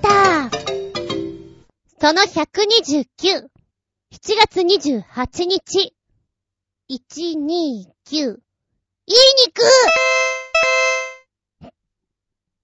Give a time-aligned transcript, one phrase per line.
[0.00, 0.50] タ
[2.00, 3.48] その129、7
[4.38, 5.94] 月28日、
[6.90, 7.86] 129、
[8.16, 9.16] いい
[9.46, 9.62] 肉。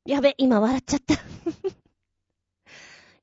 [0.07, 1.15] やべ、今笑っちゃった。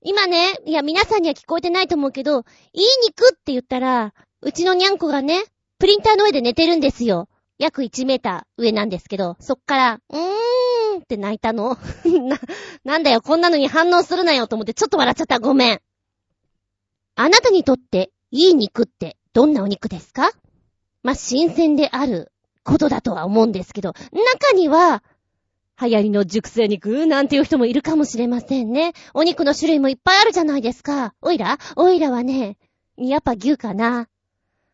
[0.02, 5.44] 今ね、いや皆さんには聞こえてないと思うけど、いい肉って言ったら、うちのにゃんこがね、
[5.80, 7.30] プリンターの上で寝てるんですよ。
[7.58, 10.34] 約1メーター上なんですけど、そっから、うーん
[11.00, 11.78] って泣いたの？
[12.06, 12.40] な、
[12.84, 15.40] なんだよ、こんなのに反応するなよと思ってちょっと笑っちゃった。
[15.40, 15.82] ごめん。
[17.16, 20.32] あなたにとって、いい肉ってどんなお肉ですか？
[21.04, 22.32] まあ、新鮮である
[22.64, 25.04] ことだとは思うんですけど、中には、
[25.82, 28.94] 流行りの熟成肉なんていう人もいるかもしれませんね。
[29.14, 31.14] お肉の種類もいっぱいあるじゃないですか。
[31.22, 31.58] おいら？
[31.76, 32.58] おいらはね、
[32.96, 34.08] やっぱ牛かな。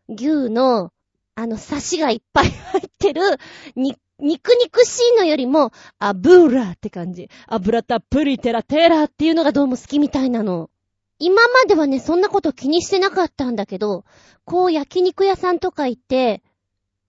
[0.08, 0.92] 牛の、
[1.34, 3.22] あの、刺しがいっぱい入ってる、
[3.76, 7.28] に、肉肉しいのよりも、油って感じ。
[7.46, 10.70] 油たっぷりテラテラっていうのがどうも好きみたいなの。
[11.18, 14.04] 今まではね、そんなこと気にしてなかったんだけど、
[14.44, 16.42] こう焼肉屋さんとか行って、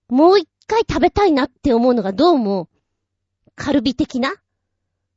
[0.09, 2.67] もう一回食べたいなって思うのがどうも、
[3.55, 4.33] カルビ的な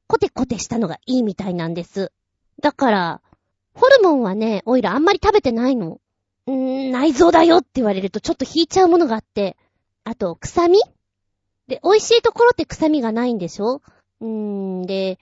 [0.06, 2.12] コテコテしたのがいいみたいなんです。
[2.62, 3.20] だから、
[3.74, 6.00] ホルモンはね、オイラあんまり食べてないの。
[6.46, 9.56] うー、内臓だよって言われるとちょっと引いちゃうものがあって。
[10.04, 10.78] あと、臭み
[11.68, 13.80] で、美味しいところって臭みがないんでしょ？
[14.20, 15.18] うーん、で、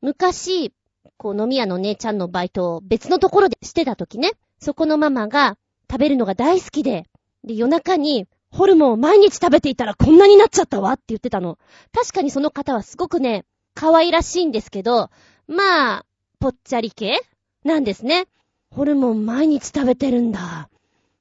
[0.00, 0.72] 昔、
[1.16, 5.56] こう飲み屋の姉ちゃんのバイトを別のところでしてた時ね、そこのママが
[5.90, 7.04] 食べるのが大好きで、
[7.44, 11.58] で、夜中にホルモンを毎日食べていたらこんなになっちゃったわって言ってたの。
[11.92, 15.10] 確かにその方はすごくね、可愛らしいんですけど、
[15.46, 16.06] まあ、
[16.40, 17.20] ぽっちゃり系
[17.64, 18.26] なんですね。
[18.70, 20.68] ホルモン毎日食べてるんだ。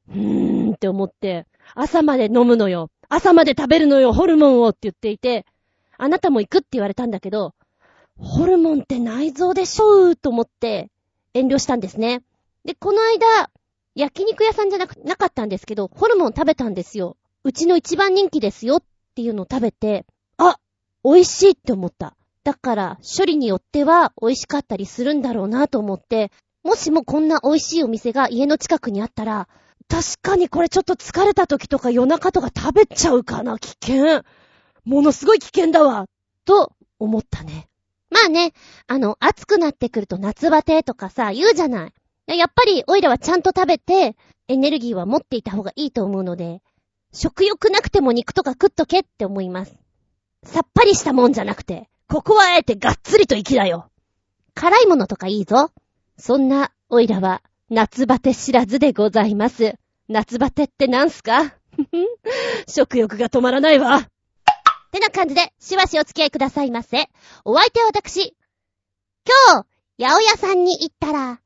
[0.10, 2.90] うーんって思って、朝まで飲むのよ。
[3.10, 5.46] 朝まで食べるのよ、ホルモンをって言っていて、
[5.98, 7.54] あなたも行くって言われたんだけど、
[8.18, 10.90] ホルモンって内臓でしょうと思って
[11.34, 12.22] 遠慮したんですね。
[12.66, 13.50] で、この間、
[13.96, 17.18] 焼肉屋さんじゃなく、なかったんですけど、ホルモン食べたんですよ。
[17.44, 18.84] うちの一番人気ですよっ
[19.16, 20.06] ていうのを食べて、
[20.38, 20.58] あ、
[21.04, 22.16] 美味しいって思った。
[22.44, 26.32] だから、処理によっては美味しかったりするんだろうなと思って、
[26.64, 29.48] もしもこんな美味しいお店が家の近くにあったら、
[29.88, 34.24] 確かにこれちょっと疲れた時とか夜中とか食べちゃうかな、危険。
[34.86, 36.06] ものすごい危険だわ。
[36.46, 37.68] と思ったね。
[38.10, 38.54] まあね、
[38.88, 42.38] あの、暑くなってくると夏バテとかさ、言うじゃない。
[42.38, 44.16] やっぱり、オイラはちゃんと食べて、
[44.48, 46.62] エネルギーは持っていた方がいいと思うので、
[47.14, 49.76] 食欲なくても肉とか食っとけって思います。
[50.44, 53.90] さっぱりしたもんじゃなくて、ここはあえてがっつりと生きだよ。
[54.54, 55.72] 辛いものとかいいぞ。
[56.18, 59.76] そんな、おいらは、夏バテ知らずでございます。
[60.10, 61.56] 夏バテってなんすか？
[62.68, 63.98] 食欲が止まらないわ。
[63.98, 64.02] っ
[64.92, 67.10] てな感じで、しばしお付き合いくださいませ。
[67.46, 68.36] お相手は私。
[69.52, 69.64] 今
[69.98, 71.40] 日、八百屋さんに行ったら、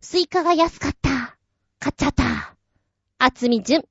[0.00, 1.36] スイカが安かった。
[1.80, 2.54] 買っちゃった。
[3.18, 3.84] あつみじゅん。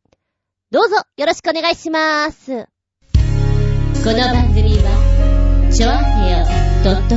[0.71, 2.47] どうぞよろしくお願いします。
[2.51, 6.45] この番組は、ちょあへよ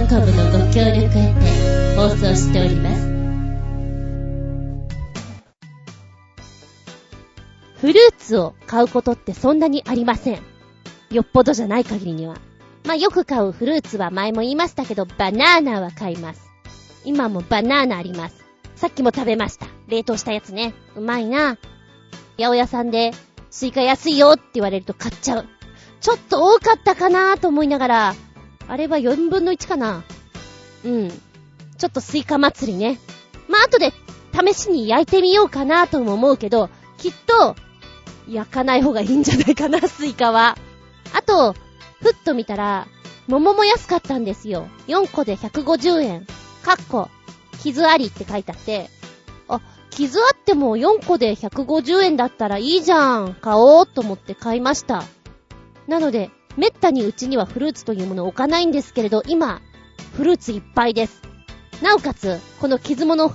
[0.09, 3.16] .com のご協力へて放送しております。
[7.87, 10.43] フルーツを買うことってそんなにありません。
[11.13, 12.37] よっぽどじゃない限りには。
[12.85, 16.51] まあ、よく買うフルーツは前も言いましたけど、バナーナは買います。
[17.05, 18.45] 今もバナーナあります。
[18.75, 19.69] さっきも食べました。
[19.87, 20.75] 冷凍したやつね。
[20.97, 21.59] うまいな。
[22.37, 23.13] 八百屋さんで
[23.51, 25.47] スイカ安いよって言われると買っちゃう。
[26.01, 28.15] ちょっと多かったかなと思いながら、
[28.67, 30.03] あれは4分の1かな。
[30.85, 31.09] うん。
[31.09, 32.99] ちょっとスイカ祭りね。
[33.47, 33.93] まあ、後で
[34.35, 37.55] 試しに焼いてみようかなとも思うけど、きっと、
[38.29, 40.57] 焼かない方がいいんじゃないかな、スイカは。
[41.13, 41.55] あと、
[42.01, 42.87] ふっと見たら、
[43.29, 44.69] 桃も安かったんですよ。
[44.87, 46.27] 4個で150円。
[46.65, 47.09] かっこ、
[47.63, 48.91] 傷ありって書いてあって、
[49.49, 49.61] あ
[49.91, 53.35] 傷あっても4個で150円だったらいいじゃん。
[53.35, 55.05] 買おうと思って買いました。
[55.87, 59.61] なので、めったにうちにはフルーツというものを置かないんですけれど、今、
[60.15, 61.23] フルーツいっぱいです。
[61.83, 63.33] なおかつ、この傷物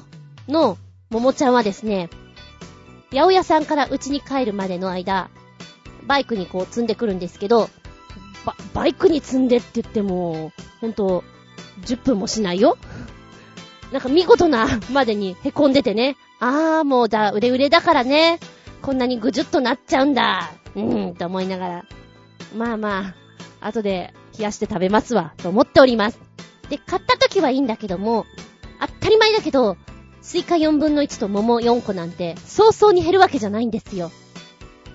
[0.47, 0.77] の
[1.09, 2.09] 桃ちゃんはですね、
[3.11, 5.29] 八百屋さんからうちに帰るまでの間、
[6.07, 7.69] バイクにこう積んでくるんですけど、
[8.45, 11.23] バ、バイクに積んでって言っても、ほんと、
[11.85, 12.77] 10分もしないよ
[13.91, 18.39] なんか見事なまでに凹んでてね、あーもうだ、熟れ熟れだからね。
[18.81, 20.51] こんなにぐじゅっとなっちゃうんだ。
[20.75, 21.85] うん、と思いながら。
[22.55, 23.13] まあま
[23.59, 26.19] あ、後で冷やして食べますわ、と思っております。
[26.69, 28.25] で、買った時はいいんだけども、
[28.79, 29.75] 当たり前だけど、
[30.21, 34.11] スイカ4分の1と桃4個なんて、早々に減るわけじゃないんですよ。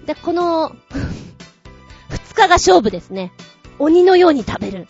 [0.06, 0.70] で、この
[2.10, 3.32] 2日が勝負ですね。
[3.78, 4.86] 鬼のように食べる。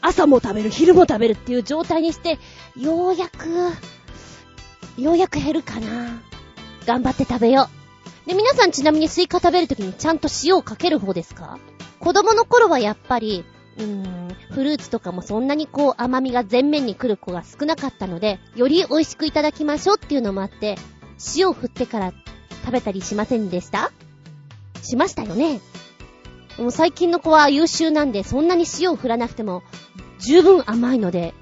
[0.00, 2.38] 朝も食べる、昼も食べるっていう状態にして、
[2.76, 3.48] ようやく、
[5.00, 6.20] ようやく減るかな。
[6.86, 7.68] 頑張って食べよ
[8.26, 8.28] う。
[8.28, 11.58] で、皆さんちなみにスイカ食べるときにちゃんと塩をかける方ですか？
[11.98, 13.44] 子供の頃はやっぱり、
[13.78, 20.76] うーん、フルーツとかもそんなにこう甘みが前面に来る子が少なかったので、より美味しくいただきましょうっていうのもあって、
[21.36, 22.12] 塩を振ってから
[22.64, 23.92] 食べたりしませんでした？
[24.82, 25.60] しましたよね。
[26.58, 29.62] もう最近の子は優秀なんで、そんなに塩を振らなくても、
[30.18, 31.34] 十分甘いので、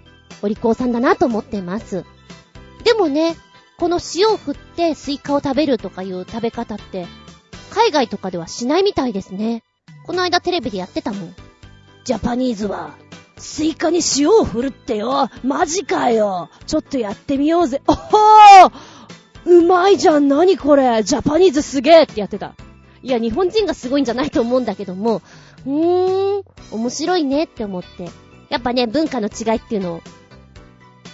[0.43, 2.05] お利口さんだなと思ってます。
[2.85, 3.37] でもね、
[3.79, 7.07] この塩を振ってスイカを食べるとかいう食べ方って、
[7.71, 9.65] 海外とかではしないみたいですね。
[10.07, 11.35] この間テレビでやってたもん。
[12.05, 12.95] ジャパニーズは、
[13.37, 15.29] スイカに塩を振るってよ。
[15.43, 16.51] マジかよ。
[16.67, 17.83] ちょっとやってみようぜ。
[17.87, 18.73] おほー
[19.47, 20.29] うまいじゃん。
[20.29, 21.03] なにこれ。
[21.03, 22.55] ジャパニーズすげーってやってた。
[23.03, 25.23] いや、日本人がすごいんじゃないと思うんだけども、
[25.67, 28.11] うーん、面白いねって思って。
[28.51, 30.03] やっぱね、文化の違いっていうのを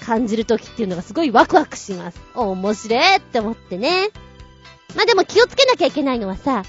[0.04, 2.20] 感じるときっていうのがすごいワクワクします。
[2.34, 4.08] お面白いって思ってね。
[4.96, 6.64] まあ、でも気をつけなきゃいけないのはさ、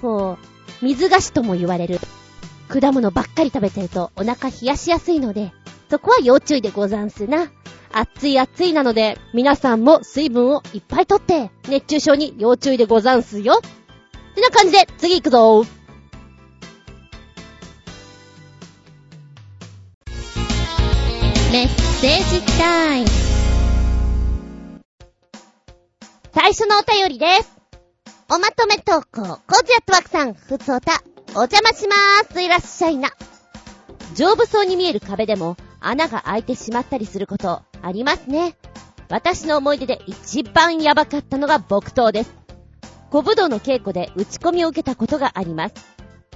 [0.00, 0.38] こ
[0.82, 2.00] う、水菓子とも言われる。
[2.68, 5.52] 果物ばっかり食べてるとお腹冷やしやすいので、
[5.90, 7.50] そこは要注意でござんすな。
[7.92, 13.60] 暑い暑いなので、皆さんも水分をいっぱいとって、熱中症に要注意でござんすよ。
[13.62, 15.64] ってな感じで、次行くぞ
[21.52, 23.06] メッセージタイム。
[26.34, 27.56] 最初のお便りです。
[28.28, 31.02] おまとめ投稿、コージアットワークさん、ふつおた、
[31.38, 32.40] お邪魔しまーす。
[32.40, 33.10] いらっしゃいな。
[34.14, 38.56] 丈夫そうに見える壁でも、穴が開いてしまったりすること、ありますね。
[39.10, 42.34] 私の思い出で一番やばかったのが木刀です。
[43.10, 45.74] 小武道の稽古で打ち込みを受けたことがあります。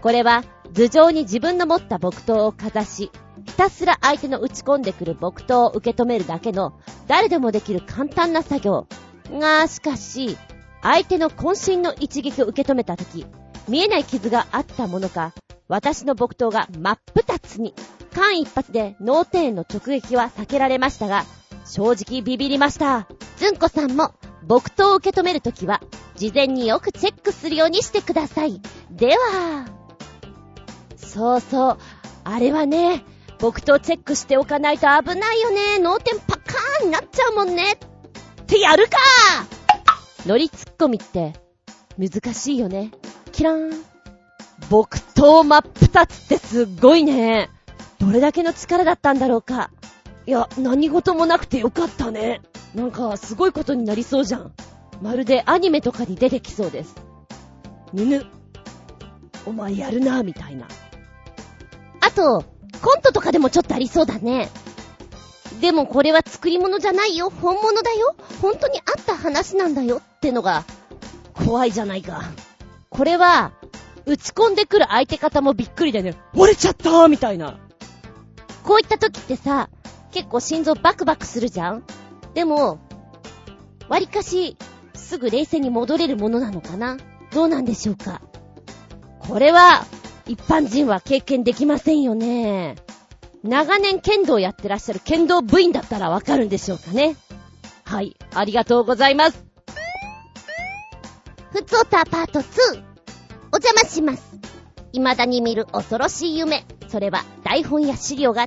[0.02, 0.44] これは
[0.74, 3.10] 頭上に自分の持った木刀をかざし、
[3.46, 8.86] ひたすら相手の打ち込んでくる木刀を受け止めるだけの誰でもできる簡単な作業。
[9.32, 10.36] が、しかし、
[10.82, 13.24] 相手の渾身の一撃を受け止めたとき、
[13.70, 15.32] 見えない傷があったものか、
[15.68, 17.72] 私の木刀が真っ二つに、
[18.12, 21.24] 間一髪で脳天炎の直撃は避けられましたが、
[21.64, 23.06] 正直ビビりました。
[23.36, 24.12] ずんこさんも、
[24.44, 25.80] 木刀を受け止めるときは、
[26.16, 28.60] 事前によくチェックするようにしてください。
[28.90, 29.66] では、
[30.96, 31.78] そうそう、
[32.24, 33.04] あれはね、
[33.38, 35.78] 僕とチェックしておかないと危ないよね。
[35.78, 37.74] 脳天パカーンになっちゃうもんね。
[38.42, 38.96] ってやるか
[40.26, 41.34] 乗りツッコミって
[41.96, 42.90] 難しいよね。
[43.30, 43.84] キラーン。
[44.68, 47.50] 木刀真っ二つってすっごいね。
[47.98, 49.70] どれだけの力だったんだろうか。
[50.26, 52.40] いや、何事もなくてよかったね。
[52.74, 54.52] なんか、すごいことになりそうじゃん。
[55.02, 56.94] まるでアニメとかに出てきそうです。
[57.92, 58.26] 犬。
[59.46, 60.66] お前やるな、みたいな。
[62.00, 62.44] あと、
[62.80, 64.50] コントとかでもちょっとありそうだね。
[65.60, 67.30] でもこれは作り物じゃないよ。
[67.30, 68.14] 本物だよ。
[68.40, 70.64] 本当にあった話なんだよってのが、
[71.34, 72.22] 怖いじゃないか。
[72.90, 73.52] これは、
[74.04, 77.58] 打ち込んでくる相手方もびっくりでね、折れちゃったーみたいな。
[78.64, 79.70] こういった時ってさ、
[80.10, 81.84] 結構心臓バクバクするじゃん？
[82.34, 82.80] でも、
[83.88, 84.56] 割かし、
[84.94, 86.96] すぐ冷静に戻れるものなのかな？
[87.32, 88.20] どうなんでしょうか？
[89.20, 89.86] これは、
[90.26, 92.76] 一般人は経験できませんよね。
[93.42, 97.16] 長年剣道やってらっしゃる剣道部員だったらわかるんでしょうかね？
[97.84, 99.49] はい、ありがとうございます。
[101.60, 102.42] ふつおたパート2。
[103.52, 104.22] お邪魔します。
[104.94, 106.64] 未だに見る恐ろしい夢。
[106.88, 108.46] それは台本や資料が違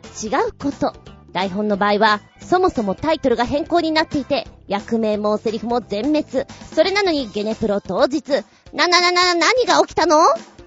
[0.50, 0.96] うこと。
[1.32, 6.48] 台本の場合は、そもそもタイトルが変更になっていて、役名もセリフも全滅。
[6.74, 8.32] それなのにゲネプロ当日、
[8.74, 10.18] なななな、何が起きたの？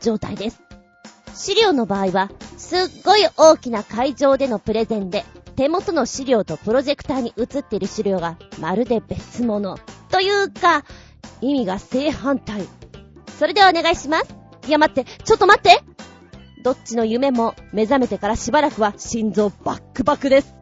[0.01, 0.63] 状態です。
[1.35, 5.25] 資料の場合は、すっごい大きな会場でのプレゼンで、
[5.57, 9.81] 手元の資料とプロジェクターに映っている資料がまるで別物。
[10.13, 10.85] というか、
[11.41, 12.67] 意味が正反対。
[13.39, 14.35] それではお願いします。
[14.67, 15.83] いや待って、ちょっと待って
[16.63, 20.55] どっちの夢も目覚めてからしばらくは心臓バックバクです。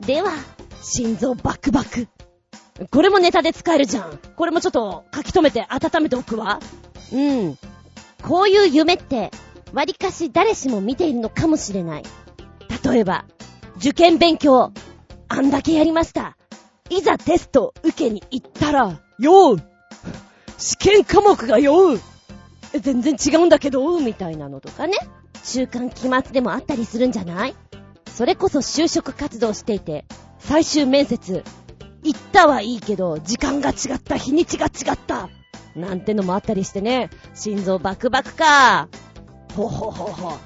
[0.00, 0.30] では、
[0.82, 2.08] 心臓バックバク。
[2.90, 4.18] これもネタで使えるじゃん。
[4.36, 6.60] これもちょっと書き留めて温めておくわ。
[7.12, 7.58] うん。
[8.22, 9.30] こういう夢って、
[9.74, 12.04] 割かし誰しも見ているのかもしれない。
[12.82, 13.26] 例えば、
[13.76, 14.72] 受験勉強、
[15.28, 16.36] あんだけやりました。
[16.88, 19.69] いざテスト受けに行ったら、よう
[20.60, 22.00] 試験科目がよう
[22.78, 24.96] 全然違うんだけど、みたいなのとかね。
[25.42, 27.54] 週刊期末でもあったりするんじゃない？
[28.14, 30.04] それこそ就職活動していて、
[30.38, 31.42] 最終面接、
[32.02, 35.30] 行ったはいいけど、時間が違った、日にちが違った。
[35.74, 38.88] なんてのもあったりしてね、心臓バクバクか。
[39.54, 40.36] ほほほほ。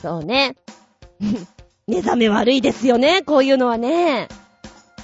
[0.00, 0.54] そうね。
[1.88, 4.28] 目覚め悪いですよね、こういうのはね。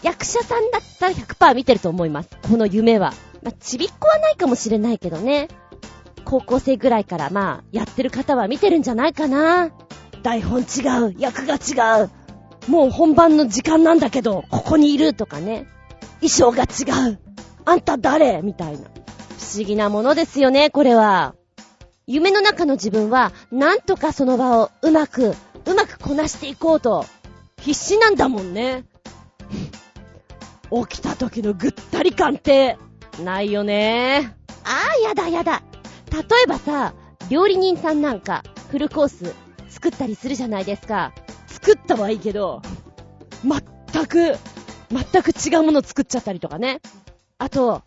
[0.03, 2.29] 役者さんだったら100%見てると思います。
[2.49, 3.13] この夢は。
[3.43, 5.49] まあ、ちびっこはないかもしれないけどね。
[6.25, 9.71] 高校生ぐらいからまあ、やってる方は見てるんじゃないかな。
[10.23, 10.65] 台本違
[11.05, 12.11] う、役が違う。
[12.69, 15.67] もう本番の時間なんだけど、ここにいるとかね。
[16.21, 17.19] 衣装が違う。
[17.65, 18.43] あんた誰？
[18.43, 18.79] みたいな。
[18.79, 21.35] 不思議なものですよね、これは。
[22.09, 27.05] 夢の中の自分は、なんとかその場をうまく、うまくこなしていこうと、
[27.61, 28.85] 必死なんだもんね。
[30.89, 32.79] 起きた時のぐったり感って、
[33.23, 34.35] ないよね。
[34.65, 35.63] ああ、やだやだ。
[36.13, 36.95] 例えばさ、
[37.29, 39.35] 料理人さんなんか、フルコース
[39.69, 41.13] 作ったりするじゃないですか。
[41.47, 42.63] 作ったはいいけど、
[43.43, 44.37] 全く、
[44.91, 46.81] 全く違うもの作っちゃったりとかね。
[47.39, 47.83] あと、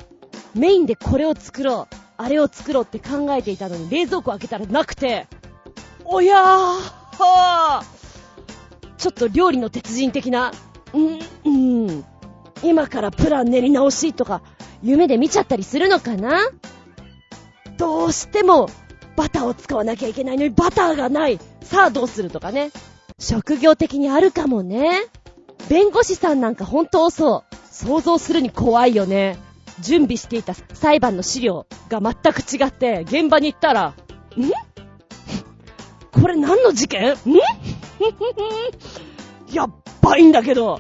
[0.56, 5.28] メインでこれを作ろう、あれを作ろうって考えていたのに冷蔵庫開けたらなくて、
[6.06, 10.52] おやーはーちょっと料理の鉄人的な、
[10.94, 12.06] ん、うん、
[12.64, 14.42] 今からプラン練り直しとか、
[14.82, 16.40] 夢で見ちゃったりするのかな？
[17.78, 18.70] どうしても、
[19.16, 21.40] バターを使わなきゃいけないのにバターがない。
[21.62, 22.72] さあどうするとかね。
[23.20, 24.92] 職業的にあるかもね。
[25.70, 27.56] 弁護士さんなんか本当そう。
[27.72, 29.38] 想像するに怖いよね。
[29.82, 33.94] 準備していた裁判の資料が全く違って、現場に行ったら、ん？
[36.12, 37.14] これ何の事件？
[37.14, 37.16] ん？
[39.54, 40.80] やっばいんだけど。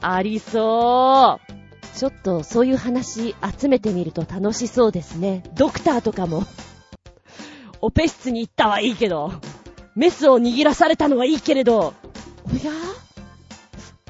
[0.00, 1.52] ありそう。
[1.98, 5.42] ちょっとそういう話集めてみると楽しそうですね。
[5.54, 6.44] ドクターとかも。
[7.80, 9.32] オペ室に行ったはいいけど、
[9.94, 11.94] メスを握らされたのはいいけれど、
[12.44, 12.72] おや？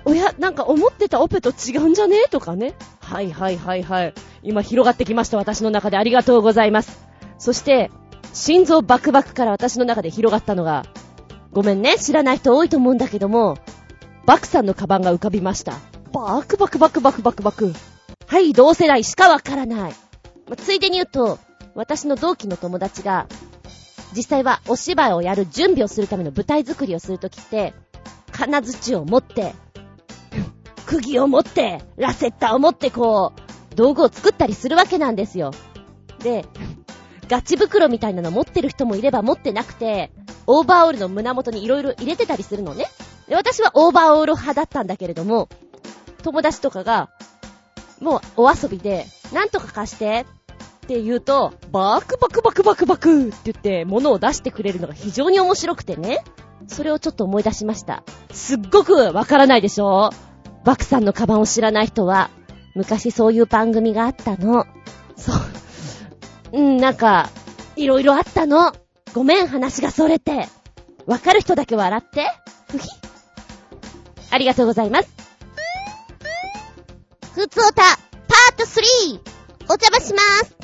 [0.04, 2.24] おや、なんか思ってたオペと違うんじゃね？
[2.30, 2.74] とかね。
[3.00, 4.14] はいはいはいはい。
[4.42, 5.96] 今広がってきました、私の中で。
[5.96, 7.00] ありがとうございます。
[7.38, 7.90] そして、
[8.32, 10.84] 心臓バクバクから私の中で広がったのが、
[11.52, 13.58] ごめんね、知らない人多いと思うんだけども、
[14.26, 15.78] バクさんのカバンが浮かびました。
[16.12, 17.72] バクバクバクバクバクバク。
[18.26, 19.94] はい、同世代しかわからない。
[20.48, 21.38] まついでに言うと、
[21.76, 23.28] 私の同期の友達が、
[24.16, 27.72] 実際はお芝居をやる準備をするための舞台作りをするときって、
[28.32, 29.54] 金槌を持って、
[30.86, 35.52] 釘を持って、ラセッターを持ってこう、道具を作ったりするわけなんですよ。
[36.18, 36.44] で、
[37.28, 40.10] ガチ袋みたいなの持ってる人もいれば持ってなくて、
[40.48, 42.86] オーバーオールの胸元に色々入れてたりするのね。
[43.30, 45.48] 私はオーバーオール派だったんだけれども、
[46.22, 47.10] 友達とかが、
[48.00, 50.26] もうお遊びで、なんとか貸して
[50.84, 56.22] って言うと、バクバクバクバクバクって言って物を出してくれるのが非常に面白くてね。
[56.68, 58.02] それをちょっと思い出しました。
[58.32, 60.10] すっごくわからないでしょ？
[60.64, 62.30] バクさんのカバンを知らない人は、
[62.74, 64.66] 昔そういう番組があったの。
[65.16, 65.36] そう。
[66.52, 67.30] うん、なんか、
[67.76, 68.72] いろいろあったの。
[69.14, 70.48] ごめん、話がそれて。
[71.06, 72.26] わかる人だけ笑って。
[72.68, 72.88] ふひ。
[74.30, 75.08] ありがとうございます。
[77.34, 79.36] ふつおた、パート 3!
[79.68, 80.56] お邪魔します。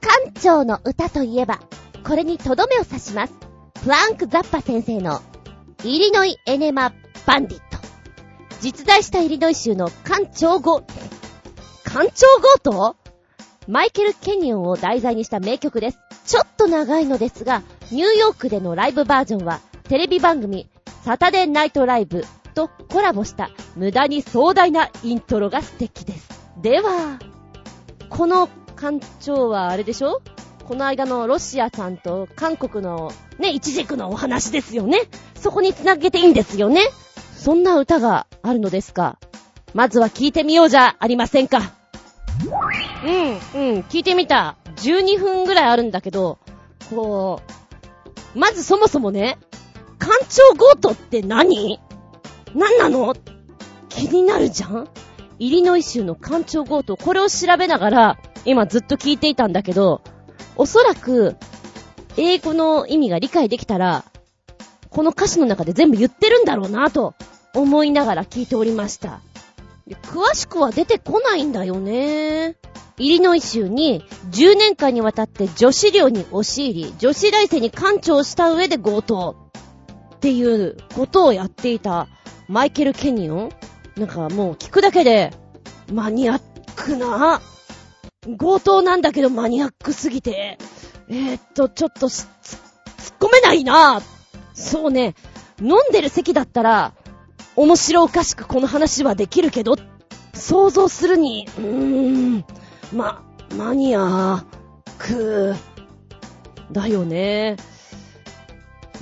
[0.00, 1.60] 館長の歌といえば、
[2.06, 3.32] これにとどめを刺します。
[3.82, 5.22] フランク・ザッパ先生の、
[5.82, 6.92] イリノイ・エネマ・
[7.26, 7.78] バンディット。
[8.60, 10.82] 実在したイリノイ州の館長語、
[11.84, 12.96] 館長強盗
[13.66, 15.98] マイケル・ケニオンを題材にした名曲です。
[16.26, 20.68] ちょっと長いのですが、ニューヨークでのライブバージョンは、テレビ番組、
[21.04, 26.28] サタデーナイトライブとコラボした無駄に壮大なイントロが素敵です。
[26.62, 27.18] では、
[28.08, 30.22] この館長はあれでしょ？
[30.64, 35.02] この間のロシアさんと韓国のね、一軸のお話ですよね？
[35.34, 36.80] そこに繋げていいんですよね？
[37.36, 39.18] そんな歌があるのですか？
[39.74, 41.72] まずは聞いてみようじゃありませんか。
[43.04, 44.56] うん、うん、聞いてみた。
[44.76, 46.38] 12分ぐらいあるんだけど、
[46.90, 47.40] こ
[48.34, 49.38] う、まずそもそもね、
[49.98, 51.80] 館長ゴートって何？
[52.54, 53.14] 何なの？
[53.88, 54.88] 気になるじゃん？
[55.38, 60.02] イリノイ州の館長強盗、これを調べながら、今ずっと聞いていたんだけど、
[60.56, 61.36] おそらく、
[62.16, 64.04] 英語の意味が理解できたら、
[64.90, 67.14] この歌詞の中で全部言ってるんだろうなと
[67.52, 69.20] 思いながら聞いておりました。
[70.04, 72.56] 詳しくは出てこないんだよね。
[72.96, 79.50] イリノイ州に10年間にわたって女子寮に押し入り、女子大生に館長した上で強盗
[80.14, 82.06] っていうことをやっていた
[82.48, 83.50] マイケル・ケニオン
[83.96, 85.32] なんかもう聞くだけで、
[85.92, 86.40] マニアッ
[86.74, 87.40] クな、
[88.38, 90.58] 強盗なんだけどマニアックすぎて、
[91.08, 92.28] えー、っと、ちょっと突っ
[93.20, 94.02] 込めないな
[94.52, 95.14] そうね、
[95.60, 96.92] 飲んでる席だったら、
[97.56, 99.76] 面白おかしくこの話はできるけど、
[100.32, 102.44] 想像するに、うーん、
[102.92, 103.22] ま、
[103.56, 104.44] マニアッ
[104.98, 105.54] ク、
[106.72, 107.56] だよね。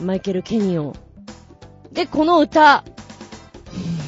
[0.01, 0.93] マイケル・ケニオン。
[1.93, 2.85] で、この歌、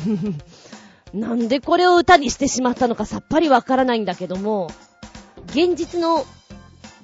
[1.15, 4.69] なんでこれを歌にしてしまったのかさっぱりわからないんだけども、
[5.47, 6.25] 現実の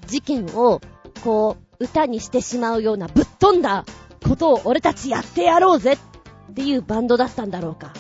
[0.07, 0.81] 事件を、
[1.23, 3.85] こう、歌にしてしまうようなぶっ飛んだ
[4.27, 7.93] ことを俺たちやってやろうぜっていうバンドだったんだろうか。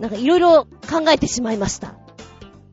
[0.00, 1.94] なんかいろいろ考えてしまいました。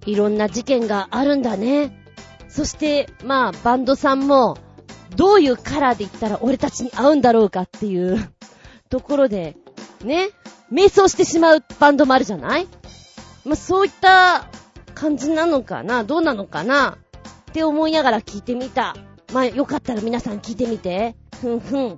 [0.05, 2.03] いろんな事件があるんだね。
[2.47, 4.57] そして、まあ、バンドさんも、
[5.15, 8.31] どういうカラーで言ったら俺たちに合うんだろうかっていう
[8.89, 9.55] ところで、
[10.03, 10.29] ね、
[10.71, 12.67] 瞑想してしまうバンドもあるじゃない？
[13.45, 14.47] まあ、そういった
[14.93, 16.03] 感じなのかな？
[16.03, 16.97] どうなのかな？
[17.49, 18.95] って思いながら聞いてみた。
[19.33, 21.15] まあ、よかったら皆さん聞いてみて。
[21.41, 21.97] ふんふん。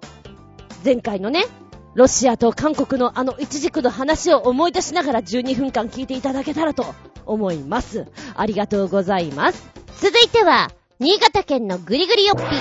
[0.86, 1.46] 前回のね、
[1.94, 6.86] ロシアと韓国のあの一軸の話を思い出しながら12分間聞いていただけたらと
[7.26, 8.08] 思います。
[8.36, 9.70] ありがとうございます。
[10.00, 12.56] 続いては、新潟県のぐりぐりよっぴーくん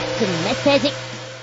[0.44, 0.90] メッセージ。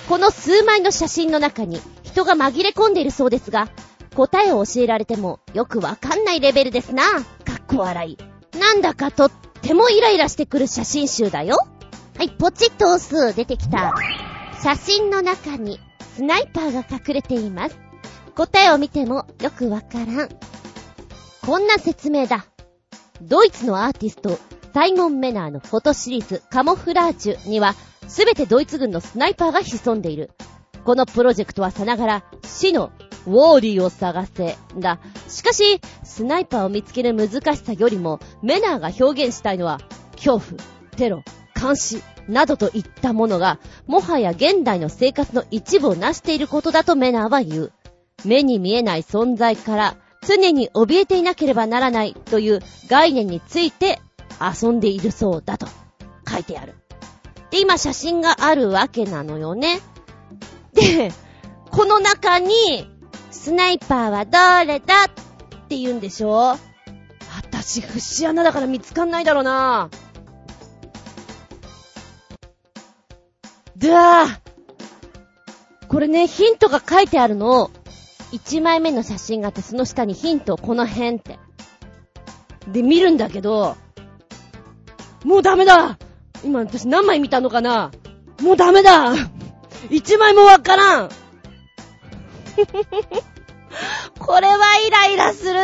[0.10, 3.70] この数枚の写真の中に人が紛れ込んでいるそうですが、
[4.18, 7.04] 答えを教えられてもよくわかんないレベルですな。
[7.04, 8.58] かっこ笑い。
[8.58, 9.32] なんだかとっ
[9.62, 11.58] てもイライラしてくる写真集だよ。
[12.18, 13.36] はい、ポチッと押す。
[13.36, 13.94] 出てきた。
[14.64, 15.80] 写真の中に
[16.16, 17.78] スナイパーが隠れています。
[18.34, 20.30] 答えを見てもよくわからん。
[21.46, 22.48] こんな説明だ。
[23.22, 24.40] ドイツのアーティスト、
[24.74, 27.76] サイモン・メナーのフォトシリーズカモフラージュには、
[28.08, 30.32] すべてドイツ軍のスナイパーが潜んでいる。
[30.86, 32.92] このプロジェクトはさながら死の
[33.28, 35.00] ウォーリーを探せ、だ。
[35.28, 39.80] しかし、スナイパーを見つける難しさよりも、メナーが表現したいのは、
[40.16, 40.62] 恐怖、
[40.96, 41.22] テロ、
[41.60, 47.72] 監視、などといったものが、もはや現代の生活の一部を成していることだとメナーは言う。
[48.26, 54.02] 目に見えない存在から、常に怯えていなければならないという概念について
[54.42, 55.68] 遊んでいるそうだと
[56.30, 56.76] 書いてある。
[57.52, 59.80] で、今写真があるわけなのよね。
[60.74, 61.12] で、
[61.72, 62.90] この中に、
[63.38, 65.10] スナイパーはどれだっ
[65.70, 66.58] て言うんでしょ？
[67.52, 69.90] 私、節穴だから見つかんないだろうな。
[73.76, 74.26] でわ
[75.88, 77.72] これね、ヒントが書いてあるの、
[78.34, 81.40] 1枚目の写真があって、その下にヒント、この辺って。
[82.68, 83.78] で、見るんだけど、
[85.24, 85.98] もうダメだ
[86.44, 87.92] 今私何枚見たのかな？
[88.42, 89.14] もうダメだ
[89.90, 91.10] !1 枚もわからん
[94.28, 95.60] これはイライラする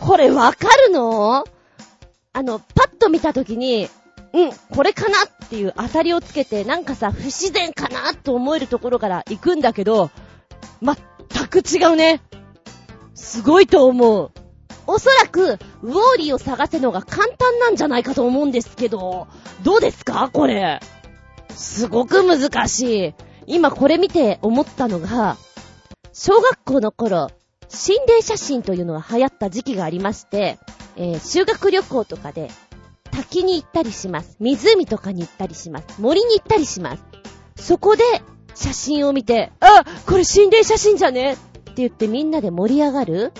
[0.00, 1.44] これわかるの？
[2.32, 3.90] あの、パッと見たときに、
[4.32, 10.10] うん、これかなっていう当たりをつけて、なんかさ、不自然かなと思えるところから行くんだけど、
[10.80, 12.22] 全く違うね。
[13.14, 14.30] すごいと思う。
[14.86, 19.28] おそらく、ウォーリーを探せのが簡単なんじゃないかと思うんですけど、
[19.62, 20.30] どうですか？
[20.32, 20.80] これ。
[21.50, 23.14] すごく難しい。
[23.46, 25.36] 今これ見て思ったのが、
[26.18, 27.30] 小学校の頃、
[27.68, 30.58] 心霊写真というのが流行った時期がありまして、
[30.96, 32.50] えー、修学旅行とかで
[33.10, 34.38] 滝に行ったりします。
[34.40, 36.00] 湖とかに行ったりします。
[36.00, 37.02] 森に行ったりします。
[37.56, 38.02] そこで
[38.54, 41.34] 写真を見て、あこれ心霊写真じゃね？
[41.34, 43.32] って言ってみんなで盛り上がる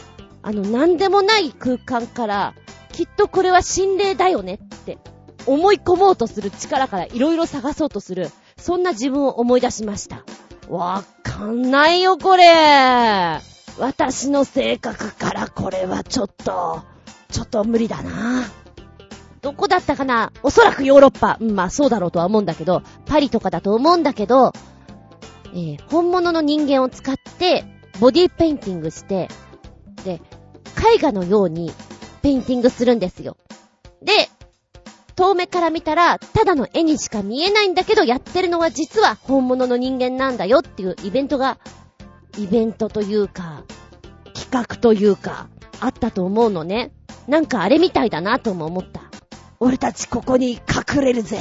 [0.42, 2.54] あの、なんでもない空間から、
[2.92, 4.60] きっとこれは心霊だよね？
[4.62, 4.98] って
[5.46, 10.24] 思い込もうとする力からいろいろ探そうとする、そんな自分を思い出しました。
[10.68, 11.04] わ
[11.36, 12.44] かんないよ、これ。
[13.78, 16.82] 私の性格からこれはちょっと、
[17.30, 18.44] ちょっと無理だな。
[19.42, 20.32] どこだったかな？
[20.42, 21.36] おそらくヨーロッパ。
[21.38, 24.52] うん、まあそうだろうとは思うんだけど、パリとかだと思うんだけど、
[25.52, 27.64] えー、本物の人間を使って、
[28.00, 29.28] ボディペインティングして、
[30.04, 30.22] で、
[30.94, 31.70] 絵画のように
[32.22, 33.36] ペインティングするんですよ。
[34.02, 34.30] で、
[35.16, 41.58] 遠目から見たら、ただの絵にしか見えないんだけど、やってるのは実は本物の人間なんだよっていうイベントが、
[42.38, 43.64] イベントというか、
[44.34, 45.48] 企画というか、
[45.80, 46.92] あったと思うのね。
[47.26, 49.00] なんかあれみたいだなとも思った。
[49.58, 51.38] 俺たちここに隠れるぜ。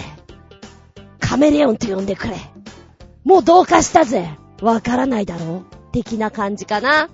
[1.19, 2.35] カメレオンと呼んでくれ。
[3.25, 4.29] もうどうかしたぜ。
[4.61, 7.09] わからないだろう的な感じかな。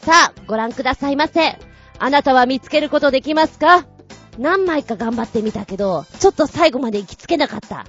[0.00, 1.58] さあ、ご覧くださいませ。
[1.98, 3.86] あなたは見つけることできますか？
[4.38, 7.86] 何枚か頑張ってみたけど、ちょっと最後まで行きつけなかった。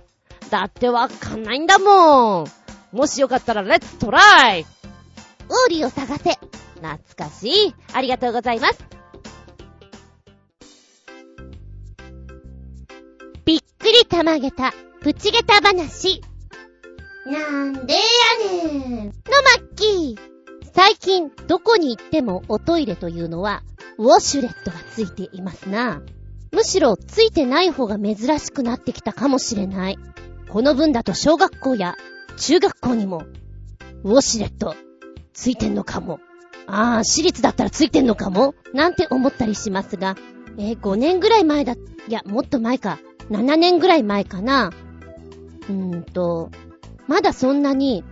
[0.50, 2.48] だってわかんないんだもん。
[2.92, 6.40] もしよかったらレッツトライウォーリーを探せ。
[6.76, 7.76] 懐かしい。
[7.94, 8.80] ありがとうございます。
[13.46, 16.22] びっくりたまげた、プチゲタ話。
[17.28, 18.00] なんでや
[18.64, 19.06] ねん。
[19.06, 20.18] のまっきー。
[20.74, 23.62] 最近、どこに行ってもおトイレというのは、
[23.98, 26.02] ウォシュレットがついていますな。
[26.52, 30.00] むしろついてない方が珍しくなってきたかもしれない。
[30.50, 31.96] この分だと小学校や
[32.38, 33.24] 中学校にも、
[34.04, 34.76] ウォシュレット
[35.34, 36.20] ついてんのかも。
[36.66, 40.16] ああ、私立だったらついてんのかもなんて思ったりしますが、
[40.58, 41.78] えー、5年ぐらい前だ、い
[42.10, 43.00] や、もっと前か。
[43.30, 44.72] 7年ぐらい前かな。
[45.70, 46.50] うーんと、
[47.08, 48.04] まだそんなに、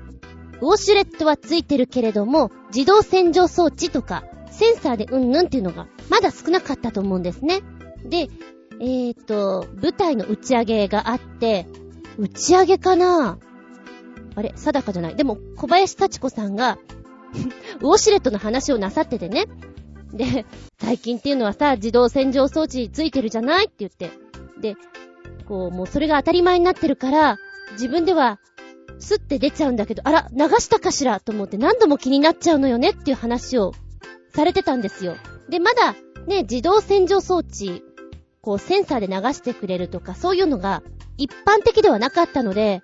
[0.61, 7.61] ウォシュレットはついてるけれども、自動洗浄装置とか、センサーでうんぬんっていうのが、まだ少なかったと思うんですね。
[8.03, 8.29] で、
[8.79, 11.67] えーと、舞台の打ち上げがあって、
[12.17, 13.37] 打ち上げかな？
[14.35, 15.15] あれ定かじゃない。
[15.15, 16.77] でも、小林幸子さんが
[17.81, 19.45] ウォシュレットの話をなさっててね。
[20.13, 20.45] で、
[20.79, 24.11] 最近っていうのはさ、自動洗浄装置ついてるじゃないって言って。
[24.61, 24.75] で、
[25.47, 27.37] こう、もうそれが当たり前になってるから、
[27.73, 28.39] 自分では、
[28.99, 31.19] スッて出ちゃうんだけど、あら、流したかしら？
[31.19, 33.73] と思って何度も気になっちゃうのよねっていう話を
[34.33, 35.15] されてたんですよ。
[35.49, 35.93] で、まだ、
[36.25, 37.83] ね、自動洗浄装置、
[38.47, 40.81] こう、センサーで流してくれるとか、そういうのが
[41.17, 42.81] 一般的ではなかったので、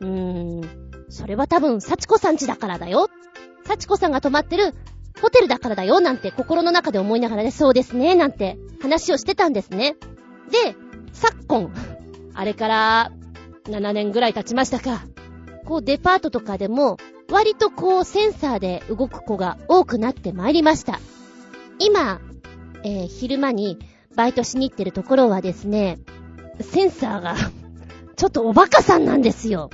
[0.00, 0.60] うーん、
[1.10, 3.08] それは多分、幸子さんちだからだよ。
[3.66, 4.74] 幸子さんが泊まってる
[5.22, 9.94] ホテルだからだよ、なんて心の中で思いながらね、そうですね、なんて話をしてたんですね。
[10.50, 10.74] で、
[11.12, 11.72] 昨今、
[12.34, 13.12] あれから
[13.66, 15.04] 7年ぐらい経ちましたか。
[15.66, 16.96] こうデパートとかでも、
[17.30, 20.98] 割とこうセンサーで動く子が多くなってまいりました。
[21.78, 22.20] 今、
[22.82, 23.78] えー、昼間に
[24.16, 25.98] バイトしに行ってるところはですね、
[26.60, 27.36] センサーが
[28.16, 29.70] ちょっとおバカさんなんですよ。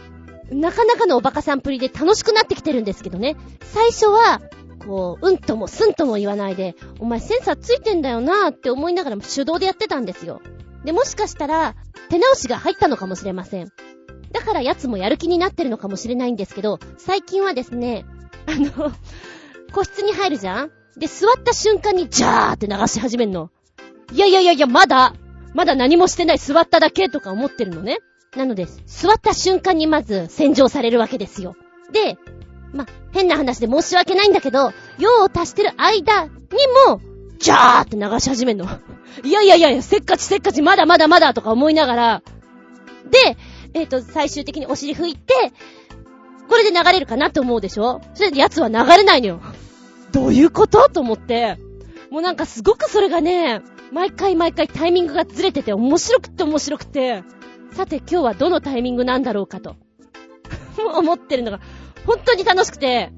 [0.50, 3.37] なかなかのおバカさんぷりで楽しくなってきてるんですけどね。
[3.62, 4.42] 最初は、
[4.87, 10.42] こう、うんともすんとも言わないで、お前センサーついてんだよなーって思いながらも手動でやってたんですよ。
[10.85, 11.76] で、もしかしたら、
[12.11, 13.70] 手直しが入ったのかもしれません。
[14.33, 18.05] だから奴もやる気になってるのかもしれないんですけど、最近はですね、
[18.46, 18.92] あの、
[19.72, 20.70] 個室に入るじゃん？
[20.96, 23.50] で、座った瞬間にジャーって流し始めんの。
[24.12, 25.14] いやいやいやいや、まだ、
[25.55, 27.98] まだ何もしてない座っただけとか思ってるのね。
[28.37, 31.57] なので、座った瞬間にまず洗浄されるわけですよ。
[31.92, 32.16] で、
[32.72, 36.31] ま、変な話で申し訳ないんだけど、用を足してる間に
[36.88, 37.01] も、
[37.38, 38.66] ジャーって流し始めんの。
[39.25, 42.22] いやいやいやいや、せっかちせっかち、まだまだまだとか思いながら、
[43.11, 43.37] で、
[43.75, 45.53] えっ、ー、と、最終的にお尻拭いて、
[46.48, 48.01] これで流れるかなって思うでしょ？
[48.14, 49.40] それで奴は流れないのよ。
[50.12, 50.88] どういうこと？
[50.88, 51.59] と思って、
[52.11, 57.22] もうなんかすごくそれがね、毎回毎回タイミングがずれてて面白くって面白くて、
[57.72, 59.76] さて今日はどのタイミングなんだろうかと、
[60.96, 61.61] 思ってるのが、
[62.07, 63.12] 本当に楽しくて、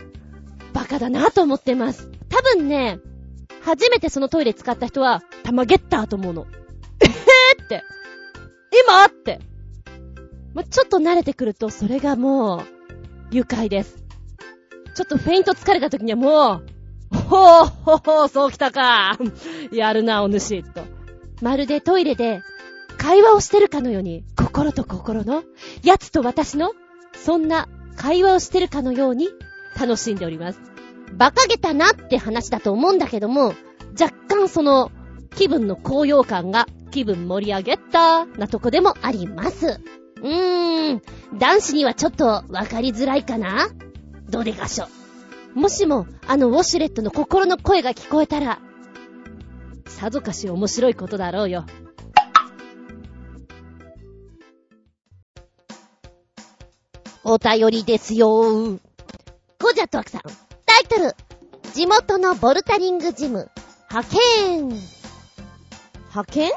[0.72, 2.10] バカだなと思ってます。
[2.28, 2.98] 多分ね、
[3.62, 6.46] 初めてそのトイレ使った人は、たまゲッターと思うの。
[7.00, 7.84] えぇーって。
[8.88, 9.38] 今って。
[10.54, 12.60] ま、ちょっと慣れてくると、それがもう、
[13.30, 14.04] 愉快です。
[14.96, 16.66] ちょっとフェイント疲れた時にはもう、
[17.28, 19.18] ほう、ほうほう、そうきたか。
[19.72, 20.82] やるな、お主、と。
[21.42, 22.42] まるでトイレで、
[22.96, 25.42] 会話をしてるかのように、心と心の、
[25.82, 26.72] 奴と私の、
[27.12, 29.28] そんな会話をしてるかのように、
[29.78, 30.60] 楽しんでおります。
[31.12, 33.54] 馬鹿げたなって話だと思うんだけども、
[34.00, 34.90] 若干その、
[35.36, 39.80] 気分の高揚感が、気分盛り上げた、なとこでもあります。
[40.22, 41.02] うーん、
[41.38, 43.68] 男子にはちょっとわかりづらいかな
[44.30, 44.86] どれがしょ。
[45.54, 48.58] もしも、あのウォシュレットの心の声が聞こえたら、
[49.86, 51.64] さぞかし面白いことだろうよ。
[57.22, 58.80] お便りですよー。
[59.60, 60.20] ゴジャットワクさん。
[60.66, 61.14] タイトル。
[61.72, 63.48] 地元のボルタリングジム。
[63.88, 64.68] 派遣。
[66.10, 66.50] 派遣？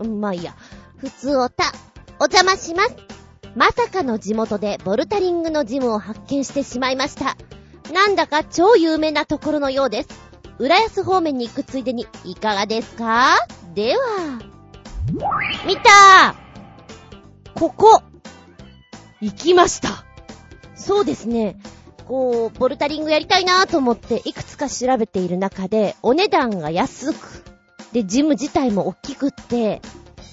[0.00, 0.56] うん、まあいいや。
[0.96, 1.72] 普通おた。
[2.18, 2.96] お邪魔します。
[3.54, 7.36] まさかの地元でボルタリングのジムを発見してしまいました。
[7.92, 10.08] なんだか超有名なところのようです。
[10.58, 13.36] 浦安方面に行くついでにいかがですか？
[13.74, 14.40] では。
[15.66, 16.34] 見た
[17.54, 18.02] ここ
[19.20, 20.04] 行きました。
[20.74, 21.58] そうですね。
[22.06, 27.44] こう、ボルタリングやりたいなと思っていくつか調べている中で、お値段が安く、
[27.92, 29.80] で、ジム自体も大きくって、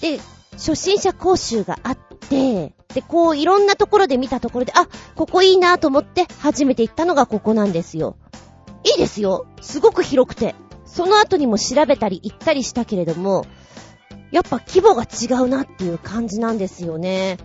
[0.02, 0.20] で、
[0.54, 1.98] 初心者講習があっ
[2.30, 8.18] て、で、こう、いろんなところで見たところで、あ、ここいいなと思って初めて行ったのがここなんですよ。
[8.84, 9.48] いいですよ。
[9.62, 10.56] すごく広くて。
[10.86, 13.48] その後にも調べたり行ったりしたけれども、
[14.32, 17.38] やっぱ規模が違うなっていう感じなんですよね。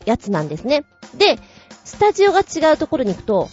[0.04, 0.84] やつなんですね。
[1.14, 1.38] で、
[1.84, 3.48] スタジオが違うところに行くと、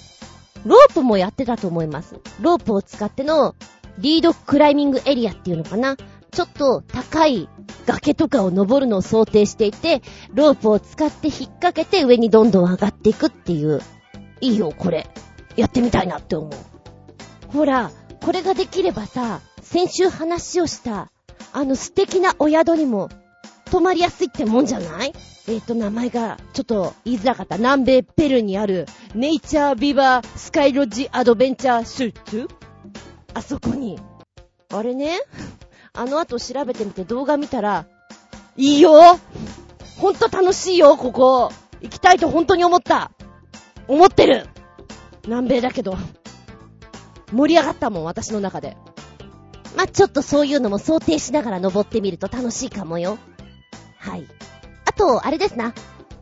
[0.66, 2.20] ロープもやってたと思います。
[2.40, 3.56] ロープを使っての
[3.98, 5.98] リードクライミングエリアっていうのかな。
[6.32, 7.50] ちょっと高い
[7.86, 10.02] 崖とかを登るのを想定していて、
[10.34, 13.82] ロープを使って引っ掛けて上にどんどん上がっていくっていう。
[14.40, 15.08] いいよ、これ。
[15.56, 16.52] やってみたいなって思う。
[17.52, 17.92] ほら、
[18.24, 21.12] これができればさ、先週話をした、
[21.54, 23.10] あの素敵なお宿にも
[23.66, 25.14] 泊まりやすいってもんじゃない？
[25.48, 27.58] えっ、ー、と、名前がちょっと言いづらかった。
[27.58, 32.54] 南米ペルーにあるネイチャービバースカイロッジアドベンチャーシュート
[33.34, 34.00] あそこに。
[34.70, 35.20] あれね、
[35.94, 37.86] あの後調べてみて動画見たら、
[38.56, 39.20] いいよ
[39.98, 41.52] ほんと楽しいよ、ここ。
[41.82, 43.12] 行きたいと本当に思った。
[43.88, 44.48] 思ってる
[45.26, 45.98] 南米だけど。
[47.32, 48.78] 盛り上がったもん、私の中で。
[49.76, 53.18] まちょっとそういうのも想定しながら登ってみると楽しいかもよ。
[53.98, 54.28] はい。
[54.86, 55.74] あと、あれですな。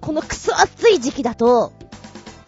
[0.02, 1.74] このクソ暑い時期だと、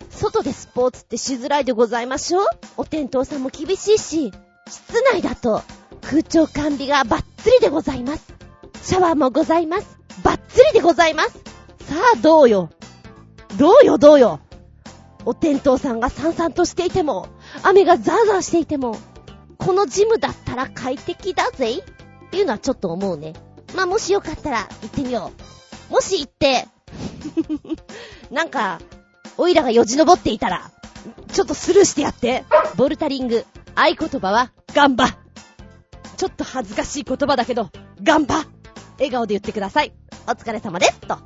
[0.10, 2.42] 外でスポーツってしづらいでございましょ？
[2.42, 2.46] う
[2.78, 4.32] お天道さんも厳しいし、
[4.68, 5.64] 室内だと
[6.02, 8.34] 空調管理がバッツリでございます。
[8.84, 9.98] シャワーもございます。
[10.24, 11.30] バッツリでございます。
[11.86, 12.70] さあ、どうよ。
[13.58, 14.40] どうよ、どうよ。
[15.26, 17.28] お天道さんがさんさんとしていても、
[17.64, 18.98] 雨がザーザーしていても、
[19.58, 21.84] このジムだったら快適だぜっ
[22.32, 23.34] ていうのはちょっと思うね。
[23.76, 25.32] まあ、もしよかったら行ってみよ
[25.90, 25.94] う。
[25.94, 26.68] もし行って、
[28.32, 28.80] なんか、
[29.38, 30.72] オイラがよじ登っていたら、
[31.32, 32.44] ちょっとスルーしてやって。
[32.76, 35.21] ボルタリング、合言葉は、ガンバ。
[36.22, 37.72] ちょっと恥ずかしい言葉だけど、
[38.04, 38.46] ガンバ。
[39.00, 39.92] 笑顔で言ってください。
[40.28, 41.00] お疲れ様です。
[41.00, 41.18] と。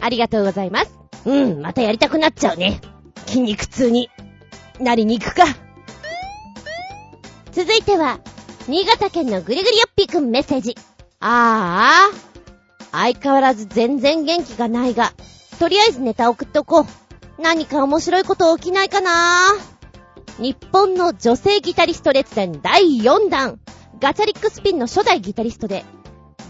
[0.00, 0.92] ありがとうございます。
[1.24, 2.80] うん、またやりたくなっちゃうね。
[3.26, 4.10] 筋肉痛に
[4.80, 5.44] なりに行くか。
[7.52, 8.18] 続いては、
[8.66, 10.76] 新潟県のぐりぐりよっぴーくんメッセージ。
[11.20, 12.16] あー
[12.90, 15.12] あ、相変わらず全然元気がないが、
[15.60, 16.86] とりあえずネタ送っとこう。
[17.40, 19.12] 何か面白いこと起きないかな
[20.38, 23.60] 日本の女性ギタリスト列伝第4弾。
[24.00, 25.84] ガチャリックスピンの初代ギタリストで、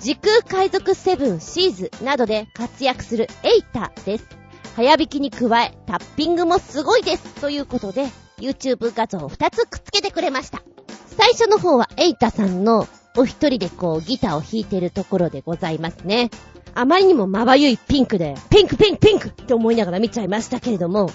[0.01, 4.29] 時空海賊セブンシーズなどで活躍するエイタです。
[4.77, 7.25] 早弾きに加え、タッピングもすごいです。
[7.41, 8.07] ということで、
[8.39, 10.63] YouTube 画像を2つくっつけてくれました。
[11.07, 12.87] 最初の方はエイタさんの
[13.17, 16.31] お一人でこうギターを弾いてるところでございますね。
[16.75, 21.11] あまりにもまばゆいピンクで、ピンクピンクピンクって思いながら見ちゃいましたけれども、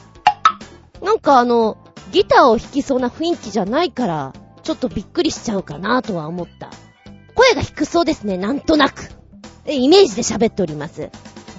[1.02, 1.78] なんかあの、
[2.12, 4.34] ギターを弾きそうな雰囲気じゃないから、
[4.66, 6.72] ちょっとびっくりしちゃうかなとは思った。
[7.36, 9.12] 声が低そうですね、なんとなく。
[9.68, 11.12] イメージで喋っております。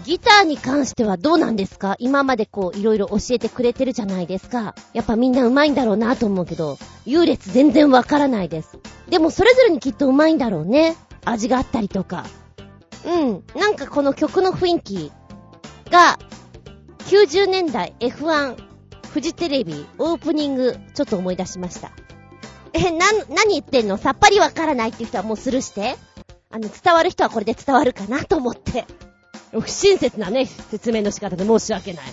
[0.04, 1.94] ギターに関してはどうなんですか？
[1.98, 4.74] 今までこう、いろいろ教えてくれてるじゃないですか。
[4.92, 8.78] やっぱみんな上手いんだろうなと思うけど、優劣全然わからないです。
[9.08, 10.96] でもそれぞれにきっと上手いんだろうね。
[11.24, 12.26] 味があったりとか。
[13.04, 13.44] うん。
[13.54, 15.12] なんかこの曲の雰囲気
[15.90, 16.18] が、
[17.06, 18.56] 90年代 F1
[19.12, 21.92] フジテレビオープニングちょっと思い出しました。
[22.76, 23.96] え、な、何言ってんの？
[23.96, 25.96] さっぱりわからないっていう人はもうスルーして。
[26.50, 28.84] あの、伝わる人はこれで伝わるかなと思って。
[29.52, 32.04] 不親切なね、説明の仕方で申し訳ない。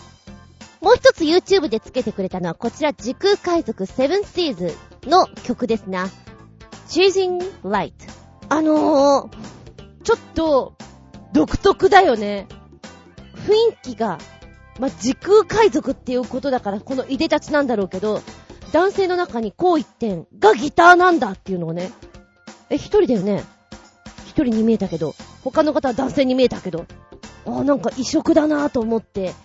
[0.81, 6.09] もう一つ YouTube でつけてくれたのはこちら時空海賊セブンシーズの曲ですな。
[6.89, 7.93] Choosing Light。
[8.49, 10.75] あのー、ちょっと、
[11.31, 12.47] 独特だよね。
[13.47, 13.53] 雰
[13.91, 14.19] 囲気が、
[14.79, 18.21] ま時空海賊っていうことだからこのいでたちなんだろうけど、
[18.73, 21.91] 男性の中にこう一点がギターなんだっていうのをね。
[22.71, 23.43] え、一人だよね？
[24.25, 26.87] 一人に見えたけど、他の方は男性に見えたけど、
[27.45, 29.35] あ、なんか異色だなぁと思って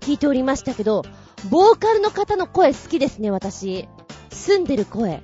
[0.00, 1.04] 聞いておりましたけど、
[1.50, 3.86] ボーカルの方の声好きですね、私。
[4.30, 5.22] 住んでる声。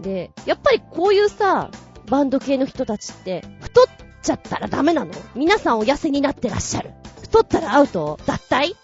[0.00, 1.70] で、やっぱりこういうさ、
[2.08, 3.84] バンド系の人たちって、太っ
[4.22, 5.12] ちゃったらダメなの？
[5.34, 6.92] 皆さんお痩せになってらっしゃる。
[7.20, 8.18] 太ったらアウト？
[8.24, 8.74] 脱退？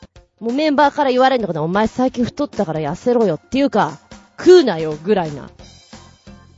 [0.41, 1.63] もうメンバーから言われるのかな？
[1.63, 3.99] お前最近太ったから痩せろよっていうか、
[4.41, 5.51] 食うなよぐらいな。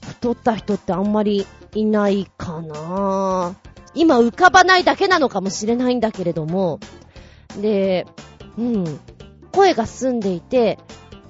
[0.06, 3.56] 太った人ってあんまりいないかな
[3.94, 6.78] 今浮かばないだけなのかもしれないんだけれども、
[7.60, 8.06] で、
[8.56, 9.00] うん、
[9.50, 10.78] 声が澄んでいて、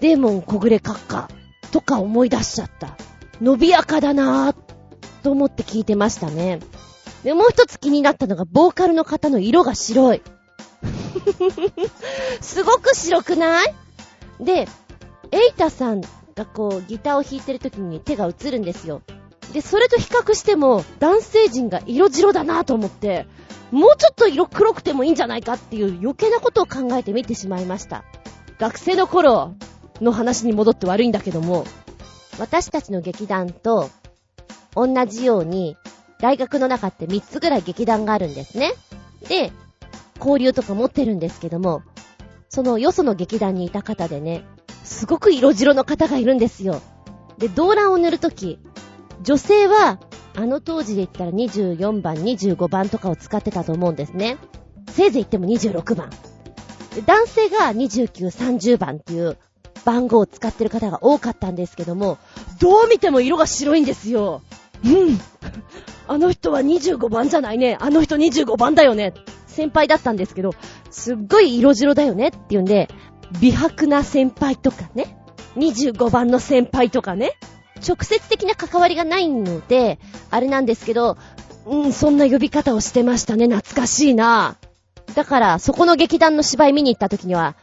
[0.00, 1.28] デーモン小暮閣下
[1.70, 2.96] とか思い出しちゃった。
[3.40, 4.56] 伸びやかだなぁ、
[5.22, 6.60] と思って聞いてましたね。
[7.24, 10.22] で、もう一つ気になったのが、ボーカルの方の色が白い。
[12.40, 13.74] すごく白くない？
[14.40, 14.68] で、
[15.30, 16.02] エイタさん
[16.34, 19.02] がこう、ギターを弾いてる時に手が映るんですよ。
[19.52, 23.26] で、それと比較しても、男性陣が色白だなと思って、
[23.70, 28.04] もうちょっと色黒くてもいいんじゃないかっていう余計なことを考えてみてしまいました。
[28.58, 29.54] 学生の頃
[30.00, 31.64] の話に戻って悪いんだけども、
[32.38, 33.90] 私たちの劇団と
[34.74, 35.76] 同じように、
[36.20, 38.72] 大学の中って3つぐらい劇団があるんですね。
[39.28, 39.52] で、
[40.18, 41.82] 交流とか持ってるんですけども、
[42.48, 44.44] そのよその劇団にいた方でね、
[44.84, 46.80] すごく色白の方がいるんですよ。
[47.38, 48.58] で、動乱を塗るとき、
[49.22, 49.98] 女性は、
[50.34, 54.38] あの当時で言ったら24番、25番とかを使ってたと思うんですね。
[54.90, 56.10] せいぜい言っても26番。
[57.06, 59.38] 男性が29、30番っていう
[59.84, 62.18] 番号を使ってる方が多かったんですけども、
[62.60, 64.42] どう見ても色が白いんですよ。
[64.84, 65.18] うん。
[66.08, 67.78] あの人は25番じゃないね。
[67.80, 69.14] あの人25番だよね。
[69.46, 70.54] 先輩だったんですけど、
[70.90, 72.88] すっごい色白だよねっていうんで、
[73.40, 75.16] 美白な先輩とかね。
[75.56, 77.36] 25番の先輩とかね。
[77.86, 79.98] 直接的な関わりがないので、
[80.30, 81.16] あれなんですけど、
[81.66, 83.46] うん、そんな呼び方をしてましたね。
[83.46, 84.56] 懐かしいな。
[85.14, 87.56] だから、そこの劇団の芝居見に行った時には、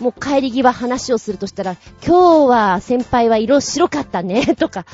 [0.00, 4.84] もう帰り際話をするとしたら、今日は先輩は色白かったね、 とか、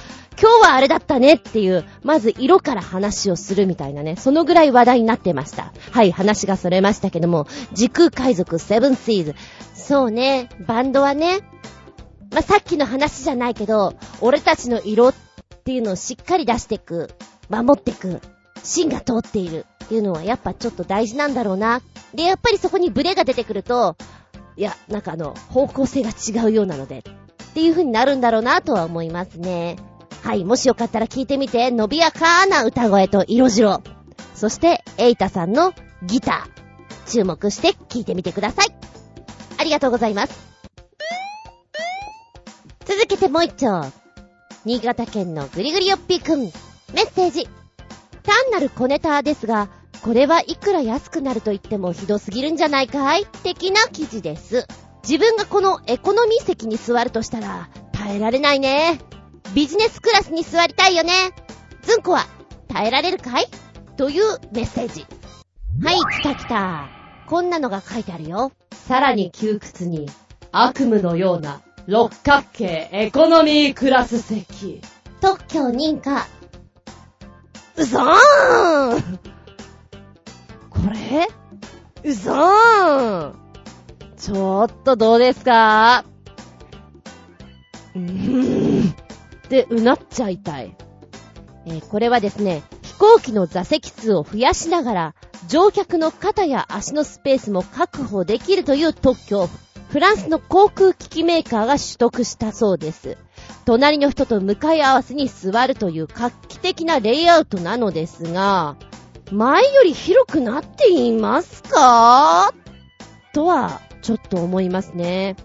[0.40, 5.72] 今日はあれだったねっていう、まず色から話をするみたいなね、そのぐらい話題になってました。
[5.90, 9.34] はい、話がそれましたけども、時空海賊セブンシーズ。
[9.88, 11.38] そうね、バンドはね、
[12.30, 15.14] まあ、さっきの話じゃないけど、俺たちの色っ
[15.64, 17.08] ていうのをしっかり出していく、
[17.48, 18.20] 守っていく、
[18.62, 21.80] 芯が通っているっていうのはやっぱちょっと大事なんだろうな。
[22.12, 23.96] で、やっぱりそこにブレが出てくると、
[24.58, 27.02] いや、なんかあの、方向性が違うようなので、っ
[27.54, 29.78] ていう風になるんだろうなとは思いますね。
[30.22, 33.80] はい、もしよかったら聞いてみて、伸びやかな歌声と色白。
[34.34, 35.72] そして、エイタさんの
[36.02, 37.10] ギター。
[37.10, 39.07] 注目して聞いてみてください。
[39.58, 40.48] ありがとうございます。
[42.86, 43.84] 続けてもう一丁。
[44.64, 46.40] 新潟県のぐりぐりよっぴーくん。
[46.94, 47.48] メッセージ。
[48.22, 49.68] 単なる小ネタですが、
[50.02, 53.26] これはいくら安くなると言ってもひどすぎるんじゃないかい？
[53.42, 54.66] 的な記事です。
[55.02, 59.00] 自分がこのエコノミー席に座るとしたら、耐えられないね。
[59.54, 61.12] ビジネスクラスに座りたいよね。
[61.82, 62.26] ずんこは、
[62.68, 63.48] 耐えられるかい？
[63.96, 65.06] というメッセージ。
[65.82, 66.97] はい、来た来た。
[67.28, 68.52] こんなのが書いてあるよ。
[68.72, 70.08] さらに窮屈に、
[70.50, 74.80] 悪夢のような六角形エコノミークラス席。
[75.20, 76.26] 特許認可。
[77.76, 79.18] うそーん
[80.70, 81.28] これ？
[82.02, 83.34] うそーん
[84.16, 86.06] ちょっとどうですか？
[87.94, 88.90] うーん。
[88.90, 88.94] っ
[89.50, 90.74] てうなっちゃいたい。
[91.66, 95.14] えー、これはですね、飛行機の座席数を増やしながら、
[95.46, 99.48] 乗客の肩や足のスペースも確保できるという特許を
[99.88, 103.16] フランスの航空機器メーカーが取得したそうです。
[103.64, 108.76] 隣の人と向かい合わせに座るという画期的なレイアウトなのですが、
[109.30, 112.52] 前より広くなっていますか？
[113.32, 115.36] とは、ちょっと思いますね。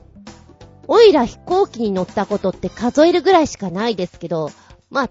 [0.88, 4.52] おいら飛行機に乗ったことって数えるぐらいしかないですけど、
[4.90, 5.10] まあ、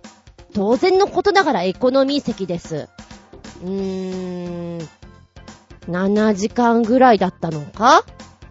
[0.54, 2.88] 当然のことながらエコノミー席です。
[3.62, 4.88] うーん、
[5.88, 8.04] 7時間ぐらいだったのか？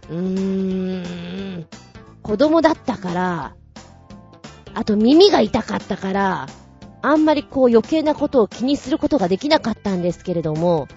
[0.09, 1.67] うーん、
[2.21, 3.55] 子供だったから、
[4.73, 6.47] あと耳が痛かったから、
[7.01, 10.87] あんまりこう余計なことを気にすることができなかったんですけれども、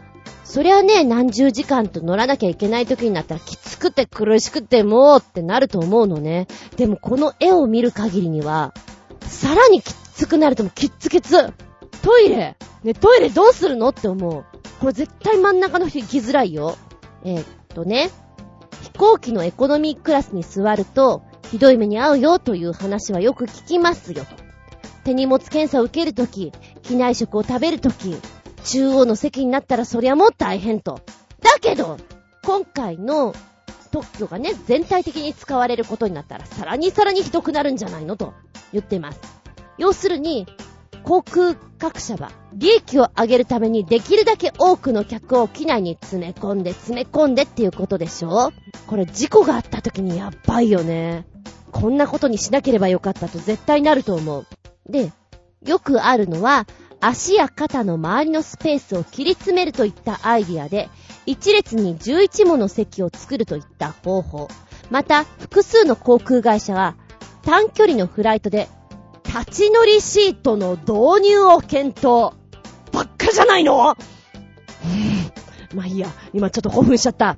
[0.44, 6.46] そりゃね、何十時間と乗らなきゃいけない時になったらきつくて苦しくてもうってなると思うのね。
[6.77, 8.74] でもこの絵を見る限りには、
[9.22, 11.53] さらにきつくなるともきっつきつ。
[12.03, 14.45] トイレね、トイレどうするのって思う。
[14.80, 16.76] これ絶対真ん中の人行きづらいよ。
[17.24, 18.11] えー、っとね、
[18.82, 24.45] 飛行機のエコノミークラスに座ると、ひどい目に遭うよという話はよく聞きますよと。
[25.05, 28.16] 手荷物検査を受けるとき、機内食を食べるとき、
[28.64, 31.01] 中央の席になったらそりゃもう大変と。
[31.40, 31.99] だけど、
[32.42, 33.34] 今回の
[33.90, 38.34] 特許がね、全体的に使われることになったら、さらにさらにひどくなるんじゃないのと
[38.72, 39.20] 言ってます。
[39.78, 40.47] 要するに、
[41.05, 48.52] 航空各社は利益を上げるためにできるだけ多くの客を機内に詰め込んで詰め込んでっていうことでしょ？
[48.86, 51.26] これ事故があった時にやばいよね。
[51.72, 54.46] こんなことにしなければよかったと絶対なると思う。
[54.88, 55.12] で、
[55.66, 56.66] よくあるのは、
[57.00, 60.88] 足や肩の周りのスペースを切り詰めるといったアイディアで、
[61.26, 64.48] 一列に11もの席を作るといった方法。
[64.90, 66.96] また、複数の航空会社は、
[67.42, 68.68] 短距離のフライトで、
[69.27, 72.35] 立ち乗りシートの導入を検討。
[72.93, 73.97] ばっかじゃないの？
[75.75, 77.37] まあいいや、今ちょっと興奮しちゃった。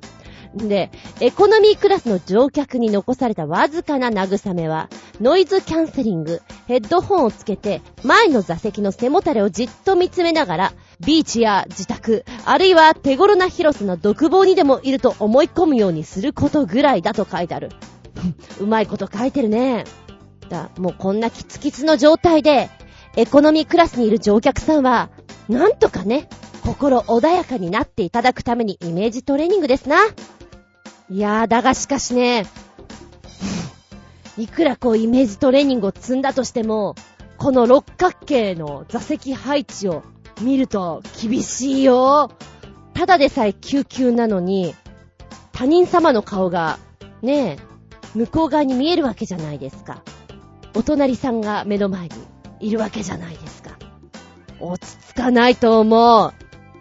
[0.53, 17.69] で、エコノミークラスの乗客に残されたわずかな慰めは、ノイズキャンセリング、ヘッドホンをつけて、前の座席の背もたれをじっと見つめながら、ビーチや自宅、あるいは手頃な広さの独房にでもいると思い込むようにすることぐらいだと書いてある。
[18.59, 19.83] うまいこと書いてるね。
[20.47, 22.69] だ、もうこんなキツキツの状態で、
[23.15, 25.09] エコノミークラスにいる乗客さんは、
[25.49, 26.29] なんとかね、
[26.63, 29.97] 心穏やかになっていただくためにイメージトレーニングですな。
[31.09, 32.45] いやー、だがしかしね、
[34.37, 36.95] いくらこうイメージトレーニングを積んだとしても、
[37.37, 40.03] この六角形の座席配置を
[40.41, 42.31] 見ると厳しいよ。
[42.93, 44.75] ただでさえ救急なのに、
[45.53, 46.77] 他人様の顔が、
[47.21, 47.57] ねえ、
[48.13, 50.03] 向こう側に見えるわけじゃないですか。
[50.73, 52.09] お隣さんが目の前に
[52.59, 53.77] いるわけじゃないですか。
[54.59, 56.33] 落ち着かないと思う。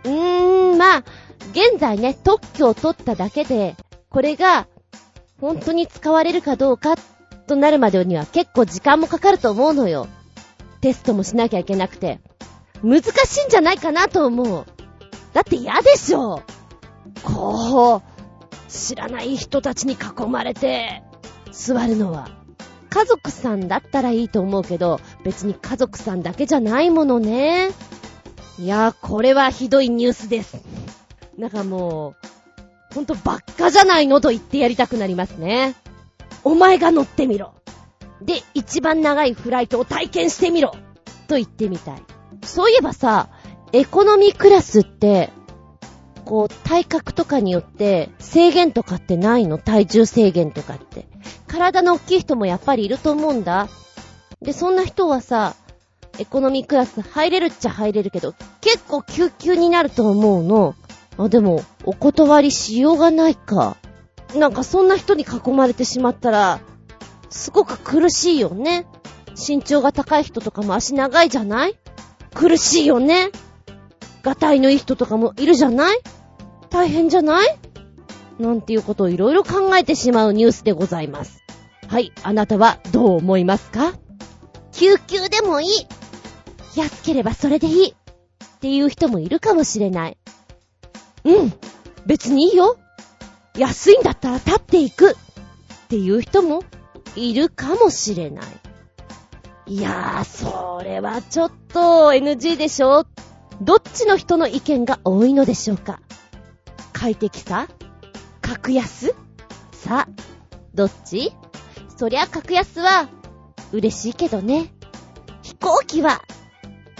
[0.05, 1.05] うーん、まあ、
[1.53, 3.76] 現在ね、特許を取っただけで、
[4.11, 4.66] これが、
[5.41, 6.97] 本当に使われるかどうか、
[7.47, 10.09] となるまでには結構時間もかかると思うのよ。
[10.80, 12.20] テストもしなきゃいけなくて。
[12.82, 14.66] 難しいんじゃないかなと思う。
[15.32, 16.43] だって嫌でしょ。
[17.22, 21.03] こう、知らない人たちに囲まれて、
[21.53, 22.28] 座るのは。
[22.97, 27.69] 家族さんだったらいいと思うけど、別に家族さんだけじゃないものね。
[28.59, 30.63] いやー、これはひどいニュースです。
[31.37, 32.15] なんかも
[32.91, 35.75] う、ほんとばっかじゃないのと言ってやりたくなりますね。
[36.43, 37.53] お前が乗ってみろ。
[38.23, 40.73] で、一番長いフライトを体験してみろ。
[41.29, 42.03] と言ってみたい。
[42.45, 43.29] そういえばさ、
[43.75, 45.29] エコノミークラスって、
[46.27, 49.57] こう、体格とかによって制限とかってないの？
[49.57, 51.07] 体重制限とかって。
[51.47, 53.68] 体の大きい人もやっぱりいると思うんだ。
[54.43, 55.55] で、そんな人はさ、
[56.18, 60.74] エコノミークラス入れるっちゃ入れるけど、結構救急になると思うの。
[61.16, 63.77] あ、でも、お断りしようがないか。
[64.35, 66.61] なんかそんな人に囲まれてしまったら、
[67.31, 68.87] すごく苦しいよね。
[69.37, 71.79] 身長が高い人とかも足長いじゃない？
[72.35, 73.31] 苦しいよね。
[74.22, 75.99] ガタイのいい人とかもいるじゃない？
[76.77, 77.59] 大変じゃない？
[78.39, 81.43] なんていうことをいろいろ考えてしまうニュースでございます。
[81.89, 83.95] はい、あなたはどう思いますか？
[84.72, 85.68] 救急でもいい。
[86.79, 87.89] 安ければそれでいい。
[87.93, 90.18] っていう人もいるかもしれない。
[91.24, 91.55] うん。
[92.05, 92.77] 別にいいよ。
[93.57, 95.12] 安いんだったら立っていく。
[95.12, 95.14] っ
[95.89, 96.62] ていう人も
[97.14, 98.45] いるかもしれない。
[99.68, 103.07] いやー、それはちょっと NG でしょ？
[103.62, 106.01] どっちの人の意見が多いのでしょうか？
[106.99, 107.69] 快適さ？
[108.41, 109.15] 格安？
[109.71, 110.09] さ、
[110.75, 111.31] どっち？
[111.95, 113.11] そりゃ格安は
[113.71, 114.73] 嬉しいけどね。
[115.43, 116.23] 飛行機は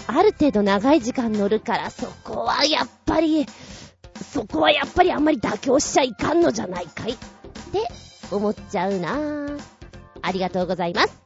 [0.05, 3.47] ある程度長い時間乗るから、そこはやっぱり、
[4.31, 7.25] そこはやっぱりあんまり妥協しちゃいかんのじゃないかいって
[8.31, 9.61] 思っちゃうなぁ。
[10.21, 11.23] ありがとうございます。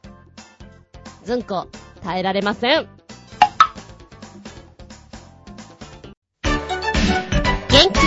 [1.24, 1.68] ずんこ、
[2.02, 3.01] 耐えられません。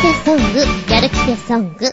[0.05, 1.91] 元気でソング、やる気でソング。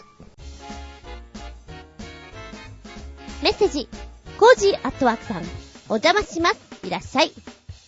[3.41, 3.89] メッセージ、
[4.37, 5.41] コージーアットワークさん、
[5.89, 6.59] お邪魔します。
[6.83, 7.31] いらっしゃい。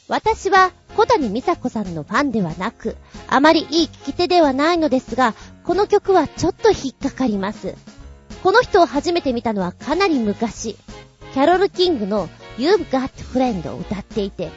[0.07, 2.97] 私は小谷美佐子さんのファンではなく、
[3.27, 7.75] あまりいい聞き手ではないのですが、この曲はちょっと引っかかります。
[8.41, 10.75] この人を初めて見たのはかなり昔、
[11.35, 14.49] キャロル・キングの You've Got Friend を歌っていて、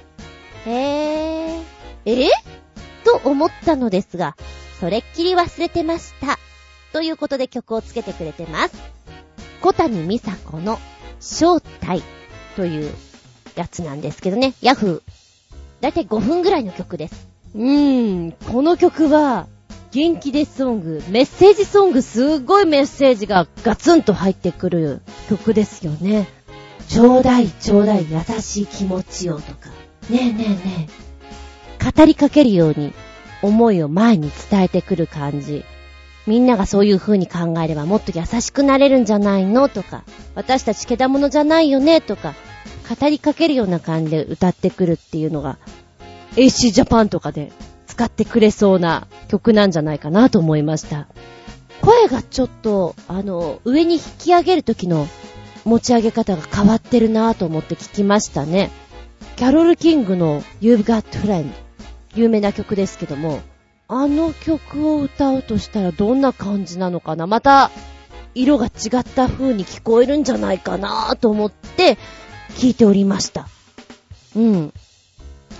[0.65, 1.63] へー、
[2.07, 2.31] え
[3.05, 4.35] と思ったのですが、
[4.81, 6.39] それっきり忘れてました。
[6.93, 8.75] ということで曲をつけてくれてます。
[9.61, 10.79] 小谷美佐子の
[11.21, 12.03] 正体
[12.57, 12.95] という
[13.57, 15.19] やつなんですけどね、ヤフー
[15.81, 17.29] だいたい5分ぐらいの曲です。
[17.55, 19.47] うーん、この曲は、
[19.91, 25.01] 元気でソング、メッセージソング、すっごいメッセージがガツンと入ってくる
[25.31, 26.29] 曲ですよね。
[26.89, 29.71] ちょうだい、ちょうだい、優しい気持ちをとか。
[30.11, 30.89] ねえねえね
[31.85, 31.91] え。
[31.91, 32.93] 語りかけるように、
[33.43, 35.65] 思いを前に伝えてくる感じ。
[36.27, 42.35] みんながそういう風に考えればもっと優しくなれるんじゃないのとか、私たちけだものじゃないよねとか、
[42.89, 45.59] 語りかけるような感じで歌ってくるっていうのが、
[46.37, 47.51] AC ジャパンとかで
[47.87, 51.09] 使ってくれそうな曲なんじゃないかなと思いました。
[51.81, 55.07] 声がちょっと、あの、上に引き上げる時の
[55.65, 58.71] 持ち上げ方が変わってるなぁと思って聞きましたね。
[59.37, 61.68] キャロル・キングの You've Got Friend。
[62.15, 63.41] 有名な曲ですけども、
[63.89, 67.27] あの曲を歌うとしたらどんな感じなのかな？
[67.27, 67.71] また、
[68.35, 68.69] 色が違
[69.01, 71.99] った風に聞こえるんじゃないかなと思って
[72.51, 73.49] 聞いておりました。
[74.37, 74.73] うん。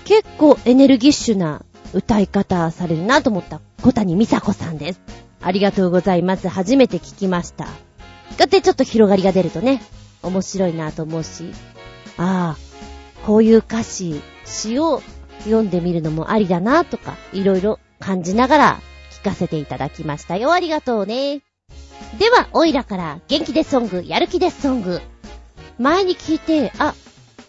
[0.05, 5.01] 結構エネルギッシュな歌い方されるなと思った小谷美佐子さんです。
[5.41, 6.47] ありがとうございます。
[6.47, 7.65] 初めて聞きました。
[7.65, 7.71] こ
[8.37, 9.81] うやってちょっと広がりが出るとね、
[10.21, 11.51] 面白いなと思うし、
[12.17, 15.01] ああ、こういう歌詞、詩を
[15.39, 18.79] 読んでみるのもありだなとか、いろいろ感じながら
[19.11, 20.51] 聞かせていただきましたよ。
[20.51, 21.41] ありがとうね。
[22.17, 25.01] では、おいらから元気でソング、やる気でソング。
[25.77, 26.93] 前に聞いて、あ、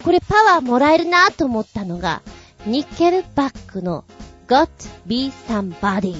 [0.04, 2.22] これパワーもらえるなと思ったのが、
[2.66, 4.04] ニッケルバックの
[4.46, 4.68] Got
[5.06, 6.16] Be Somebody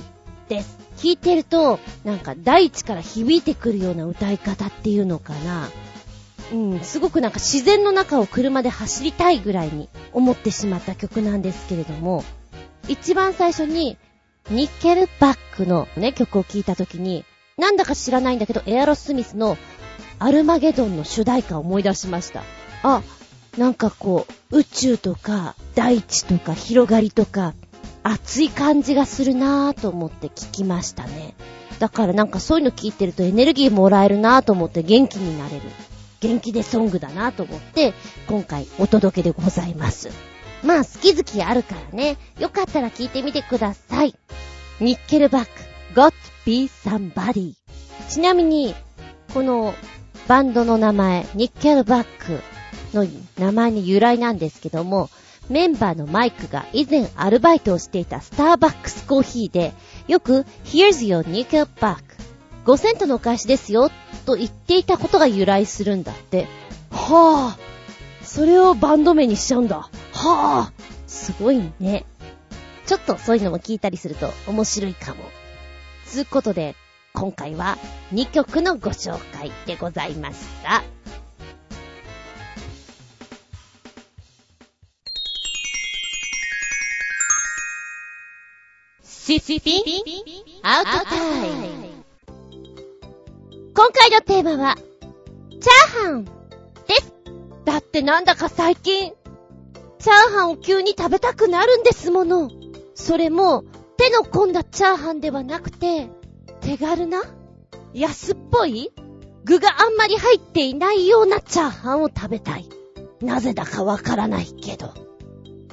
[0.49, 0.79] です。
[0.97, 5.69] 聞いてると、なんか大地から響いてくるような歌い方っていうのかな。
[6.53, 12.25] うん、すごくなんか自然の中を車で走りたいぐらいに思ってしまった曲なんですけれども、
[12.89, 13.97] 一番最初に、
[14.51, 17.25] ニッケルバックのね、曲を聴いた時に、
[17.57, 19.57] なんだか知らないんだけど、エアロスミスの
[20.19, 22.43] アルマゲドンの主題歌を思い出しました。
[22.83, 23.03] あ、
[23.57, 27.55] なんかこう、宇宙とか、大地とか、広がりとか、
[28.03, 31.35] 熱い感じがするなぁと思って聞きましたね。
[31.79, 35.63] だからなんかそういうの聞いてるとエネルギーもらえるなぁと思って元気になれる。
[36.21, 37.95] 元気でソングだなと思って、
[38.27, 40.11] 今回お届けでございます。
[40.63, 42.19] まあ、好き好きあるからね。
[42.39, 44.15] よかったら聞いてみてください。
[44.81, 45.51] ニッケルバック、
[45.95, 46.13] Got
[46.45, 47.55] Be Somebody。
[48.09, 48.75] ちなみに、
[49.33, 49.75] この
[50.29, 52.43] バンドの名前、ニッケルバック
[52.95, 53.07] の
[53.39, 55.09] 名前に由来なんですけども、
[55.49, 59.73] メンバーのマイクが以前アルバイトをしていたスターバックスコーヒーで、
[60.07, 61.97] よく Here's your nickel back
[62.65, 63.91] 5セントのお返しですよ、
[64.31, 66.47] と言っていたことが由来するんだって。
[66.93, 67.59] はぁ、あ、
[68.23, 69.79] それをバンド名にしちゃうんだ。
[69.79, 70.73] はぁ、あ、
[71.09, 72.05] すごいね。
[72.87, 75.25] ちょっとそういうのも聞いたりすると面白いかも。
[76.07, 76.77] つうことで、
[77.13, 77.77] 今回は
[78.13, 80.85] 2曲のご紹介でございました。
[89.03, 89.83] シシピ
[90.63, 91.90] アウトタイム。
[93.73, 96.31] 今回のテーマは、チャーハンで
[96.97, 97.15] す。
[97.65, 99.13] だってなんだか最近、
[100.01, 102.51] チャーハンを急に食べたくなるんですもの。
[102.95, 103.65] それも、
[103.97, 106.11] 手の込んだチャーハンではなくて、
[106.61, 107.23] 手軽な
[107.95, 108.91] 安っぽい
[109.45, 112.69] 具があんまり入っていないようなチャーハンを食べたい。
[113.21, 114.93] なぜだかわからないけど。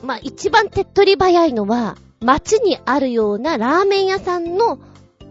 [0.03, 4.79] まあ、一番手っ取り早いのは、街にあるようなラーメン屋さんの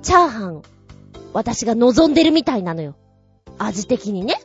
[0.03, 0.63] チャーハン
[1.37, 2.97] 私が望んでるみたいなのよ。
[3.59, 4.41] 味的にね。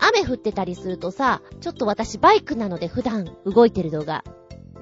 [0.00, 4.24] 雨降ってたりするとさ、ちょっと私バイクなので普段動いてる動画、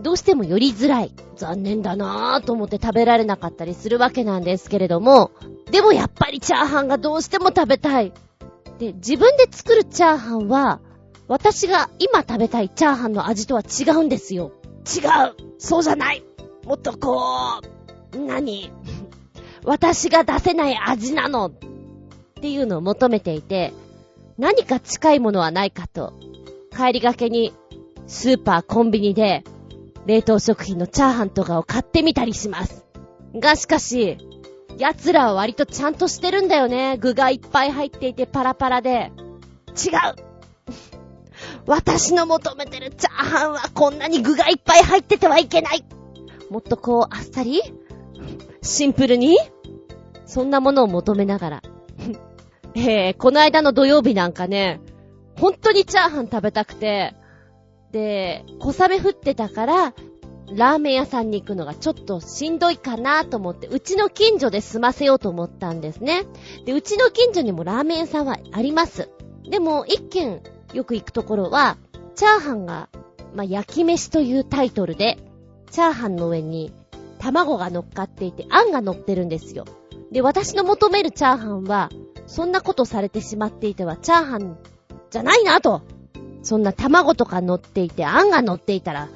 [0.00, 1.12] どうしても寄りづらい。
[1.36, 5.32] 残念だなぁと思って食べられなかったりするわけなんですけれども、
[5.70, 8.14] でもやっぱりチャーハンがどうしても食べたい。
[8.78, 10.80] で、自分で作るチャーハンは、
[11.28, 14.52] 私が今食べたいチャーハンの味とは違うんですよ。
[14.86, 16.24] 違うそうじゃない
[16.64, 17.60] もっとこ
[18.14, 18.72] う、何？
[19.64, 21.52] 私が出せない味なのっ
[22.40, 23.72] ていうのを求めていて、
[24.38, 26.14] 何か近いものはないかと、
[26.74, 27.52] 帰りがけに
[28.06, 29.44] スーパー、コンビニで
[30.06, 32.84] 冷凍食品のチャーハンとかを買ってみたりします。
[33.34, 34.18] がしかし、
[34.78, 36.96] 奴らは割とちゃんとしてるんだよね。
[36.96, 39.12] 具がいっぱい入っていてパラパラで。
[39.70, 40.30] 違う
[41.66, 45.84] 私の求めてるチャーハンはこんなに具がいっぱい入っててはいけない
[46.50, 47.62] もっとこう、あっさり
[48.62, 49.38] シンプルに？
[50.26, 51.62] そんなものを求めながら。
[52.76, 54.80] えー、この間の土曜日なんかね、
[55.38, 57.14] 本当にチャーハン食べたくて、
[57.90, 59.94] で、小雨降ってたから、
[60.52, 66.24] ラーメン屋さんに行くのがちょっとしんどいかなと思って、うちの近所で済ませようと思ったんですね。
[66.64, 69.08] で、うちの近所にもラーメン屋さんはあります。
[69.48, 70.42] でも、一軒
[70.74, 71.76] よく行くところは、
[72.14, 72.88] チャーハンが、
[73.34, 75.18] まあ、焼き飯というタイトルで、
[75.70, 76.72] チャーハンの上に
[77.20, 79.64] 卵が乗っかっていて、あんが乗ってるんですよ。
[80.10, 81.90] で、私の求めるチャーハンは、
[82.26, 84.58] そんなことされてしまっていては、チャーハン
[85.10, 85.82] じゃないなと。
[86.42, 89.08] そんな卵とか乗っていて、あんが乗っていたら、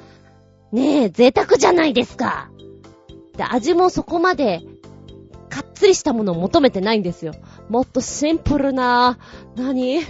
[0.71, 2.49] ねえ、贅沢じゃないですか。
[3.35, 4.61] で、味もそこまで、
[5.49, 7.33] かっつりしたものを求めてないんですよ。
[7.69, 9.17] もっとシンプルな、
[9.55, 10.03] 何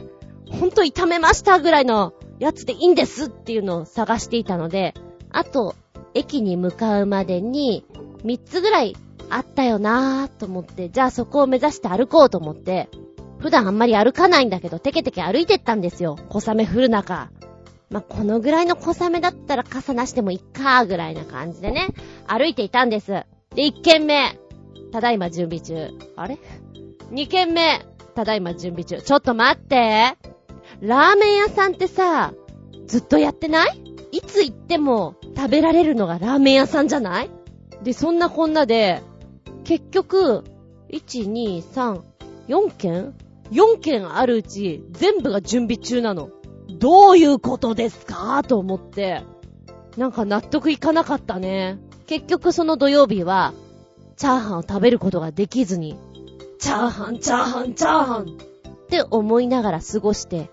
[0.52, 4.94] ほんと炒めましたぐらいのやつでいいんですっていうのを探していたので、
[5.32, 5.76] あと、
[6.16, 7.86] 駅に向かうまでに、
[8.24, 8.96] 3つぐらい
[9.30, 12.90] あったよなぁと思って、じゃあそこを目指して歩こうと思って、
[13.40, 16.18] 普段あんまり歩かないんだけど、テケテケ歩いてったんですよ。
[16.30, 17.30] 小雨降る中。
[17.92, 21.90] まあ、このぐらいの小雨だったら傘なしでもいっかー、ぐらいな感じでね、
[22.28, 23.12] 歩いていたんです。
[23.12, 23.26] で、
[23.58, 24.40] 1軒目、
[24.92, 25.90] ただいま準備中。
[26.16, 26.40] あれ
[27.12, 27.86] ?2 軒目、
[28.16, 29.02] ただいま準備中。
[29.02, 30.16] ちょっと待って。
[30.82, 32.34] ラーメン屋さんってさ、
[32.88, 33.82] ずっとやってない？
[34.12, 37.30] いつ行っても食べられるのがラーメン屋さんじゃない？
[37.84, 39.02] で、そんなこんなで、
[39.64, 40.44] 結局、
[40.90, 42.02] 1、2、3、
[42.48, 43.14] 4件
[43.52, 46.30] ?4 件あるうち、全部が準備中なの。
[46.80, 48.44] どういうことですか？
[48.44, 49.24] と思って。
[49.98, 51.80] なんか納得いかなかったね。
[52.08, 53.54] 結局その土曜日は、
[54.18, 55.98] チャーハンを食べることができずに、
[56.60, 58.26] チャーハン、チャーハン、チャーハンっ
[58.88, 60.50] て思いながら過ごして、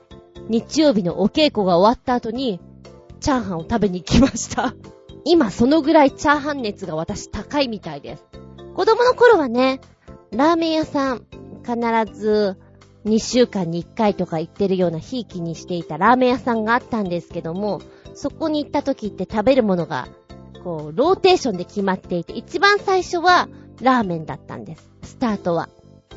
[0.48, 2.60] 日曜日のお稽古が終わった後に、
[3.22, 4.74] チャーハンを食べに行きました。
[5.24, 8.24] 今そのぐらいチャーハン熱が私高いみたいです。
[8.74, 9.80] 子供の頃はね、
[10.32, 11.26] ラーメン屋さん、
[11.64, 11.76] 必
[12.12, 12.58] ず
[13.04, 17.80] 2週間に1回とか行ってるようなひいきにしていたラーメン屋さんがあったんですけども、
[18.14, 20.08] そこに行った時って食べるものが、
[20.64, 23.48] こう、ローテーションで決まっていて、一番最初は
[23.80, 24.90] ラーメンだったんです。
[25.02, 25.68] スタートは。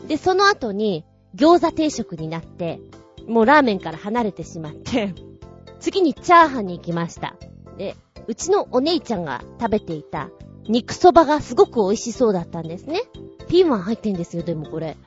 [0.07, 2.79] で、その後に餃子定食になって、
[3.27, 5.13] もうラーメンから離れてしまって
[5.79, 7.35] 次にチャーハンに行きました。
[7.77, 7.95] で、
[8.27, 10.29] うちのお姉ちゃんが食べていた
[10.67, 13.03] 肉そばがすごく美味しそうだったんですね。
[13.47, 14.97] ピーマン入ってんですよ、でもこれ。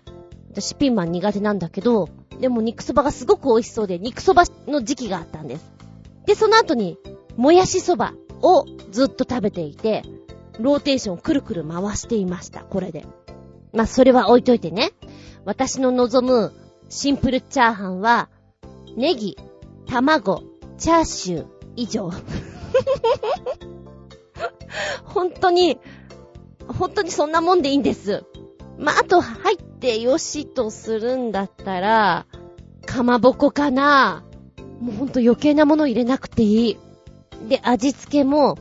[0.50, 2.08] 私ピーマン苦手なんだけど、
[2.40, 5.70] でも肉そばがすごく美味しそうで、肉そばの時期があったんです。
[6.26, 6.98] で、その後に、
[7.36, 10.02] もやしそばをずっと食べていて、
[10.60, 13.04] ローテーションをくるくる回していました、これで。
[13.72, 14.92] まあ、それは置いといてね。
[15.44, 16.52] 私の望む
[16.88, 18.28] シンプルチャーハンは、
[18.96, 19.36] ネギ、
[19.86, 20.42] 卵、
[20.78, 22.10] チャーシュー、以上。
[25.04, 25.78] 本当に、
[26.66, 28.24] 本当にそんなもんでいいんです。
[28.78, 32.26] まあ、あと入ってよしとするんだったら、
[32.86, 34.24] かまぼこかな。
[34.80, 36.78] もうほんと余計なもの入れなくていい。
[37.48, 38.56] で、味付けも、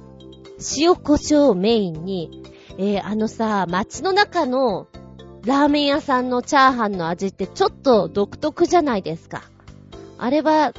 [0.77, 2.43] 塩胡椒をメインに、
[2.79, 4.87] えー、あのさ、街の中の
[5.45, 9.43] ラーメン屋さんのチャーハンの味ってちょっと独特じゃないですか。
[10.17, 10.73] あれは、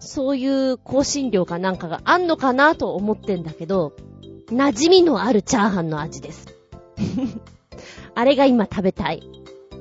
[0.00, 3.94] そういう香辛料かなんかがあんのかなと思ってんだけど、
[4.48, 6.46] 馴染みのあるチャーハンの味です。
[8.14, 9.28] あれが今食べたい。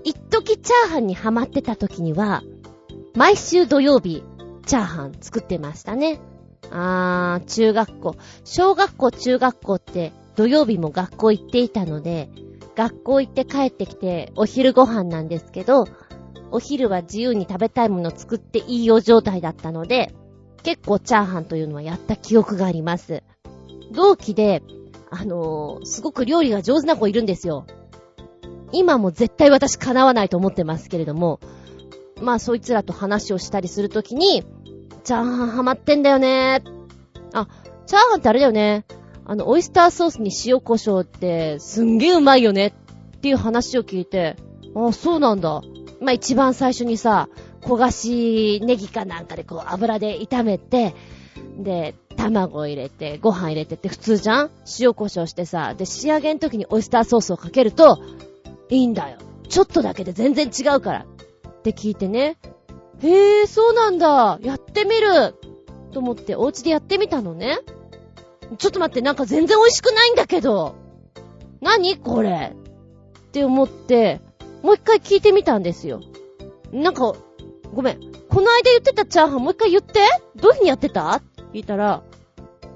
[0.03, 2.43] 一時チャーハンにハマってた時には、
[3.15, 4.24] 毎週土曜日、
[4.65, 6.20] チャーハン作ってましたね。
[6.72, 8.15] あー、中学校。
[8.43, 12.30] 小学校、中学校って土曜日も学校行っていたので、
[12.76, 15.88] 学校行って帰ってきてお昼ご飯なんですけど、
[16.52, 20.14] お昼は自由に食べたいものを作っていいよ状態だったので、
[20.64, 23.24] 結構チャーハンというのはやった記憶があります。
[23.93, 24.64] 同期で、
[25.10, 27.66] あのー、すごく料理が上手な子いるんですよ。
[28.72, 31.39] 今も絶対私叶わないと思ってますけれども、
[32.22, 34.43] まあそいつらと話をしたりするときに、
[35.04, 36.62] チャーハンハマってんだよね
[37.34, 37.48] あ、
[37.86, 38.86] チャーハンってあれだよね。
[39.26, 42.74] あの、オイスターソースに塩胡椒ってすんげえうまいよね
[43.18, 44.36] っていう話を聞いて、
[44.76, 45.62] あ、そうなんだ。
[46.00, 47.30] まあ一番最初にさ、
[47.62, 50.95] 焦がしネギかなんかでこう油で炒めて、
[51.58, 54.52] で、卵入れて、ご飯入れてって普通じゃん？
[54.80, 58.00] 塩胡椒してさ、で、仕上げの時にオイスターソースをかけると、
[58.70, 59.18] いいんだよ。
[59.48, 61.06] ちょっとだけで全然違うから。
[61.48, 62.38] って聞いてね。
[63.02, 64.39] へえ、そうなんだ。
[64.41, 65.36] やってみる。
[65.91, 67.60] と思ってお家でやってみたのね。
[68.58, 70.76] ちょっと待って、なんか全然美味しくないんだけど。
[71.62, 72.56] 何これ？
[72.56, 74.22] って思って、
[74.64, 76.01] もう一回聞いてみたんですよ。
[76.72, 77.14] なんか、
[77.74, 77.99] ごめん。
[78.30, 79.99] この間言ってたチャーハンもう一回言って
[80.36, 81.12] どういう風にやってた？
[81.16, 82.03] って聞いたら、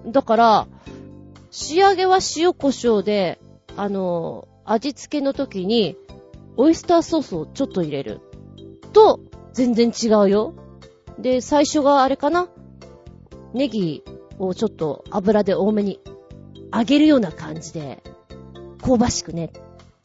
[0.07, 0.67] だから、
[1.49, 3.39] 仕上げは塩胡椒で、
[3.75, 5.97] あの、味付けの時に、
[6.57, 8.21] オイスターソースをちょっと入れる。
[8.93, 9.19] と、
[9.53, 10.53] 全然違うよ。
[11.19, 12.47] で、最初があれかな？
[13.53, 14.03] ネギ
[14.39, 15.99] をちょっと油で多めに
[16.73, 18.01] 揚げるような感じで、
[18.81, 19.51] 香ばしくね、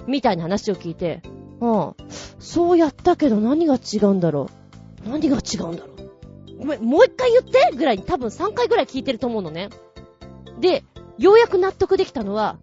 [0.07, 1.23] みたいな話を聞いて、
[1.61, 1.95] うん、
[2.39, 4.51] そうやったけど何が違うんだろ
[5.07, 5.97] う何が違うんだろう
[6.59, 9.69] ごめん、もう一回言ってぐらいに多分3回ぐらい聞いてると思うのね。
[10.59, 10.85] で、
[11.19, 12.59] ようやく納得できたのは、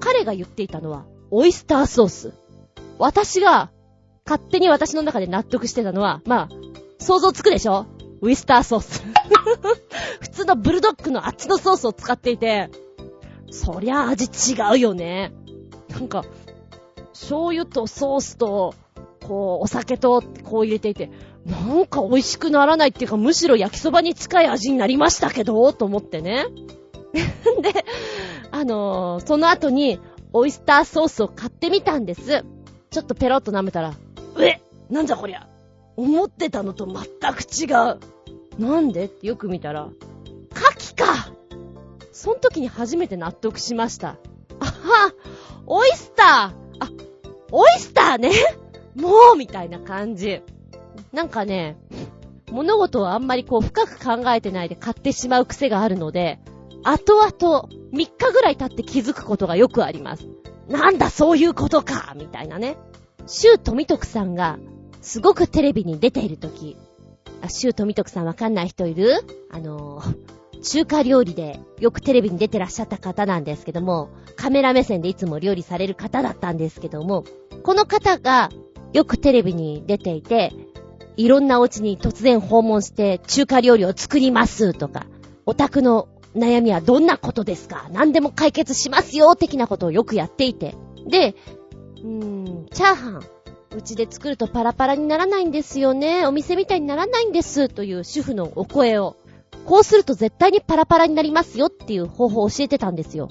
[0.00, 2.32] 彼が言っていたのは、オイスターソース。
[2.98, 3.70] 私が、
[4.26, 6.48] 勝手に私の中で納得してたのは、まあ、
[6.98, 7.86] 想像つくでしょ？
[8.20, 9.02] ウイスターソース。
[10.20, 12.70] 普通のブルドッグのあっちのソースを使っていて、
[13.50, 15.32] そりゃ味違うよね。
[15.88, 16.24] なんか、
[17.20, 18.74] 醤油とソースと、
[19.26, 21.10] こう、お酒と、こう入れていて、
[21.46, 26.46] なんか美味しくならないっていうか、むしろ焼きそばに近い味になりましたけど、と思ってね。
[27.12, 27.84] で、
[28.50, 30.00] あのー、その後に、
[30.32, 32.44] オイスターソースを買ってみたんです。
[32.90, 33.94] ちょっとペロッと舐めたら、
[34.36, 35.48] うえなんじゃこりゃ
[35.96, 36.94] 思ってたのと全
[37.34, 37.98] く違う。
[38.58, 39.90] なんでってよく見たら、
[41.00, 41.32] か
[42.12, 44.16] その時に初めて納得しました。
[44.60, 45.14] あは、
[45.66, 46.26] オイスター
[46.80, 46.90] あ、
[47.52, 48.30] オイスターね
[48.94, 50.42] もうみたいな感じ。
[51.12, 51.76] なんかね、
[52.50, 56.38] 物事をあんまりこう深く考えてないで買ってしまう癖があるので、
[56.82, 60.26] 後々3日ぐらい経って気づくことがよくあります。
[60.68, 62.76] なんだそういうことかみたいなね。
[63.26, 64.58] シュー富徳さんが
[65.00, 66.76] すごくテレビに出ている時、
[67.42, 69.24] あ、シュー富徳さんわかんない人いる？
[69.50, 70.16] あのー、
[70.62, 77.24] 中華料理でよくテレビに出てらっしゃった方なんですけども、カメラ目線でいつも料理される方だったんですけども、
[77.62, 78.50] この方が
[78.92, 80.52] よくテレビに出ていて、
[81.16, 85.06] いろんなお家に突然訪問して中華料理を作りますとか、
[85.46, 90.74] お宅の悩みはどんなことですか何でも解決しますよ的なことをよくやっていて。
[91.08, 91.34] で、
[92.02, 93.22] うーん、チャーハン。
[93.72, 96.26] うちで作るとパラパラにならないんですよね。
[96.26, 97.68] お店みたいにならないんです。
[97.68, 99.16] という主婦のお声を。
[99.64, 103.28] こうすると絶対にパラパラになりますよっていう方法を教えてたんですよ。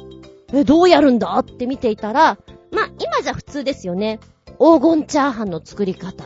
[0.54, 2.38] え、どうやるんだって見ていたら、
[2.72, 4.20] ま今じゃ普通ですよね。
[4.60, 6.26] 黄金チャーハンの作り方。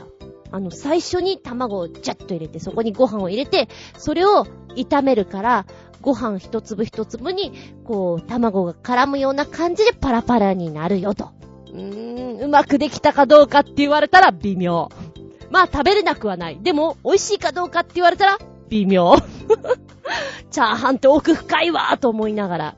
[0.52, 5.66] あの、最初に卵をジャッと入れて、そこにご飯を入れて、それを炒めるから、
[6.02, 7.54] ご飯一粒一粒に、
[7.86, 11.30] こう、卵が絡むような感じでパラパラになるよと。
[11.72, 14.90] うーん、うまくできたかどうかって言われたら微妙。
[15.50, 16.60] まあ食べれなくはない。
[16.62, 18.38] でも、美味しいかどうかって言われたら
[18.70, 19.16] 微妙。
[20.52, 22.76] チャーハンって奥深いわと思いながら。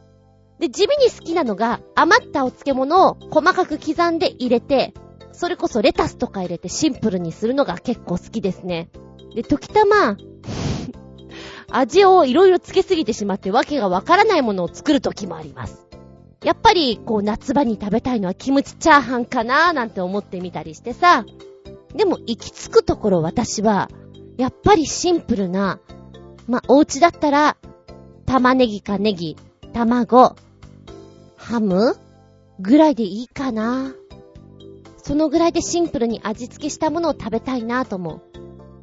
[0.59, 4.93] で、地味に好きなのが、余ったお漬物を細かく刻んで入れて、
[5.33, 8.89] それこそレタスとか入れてシンプルにするのが結構好きですね。
[9.35, 10.15] で、時たま、
[11.69, 15.85] 味をいろいろつけすぎてしまってわけがわからないものを作る時もあります。
[16.41, 21.25] やっぱり、こう、夏場に食べたいのはキムチチャーハンかなーなんて思ってみたりしてさ。
[21.95, 23.89] でも、行き着くところ私は、
[24.37, 25.79] やっぱりシンプルな、
[26.47, 27.57] まお家だったら、
[28.25, 29.37] 玉ねぎかネギ、
[29.73, 30.35] 卵、
[31.35, 31.95] ハム
[32.59, 33.93] ぐらいでいいかな。
[34.97, 38.21] そのぐらいでシンプルに味付けしたものを食べたいなと思う。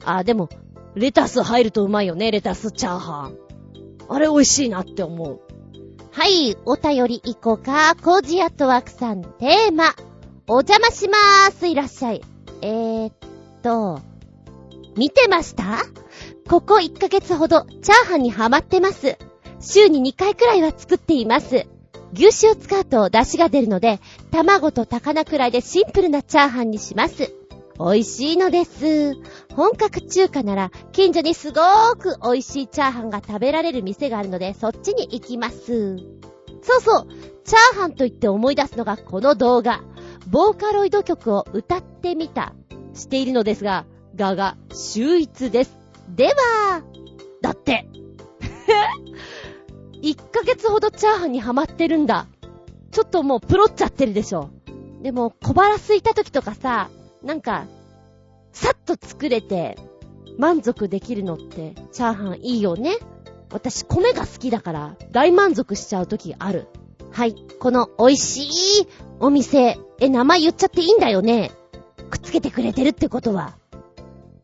[0.05, 0.49] あ、でも、
[0.95, 3.37] レタス入るとうまいよね、レタスチャーハン。
[4.09, 5.41] あれ美味しいなって思う。
[6.11, 7.97] はい、お便り行こうか。
[7.97, 9.95] コージアットワークさんテーマ。
[10.47, 11.67] お邪魔しまーす。
[11.67, 12.23] いらっしゃい。
[12.61, 13.13] えー、っ
[13.63, 14.01] と、
[14.97, 15.85] 見てました？
[16.49, 19.17] ここ1ヶ月ほど、チャーハンにハマってます。
[19.61, 21.67] 週に2回くらいは作っています。
[22.15, 27.33] 牛脂を使うと出汁が出るので、卵と高菜くらいでシンプルなチャーハンにします。
[27.79, 29.15] 美味しいのです。
[29.55, 35.97] 本格中華なら、近所にすごーく美味しいチャーハンが食べられる店があるので、そっちに行きます。
[36.61, 37.09] そうそう、
[37.45, 39.81] チャーハンと言って思い出すのがこの動画。
[40.29, 42.53] ボーカロイド曲を歌ってみた、
[42.95, 43.87] しているのですが、
[44.17, 45.77] 画が秀逸です。
[46.09, 46.83] では、
[47.41, 47.89] だって。
[50.03, 52.27] 1ヶ月ほどチャーハンにハマってるんだ。
[52.91, 54.51] ちょっともうプロっちゃってるでしょ。
[55.03, 56.91] でも小腹空いた時とかさ、
[57.23, 57.67] なんか、
[58.53, 59.79] さっと作れて、
[60.39, 62.99] 満足できるのって、チャーハンいいよね。
[63.53, 66.69] 私、米が好きだから、大満足しちゃう時ある。
[67.11, 67.35] はい。
[67.61, 68.89] この美味しい
[69.21, 71.51] お店、え、名前言っちゃっていいんだよね。
[72.11, 73.57] くっつけてくれてるってことは。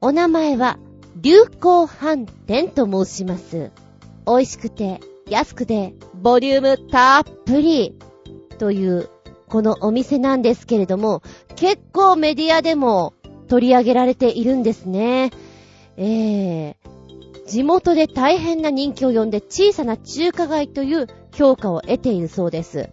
[0.00, 0.78] お名前は、
[1.16, 3.72] 流行飯店と申します。
[4.26, 7.96] 美味しくて、安くて、ボリュームたっぷり、
[8.58, 9.08] という
[9.48, 11.22] このお店なんですけれども、
[11.56, 13.14] 結構メディアでも
[13.48, 15.30] 取り上げられているんですね。
[15.96, 16.74] えー、
[17.48, 22.88] 地元で大変な人気を呼んで小さな中華街という評価を得ているそうです。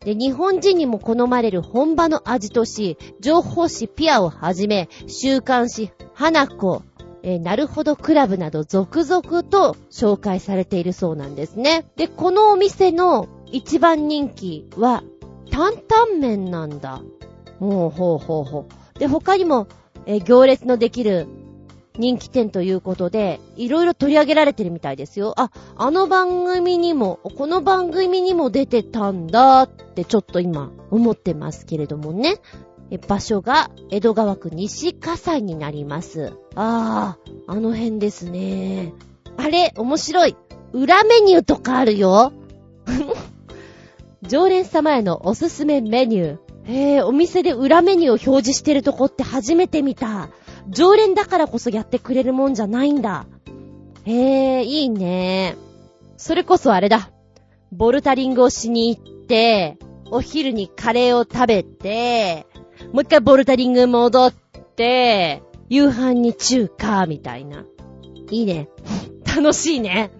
[0.00, 6.82] で、日本人にも好まれる本場の味とし、情報誌ピアをはじめ、週刊誌花子、
[7.22, 11.86] えー、なるほどクラブなど続々と紹介されているそうなんですね。
[11.96, 15.02] で、このお店の一番人気は、
[15.50, 17.02] 担々麺なんだ。
[17.58, 18.98] ほうほうほうほう。
[18.98, 19.68] で、他にも、
[20.06, 21.26] えー、行列のできる
[21.98, 25.34] 人気店ということで、いろいろ取り上げられてるみたいですよ。
[25.36, 32.36] あ、あの番組にも、この番組にも出てたんだってちょっと今思ってますけれどもね。
[32.98, 36.32] 場所が江戸川区西葛西になります。
[36.54, 37.16] あ
[37.46, 38.92] あ、あの辺ですね。
[39.36, 40.36] あれ、面白い。
[40.72, 42.32] 裏メニューとかあるよ。
[44.22, 46.38] 常連様へのおすすめメニュー。
[46.64, 50.28] へえ、お店で裏メニューを表示してるとこって初めて見た。
[50.68, 53.26] 常連だからこそやってくれるもんじゃないんだ。
[54.04, 55.56] へえ、いいね。
[56.16, 57.10] それこそあれだ。
[57.72, 59.78] ボルタリングをしに行って、
[60.10, 62.46] お昼にカレーを食べて、
[62.92, 64.32] もう一回ボルタリング戻っ
[64.76, 67.64] て、夕飯に中華、みたいな。
[68.30, 68.68] いいね。
[69.36, 70.10] 楽しいね。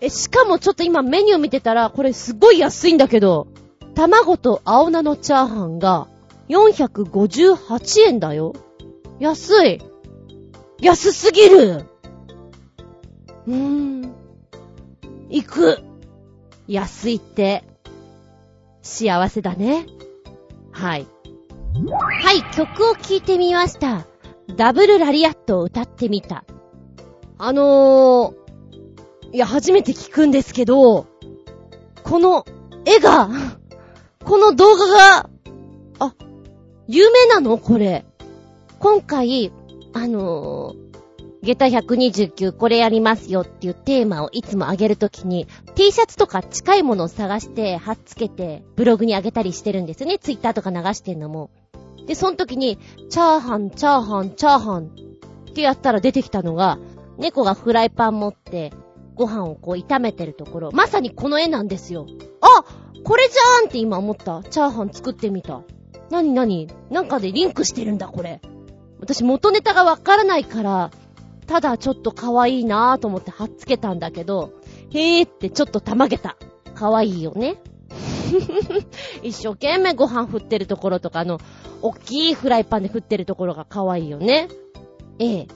[0.00, 3.46] え、しかもちょっと今メニュー見てたら、これすごい安いんだけど、
[3.94, 6.08] 卵と青菜のチャーハンが
[6.48, 8.52] 458円だよ。
[9.18, 9.80] 安い。
[10.80, 11.84] 安すぎる。
[13.46, 14.12] うーん。
[15.30, 15.78] 行く。
[16.66, 17.64] 安いって、
[18.82, 19.86] 幸せだね。
[20.72, 21.06] はい。
[21.74, 24.06] はい、曲を聴いてみました。
[24.56, 26.44] ダブルラリアットを歌ってみた。
[27.38, 31.06] あのー、いや、初めて聞くんですけど、
[32.02, 32.44] この
[32.84, 33.30] 絵が、
[34.24, 35.30] この動画が、
[35.98, 36.14] あ、
[36.88, 37.56] 有名なの？
[37.58, 38.04] これ。
[38.78, 39.50] 今回、
[39.94, 40.82] あのー、
[41.42, 50.18] 下駄129これやりますよっていうテーマをいつも上げるときに T シャツとか近いものを探して貼っつけてブログに上げたりしてるんですよね。
[50.20, 51.50] ツイッターとか流してんのも。
[52.06, 52.78] で、その時に、
[53.08, 54.90] チャーハン、チャーハン、チャーハン
[55.50, 56.78] ってやったら出てきたのが、
[57.18, 58.72] 猫がフライパン持って
[59.14, 60.72] ご飯をこう炒めてるところ。
[60.72, 62.06] まさにこの絵なんですよ。
[62.40, 62.64] あ
[63.04, 64.42] これじゃーんって今思った。
[64.44, 65.62] チャーハン作ってみた。
[66.10, 68.40] なになになんかでリンクしてるんだ、これ。
[69.00, 70.90] 私元ネタがわからないから、
[71.46, 74.52] ただちょっと可愛いなぁと思って貼っつけたんだけど、
[74.90, 76.36] へーってちょっとたまげた。
[76.74, 77.56] 可愛いよね。
[79.22, 81.38] 一生懸命ご飯振ってるところとか、あの、
[81.82, 84.48] 大きいフライパンで振ってるところが可愛いよね。
[85.18, 85.46] ええ。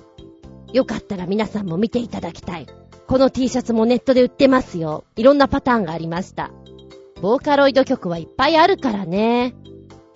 [0.73, 2.67] よかったら皆さんも見ていただきたい。
[3.07, 5.05] この T シャツもネットで売ってますよ。
[5.17, 6.51] いろんなパターンがありました。
[7.23, 9.55] ボーカロイド曲はいっぱいあるからね。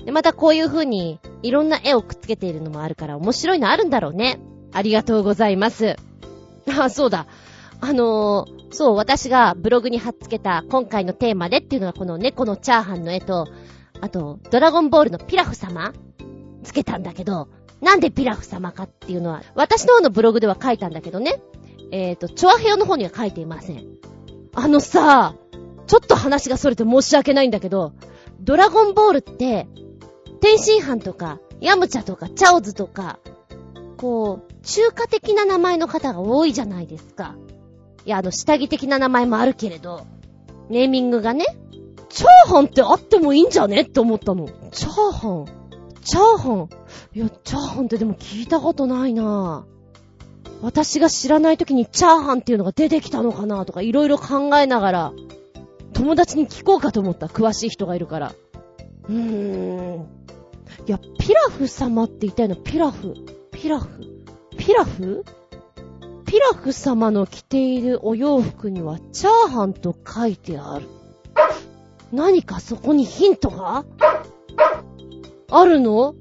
[0.04, 4.40] で、またこういう風に、いろんな絵をくっつけているのもあるから面白いのあるんだろうね。
[4.72, 5.96] ありがとうございます。
[6.68, 7.26] あ、そうだ。
[7.80, 13.48] あのー、そう、私がブログに貼っつけた今回のテーマでっていうのがこの猫のチャーハンの絵と、
[14.00, 15.92] あと、ドラゴンボールのピラフ様
[16.62, 17.48] つけたんだけど、
[17.80, 21.40] なんでピラフ様かっていうのは、私の方のブログでは書いたんだけどね。
[21.90, 23.86] えっ、ー、と、チョアヘヨの方には書いていません。
[24.54, 25.34] あのさ、
[25.86, 27.92] ちょっと話がそれて申し訳ないんだけど、
[28.40, 29.66] ドラゴンボールって、
[30.40, 33.18] 天津飯とか、ヤムチャとか、チャオズとか、
[33.96, 37.36] こう、中華的な名前の方が多いじゃないですか。
[38.10, 40.06] や、あの、下着的な名前もあるけれど、
[40.68, 41.46] ネーミングがね、
[42.08, 43.82] チャーハンってあってもいいんじゃね？
[43.82, 44.46] って思ったの。
[44.72, 45.46] チャーハン。
[46.02, 46.68] チャーハン。
[47.14, 49.64] いや、チャーハンってでも聞いたことないな
[50.62, 55.12] 私が知らない時にチャーハンっていうのが出てきたのかなとかいろいろ考えながら、
[55.92, 57.26] 友達に聞こうかと思った。
[57.26, 58.34] 詳しい人がいるから。
[59.08, 60.06] うーん。
[60.86, 63.14] いや、ピラフ様って言ったよな、ピラフ。
[63.52, 63.88] ピラフ。
[64.56, 65.24] ピラフ？
[66.30, 70.86] ピラフ様の着ているお洋服にはチャーハンと書いてある。
[72.12, 73.84] 何かそこにヒントが？
[75.50, 76.14] あるの？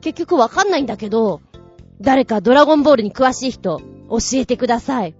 [0.00, 1.42] 結局わかんないんだけど、
[2.00, 3.78] 誰かドラゴンボールに詳しい人、
[4.08, 5.14] 教えてください。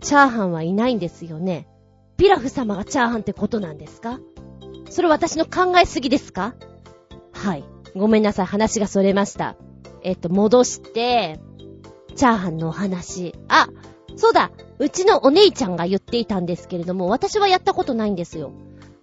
[0.00, 1.68] チャーハンはいないんですよね。
[2.16, 4.20] ピラフ様がチャーハンってことなんですか？
[4.88, 6.54] それ私の考えすぎですか？
[7.34, 7.64] はい。
[7.94, 9.54] ごめんなさい、話がそれました。
[10.02, 11.38] えっと、戻して、
[12.20, 13.34] チャーハンのお話。
[13.48, 13.70] あ、
[14.14, 18.52] そうだ、うちのお姉ちゃんが言っていたんですけれども、私はやったことないんですよ。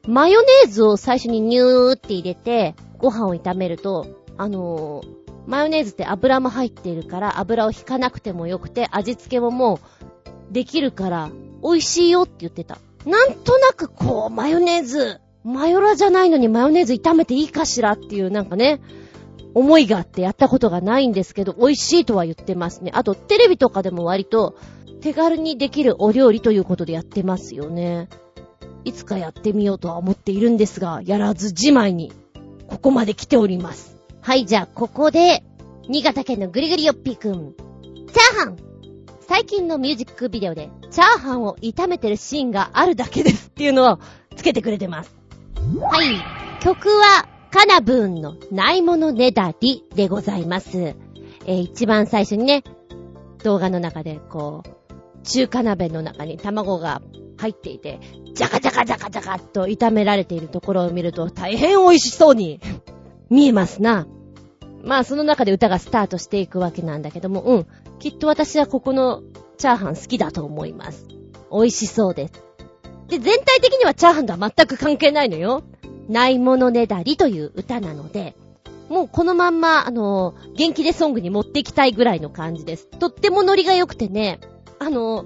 [0.08, 4.06] マヨネーズを最初にニューって入れて、ご飯を炒めると、
[4.38, 5.08] あのー、
[5.48, 9.80] マヨネーズって油も入っているから、油を引かなくてもよくて、味付けもも
[10.52, 11.32] う、できるから、
[11.64, 12.78] 美味しいよって言ってた。
[13.08, 18.80] なんとなくこう、マヨネーズ、マヨラじゃないのにマヨネーズ炒めていいかしらっていうなんかね、
[19.58, 22.92] 思いがあってやったことがないんですけど、美味しいとは言ってますね。
[22.94, 24.56] あと、テレビとかでも割と
[25.02, 28.08] 手軽にできるお料理ということでやってますよね。
[28.84, 32.14] いつかやってみようとは思っているんですが、やらずじまいに、
[32.68, 33.98] ここまで来ております。
[34.22, 35.44] はい、じゃあ、ここで、
[35.90, 37.56] 新潟県のぐりぐりよっぴーくん。
[37.56, 38.58] チャーハン
[39.28, 44.00] 最近のミュージックビデオで、チャーハンを炒めてるシーンがあるだけですっていうのを
[44.36, 45.16] つけてくれてます。
[45.82, 46.22] はい。
[46.62, 50.78] 曲は、カナブーンのないものねだりでございます。
[50.78, 52.64] えー一番最初にね、
[53.44, 57.02] 動画の中で、こう、中華鍋の中に卵が
[57.36, 58.00] 入っていて、
[58.36, 62.60] ジャカジャカジャカジャカっと炒められているところを見ると大変美味しそうに
[63.32, 64.06] 見えますな。
[64.84, 67.68] まあその中で歌がスタートしていくわけなんだけども、うん。
[67.98, 69.24] きっと私はここの
[69.58, 71.08] チャーハン好きだと思います。
[71.52, 72.34] 美味しそうです。
[73.08, 75.64] で、全体的にはチャーハンとは全く関係ないのよ。
[76.08, 78.36] ないものねだりという歌なので、
[78.90, 82.88] もうこのまんま、あの、元気でソングに持っていきたいぐらいの感じです。
[82.88, 84.40] とってもノリが良くてね、
[84.80, 85.26] あの、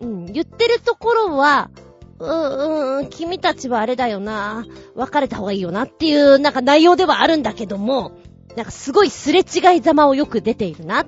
[0.00, 1.70] うん、言ってるところは、
[2.18, 4.66] うーん、君たちはあれだよな、
[4.96, 8.12] 別れた方がいいよなっていう、なんか内容ではあるんだけども、
[8.56, 11.06] なんかすごいすれ違いざまをよく出ているなっ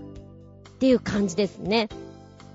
[0.78, 1.88] ていう感じですね。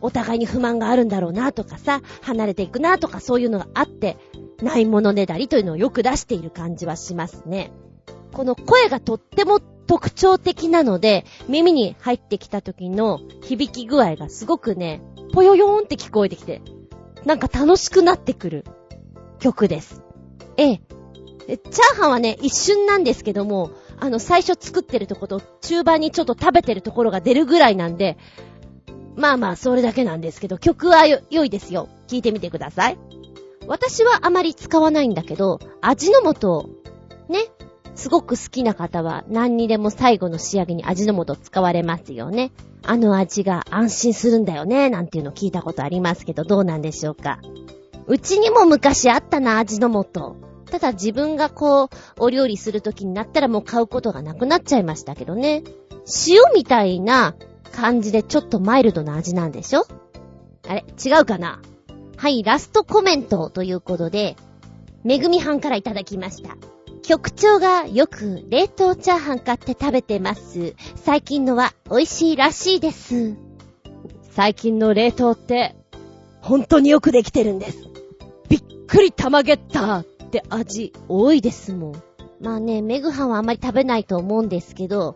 [0.02, 4.18] お互いに不満があるんだろうなとかさ、離れていくなとかそういうのがあって、
[4.62, 7.72] ないものねだりというのをよく出している感じはしますね。
[8.34, 15.02] この声がとっても特徴的なので、耳に入ってきた時の響き具合がすごくね、
[15.34, 16.62] ぽよよーんって聞こえてきて、
[17.26, 18.66] なんか楽しくなってくる
[19.40, 20.02] 曲です。
[20.58, 20.82] ええ。
[21.48, 28.18] チャーハンはね、一瞬なんですけども、あの、最初作ってるとこと中盤にちょっと食べてるところが出るぐらいなんで、
[29.16, 31.88] まあまあ、それだけなんですけど、曲は良いですよ。
[32.08, 32.98] 聞いてみてください。
[33.68, 36.70] 私はあまり使わないんだけど、味の素
[37.30, 37.40] ね、
[37.96, 42.52] すごく好きな方は何にでも最後の仕上げに味の素使われますよね。
[42.84, 47.40] あの味が安心するんだよね、なんていうの聞いたことありますけど、どうなんでしょうか。
[48.08, 50.36] うちにも昔あったな、味の素。
[50.70, 51.90] ただ自分がこう、
[52.20, 55.64] お料理するときになったらもう買うことがなくなっちゃいましたけどね。
[56.28, 57.34] 塩みたいな
[57.72, 59.88] 感じでちょっとマイルドな味なんでしょ？
[60.68, 61.62] あれ違うかな？
[62.18, 64.36] はい、ラストコメントということで、
[65.04, 66.58] めぐみはんからいただきました。
[67.04, 70.76] 局長がよく冷凍チャーハン買って食べてます。
[70.96, 73.36] 最近のは美味しいらしいです。
[74.32, 75.76] 最近の冷凍って、
[76.42, 77.78] 本当によくできてるんです。
[78.50, 82.04] びっくりたまげったって味多いですもん。
[82.42, 85.16] まあね、メグハンはあんまり食べないと思うんですけど、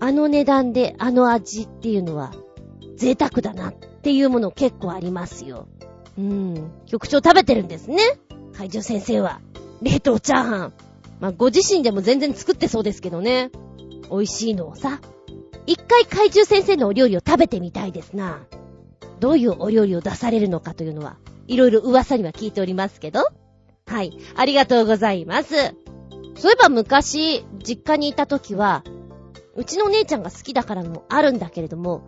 [0.00, 2.32] あの値段であの味っていうのは
[2.96, 5.68] 贅沢だなっていうもの結構ありますよ。
[6.20, 6.70] うん。
[6.86, 7.98] 局長食べてるんですね。
[8.52, 9.40] 海獣先生は。
[9.80, 10.72] 冷凍チャーハン。
[11.20, 13.50] まあ、ご自身でも全然作ってそうですけどね。
[14.10, 15.00] 美味しいのをさ。
[15.66, 18.40] 一回怪獣先生のお料理を食べてみたいですな。
[19.18, 21.16] どういうお料理を出されるのかというのは、
[21.46, 23.24] いろいろ噂には聞いておりますけど。
[23.86, 24.16] はい。
[24.36, 25.54] ありがとうございます。
[26.36, 28.84] そういえば昔、実家にいた時は、
[29.56, 32.06] うちの姉ちゃんが好きだからもあるんだけれども、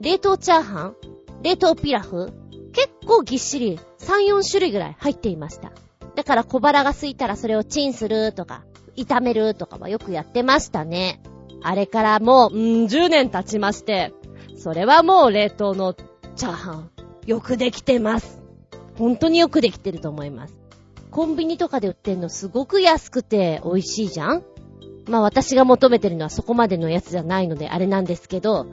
[0.00, 0.96] 冷凍チャーハン
[1.42, 2.32] 冷凍ピラフ
[2.74, 5.72] 結構ぎっしり3、4種類ぐらい入っていました。
[6.14, 8.64] だから小腹が空いたらそれをチンするとか、
[8.96, 11.22] 炒めるとかはよくやってましたね。
[11.62, 14.12] あれからもう、ん、10年経ちまして、
[14.56, 16.90] それはもう冷凍のチャーハン、
[17.26, 18.42] よくできてます。
[18.98, 20.56] 本当によくできてると思います。
[21.10, 24.44] コンビニとかで売ってんのすごく安くて美味しいじゃん？
[25.08, 28.66] まあ私が求めてるのはそこまでのやつじゃないのであれなんですけど、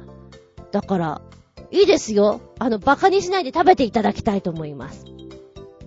[0.71, 1.21] だから、
[1.71, 2.41] いいですよ。
[2.59, 5.05] あの、馬鹿にしないで食べていただきたいと思います。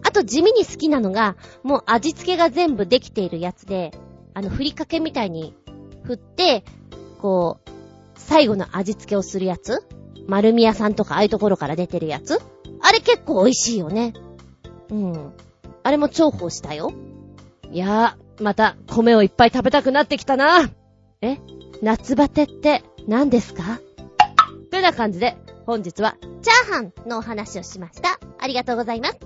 [0.03, 3.93] あと地味に好きなのが、もう味付けが全部できているやつで、
[4.33, 5.55] あの、ふりかけみたいに
[6.05, 6.65] 振って、
[7.19, 7.71] こう、
[8.17, 9.87] 最後の味付けをするやつ？
[10.27, 12.41] 丸宮さんとかああいうところから出てるやつ？
[12.81, 14.15] あれ結構美味しいよね。
[14.91, 15.33] うん。
[15.83, 16.93] あれも重宝したよ。
[17.71, 20.71] いやー、また米をいっぱい食べたくなってきたな。
[21.21, 21.39] え？
[21.83, 23.81] 夏バテって何ですか？
[24.71, 25.37] というような感じで、
[25.67, 28.21] 本日は、チャーハンのお話をしました。
[28.39, 29.19] ありがとうございます。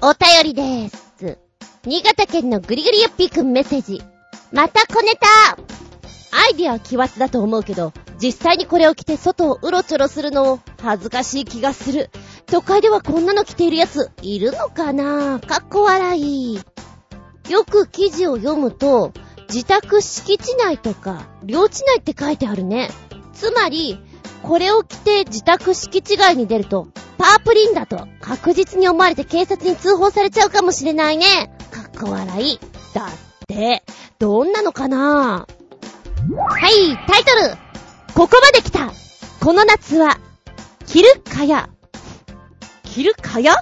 [0.00, 1.38] お便りでーす。
[1.84, 4.00] 新潟県のぐりぐりよっぴーくんメッセージ。
[4.52, 5.26] また小ネタ
[6.36, 12.10] アイディアは奇抜だと思うけど、実際にこれを着て外をうろちょろするのを恥ずかしい気がする。
[12.46, 15.40] 都会ではこんなの着ているやついるのかな？
[15.40, 16.60] かっこ笑い。
[17.50, 19.12] よく記事を読むと、
[19.48, 22.90] 自宅敷地内とか、領地内って書いてあるね。
[23.32, 23.98] つまり、
[24.42, 26.88] これを着て自宅敷地外に出ると、
[27.18, 31.56] パープリンだと確実に思われて警察に通報されちゃうかもしれないね。
[31.70, 32.58] かっこ笑い。
[32.92, 33.08] だっ
[33.46, 33.82] て、
[34.18, 35.46] どんなのかな？
[35.46, 37.56] はい、タイトル
[38.14, 38.92] ここまで来た
[39.40, 40.18] この夏は、
[40.86, 41.68] 着るかや。
[42.84, 43.56] 着るかや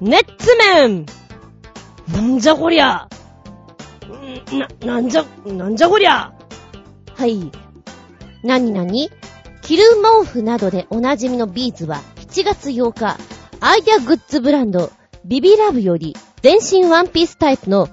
[0.00, 1.06] ネッツメン
[2.12, 3.08] なんじゃこりゃ
[4.52, 6.32] な、なんじゃ、なんじゃこりゃ
[7.14, 7.50] はい。
[8.42, 9.10] なになに
[9.62, 9.82] 着る
[10.22, 13.18] 毛布などでおなじみのビーズは7月8日、
[13.60, 14.90] アイデアグッズブランド、
[15.24, 17.88] ビビラブより、全身ワンピースタイプの、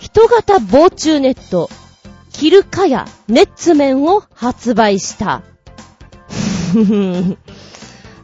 [0.00, 1.70] 人型防虫ネット、
[2.32, 5.42] キルカヤネッツメンを発売した。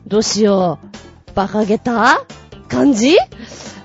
[0.07, 1.35] どうしよう。
[1.35, 2.26] バカげた？
[2.68, 3.16] 感じ？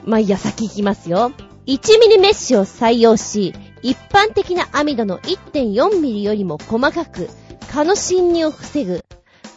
[0.03, 1.31] まあ、いや、先行きますよ。
[1.67, 7.29] 1ミリメッシュを採用し、一般的な網戸の1.4ミリよりも細かく、
[7.71, 9.03] 蚊の侵入を防ぐ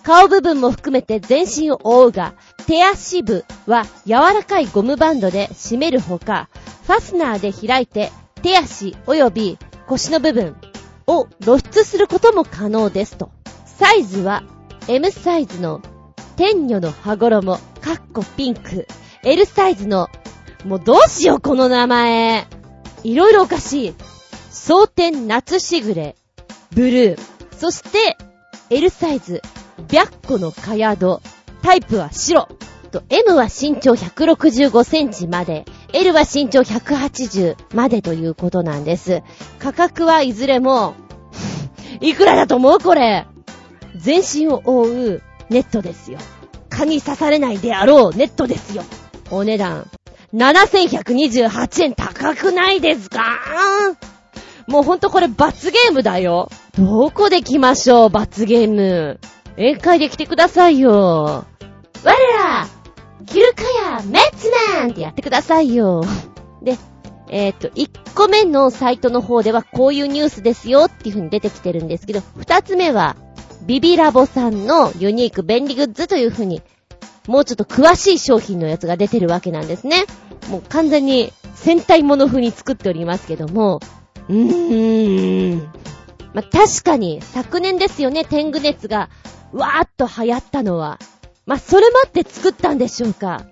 [0.03, 2.35] 顔部分も含めて全身を覆うが、
[2.67, 6.49] 手足部は柔らかいゴムバンドで締めるほか、
[6.85, 8.11] ファスナーで開いて
[8.43, 10.57] 手足及び腰の部分
[11.07, 13.31] を露出することも可能ですと。
[13.65, 14.43] サイズは
[14.89, 15.81] M サイズの
[16.37, 17.61] 天女の羽衣、か
[17.95, 18.89] っこピンク。
[19.23, 20.09] L サイズの、
[20.65, 22.47] もうどうしようこの名前。
[23.03, 23.95] いろいろおかしい。
[24.51, 26.17] 蒼天夏しぐれ、
[26.75, 27.19] ブルー。
[27.57, 28.17] そして、
[28.69, 29.43] L サイズ、
[29.91, 31.21] 白個の蚊宿、
[31.63, 32.49] タイプは白。
[32.91, 39.23] と、M は身長165センチまで、L は身長180までということなんです。
[39.59, 40.95] 価格はいずれも、
[42.01, 43.27] いくらだと思うこれ。
[43.97, 46.19] 全身を覆うネットですよ。
[46.69, 48.85] 蚊に刺されないであろうネットですよ。
[49.31, 49.89] お値段、
[50.35, 53.21] 7128円高くないですか？
[54.67, 56.49] もうほんとこれ罰ゲームだよ。
[56.79, 59.19] どこで来ましょう、罰ゲーム？
[59.57, 61.45] 宴会で来てくださいよ。
[62.05, 62.69] 我ら、
[63.27, 63.63] キルカ
[63.97, 66.03] ヤメッツマンってやってくださいよ。
[66.63, 66.79] で、
[67.29, 73.17] えっ、ー、と、1個目のサイトの方ではこういうニュースですよっていう風に出てきてるんですけど、2つ目は、
[73.67, 76.63] ビビラボさんのユニーク便利グッズという風に、
[77.27, 80.05] もうちょっと詳しい商品のやつが出てるわけなんですね。
[80.49, 83.81] もう完全に戦隊もの風に作っておりますけども、
[84.29, 85.59] うーん。
[86.33, 89.11] まあ、確かに昨年ですよね、天狗熱が
[89.53, 90.99] わーっと流行ったのは。
[91.47, 93.43] まあ、それもあって作ったんでしょうか。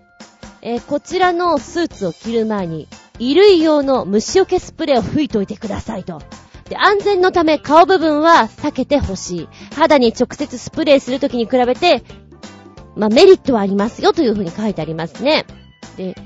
[0.62, 2.88] えー、こちらのスーツを着る前に、
[3.18, 6.22] 衣類用の虫除けスプレーを吹いといてくださいと。
[6.68, 9.48] で、安全のため顔部分は避けてほしい。
[9.74, 12.04] 肌に直接スプレーするときに比べて、
[12.98, 15.46] まあ、メリットはありますよというふうに書いてありますね。
[15.96, 16.16] で、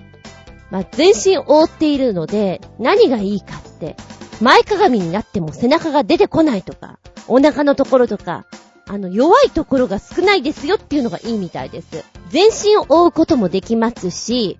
[0.71, 3.95] まあ、全身覆っているので、何がいいかって、
[4.41, 6.99] 前かがみになっても背中が出てこないとか、
[7.29, 8.47] お腹のところとか、
[8.89, 12.05] あの、弱いところが少ないですよっていうのがいいみたいです。
[12.31, 14.59] 全身を覆うこともできますし、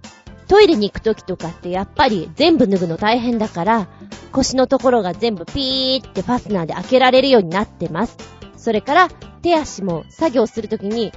[0.49, 3.89] トイレに行くときとかってやっぱり全部脱ぐの大変だから、
[4.33, 8.19] 腰のところが全部ピーってファスナーで開けられるようになってます。
[8.59, 9.09] それから、
[9.41, 11.13] 手足も作業するときに、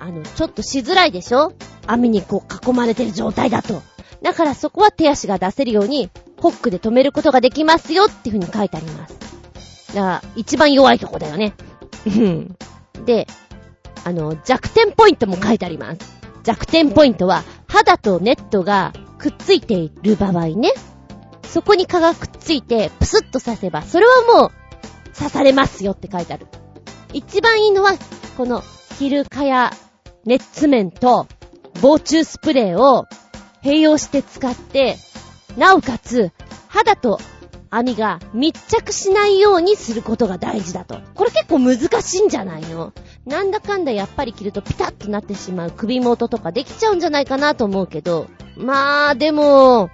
[0.00, 1.52] あの、ちょっとしづらいでしょ？
[1.86, 3.82] 網にこう囲まれてる状態だと。
[4.22, 9.94] だからそこは手足が出せるように、ホックで止めることができますよっていう風に書いてあります。
[9.94, 11.54] だから、一番弱いとこだよね。
[13.04, 13.26] で、
[14.04, 15.98] あの、弱点ポイントも書いてあります。
[16.44, 20.72] 弱点ポイントは、肌とネットがくっついている場合ね。
[21.44, 24.50] そこに蚊がくっついて、プスッと刺せば、それはもう、
[25.16, 26.46] 刺されますよって書いてある。
[27.12, 27.92] 一番いいのは、
[28.36, 28.62] この、
[28.98, 29.44] ヒルカ
[30.30, 31.26] ヤネッツ面と、
[31.82, 33.06] 防虫スプレーを
[33.64, 34.96] 併用して使って、
[35.56, 36.30] なおかつ、
[36.68, 37.18] 肌と
[37.68, 41.00] 網が密着しないようにすることが大事だと。
[41.16, 42.92] これ結構難しいんじゃないの？
[43.26, 48.28] なんだかんだやっぱり着るとピタッとなってしまう首元とかできちゃうんじゃないかなと思うけど。
[48.56, 49.90] まあ、でも、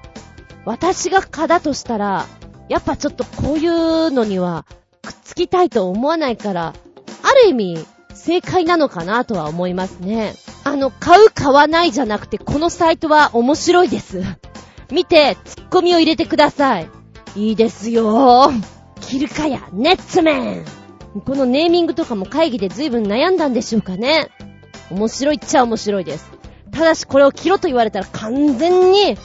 [0.66, 2.26] 私が蚊だとしたら、
[2.68, 4.66] やっぱちょっとこういうのには
[5.00, 6.74] くっつきたいと思わないから、
[7.22, 7.86] ある意味、
[8.16, 10.34] 正解なのかなとは思いますね。
[10.64, 14.22] あの、買う買わないじゃなくて、このサイトは面白いです。
[14.90, 16.88] 見て、ツッコミを入れてください。
[17.36, 18.50] いいですよ
[19.02, 20.64] キルカヤ、ネッツメン
[21.24, 24.30] このネーミングとかも会議で随分悩んだんでしょうかね。
[24.90, 26.30] 面白いっちゃ面白いです。
[26.72, 29.16] ただしこれを着ろと言われたら完全に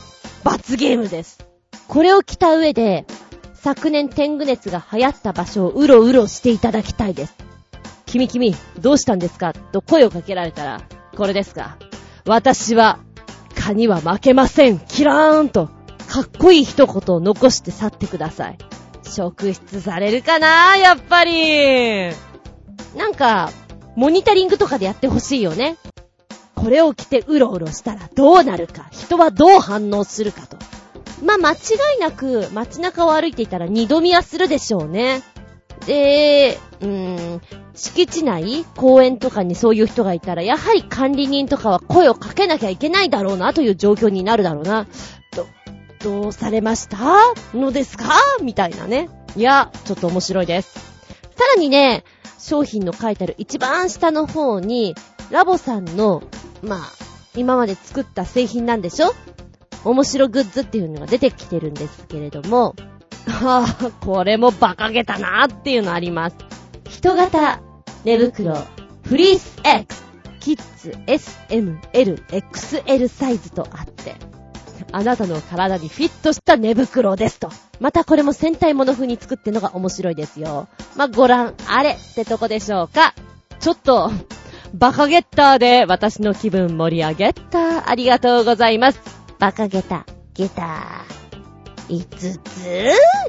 [0.44, 1.46] 罰ゲームです。
[1.88, 3.06] これを着た上で、
[3.54, 7.51] 昨年天狗熱が流行った場所をうろうろしていただきたいです。
[8.12, 9.53] 君君、どうしたんですか？
[9.53, 10.82] と声をかけられたら、
[11.16, 11.78] これですか？
[12.26, 12.99] 私は、
[13.55, 14.80] 蚊には負けません。
[14.80, 15.68] キラーンと
[16.09, 18.57] かっこいい一言を残して去ってください。
[19.03, 22.09] 職質されるかなやっぱり。
[22.97, 23.50] なんか、
[23.96, 25.78] モニタリングとかでやってほしいよね。
[26.54, 30.58] これを着てうろうろしたらどうなるか、人はどう反応するかと。
[31.24, 31.55] まあ、間違
[31.97, 35.21] いなく街中を歩いていたら二度見はするでしょうね。
[35.86, 37.42] で、うーん、
[37.74, 44.88] 敷地内公園とかにそういう人がいたら、やはり管理人とかは声をかけなきゃいけないだろうなという状況になるだろうな。
[45.34, 45.48] ど
[46.04, 46.98] どうされました？
[47.54, 48.10] のですか？
[48.42, 49.10] みたいなね。
[49.36, 50.74] いや、ちょっと面白いです。
[50.74, 52.04] さらにね、
[52.38, 54.96] 商品の書いてある一番下の方に、
[55.30, 56.24] ラボさんの、
[56.62, 56.80] まあ、
[57.36, 59.14] 今まで作った製品なんでしょ？
[59.84, 62.76] 面白グッズっていうのが出てきてるんですけれども、
[63.26, 66.36] は、あ、これも馬鹿げたなっていうのあります。
[66.92, 67.62] 人型
[68.04, 68.54] 寝袋、
[69.04, 70.04] フリース X、
[70.42, 74.16] キッズ S、M、L、XL サイズとあって、
[74.92, 77.50] あなたの体にフィットした寝袋ですと。
[77.80, 80.68] またこれも戦隊もの風に作ってのが面白いですよ。
[80.97, 83.16] まあ、ご覧あれってとこでしょうか。
[83.62, 84.12] ちょっと、
[84.74, 87.89] バカゲッターで私の気分盛り上げた。
[87.89, 89.00] ありがとうございます。
[89.39, 91.97] バカゲタ、ゲター。
[91.97, 92.39] 5つ、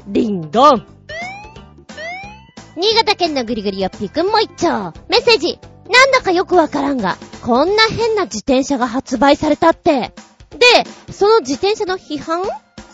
[0.07, 0.85] リンゴン。
[2.75, 4.93] 新潟県のぐりぐりよっぴーくんも一丁。
[5.07, 5.59] メッセージ。
[5.91, 10.13] なんだかよくわからんが、こんな変な自転車が発売されたって。
[10.51, 12.43] で、その自転車の批判？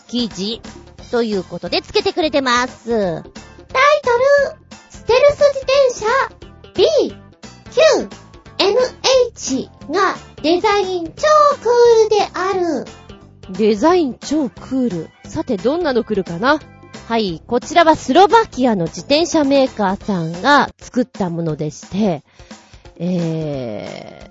[0.08, 0.60] 記事
[1.10, 2.90] ということでつけてくれてます。
[2.90, 6.06] タイトル、ステルス自転車
[6.74, 7.14] B、
[7.70, 8.08] Q、
[8.58, 11.22] NH がデザイン超
[11.62, 12.84] クールである。
[13.52, 15.10] デザイン超クール。
[15.28, 16.60] さてどんなの来るかな？
[17.10, 22.22] はい、こちらはスロバキアの自転車メーカーさんが作ったものでして、
[23.00, 24.30] え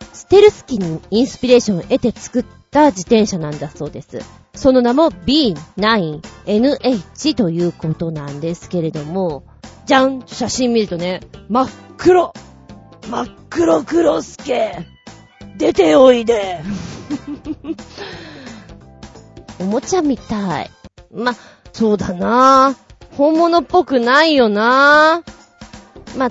[0.00, 4.20] ー、ステルス機にインスピレーションを得て作った自転車なんだそうです。
[4.54, 9.44] その名も B9NH ということなんですけれども、
[9.84, 10.22] じゃん。
[10.26, 11.20] 写真見るとね、
[11.50, 11.68] 真っ
[11.98, 12.32] 黒。
[13.10, 14.86] 真っ黒クロスケ
[15.58, 16.62] 出ておいで。
[19.60, 20.70] おもちゃみたい。
[21.12, 21.34] ま、
[21.72, 22.76] そうだな
[23.16, 25.22] 本物っぽくないよな
[26.16, 26.30] ま、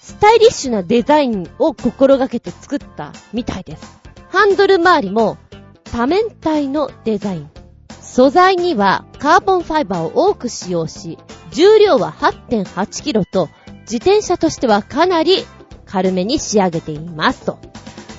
[0.00, 4.00] スタイリッシュなデザインを心がけて作ったみたいです。
[4.28, 5.38] ハンドル周りも
[5.84, 7.50] 多面体のデザイン。
[8.00, 11.18] 素材にはカーボンファイバーを多く使用し、
[11.52, 13.48] 重量は 8.8kg と
[13.82, 15.44] 自転車としてはかなり
[15.86, 17.58] 軽めに仕上げていますと。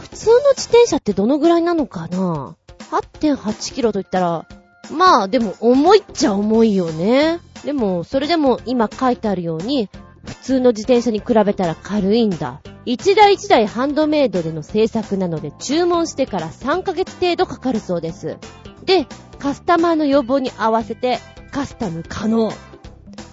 [0.01, 2.55] 普通の自転車ってどのぐらいなのかな
[2.91, 4.45] ?8.8kg と言ったら、
[4.89, 7.39] まあでも重いっちゃ重いよね。
[7.63, 9.89] でも、それでも今書いてあるように、
[10.25, 12.61] 普通の自転車に比べたら軽いんだ。
[12.85, 18.37] 一台一台ハンドメイドでの製作なので注文してから3ヶ月程度かかるそうです。
[18.85, 19.07] で、
[19.39, 21.19] カスタマーの要望に合わせて
[21.51, 22.51] カスタム可能。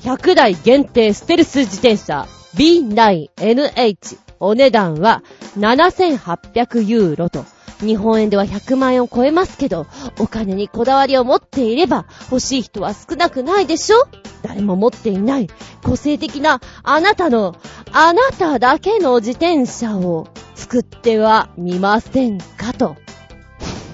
[0.02, 5.22] 100台限定ステルス自転車 B9NH お値段は
[5.58, 7.44] 7800ユーロと
[7.80, 9.86] 日本円では100万円を超えますけど、
[10.18, 14.06] お金にこだわりを持っていれば欲しい人は少なくないでしょ？
[14.42, 15.48] 誰も持っていない
[15.82, 17.54] 個性的なあなたの、
[17.92, 22.96] あなただけの自転車を作ってはみませんかと。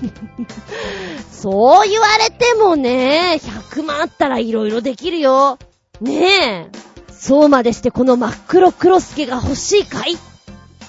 [1.31, 5.59] そう言われてもね、100万あったら色々できるよ。
[6.01, 6.71] ねえ。
[7.13, 10.15] そうまでしてこの真っ黒クロスケが欲しいかい？
[10.15, 10.19] っ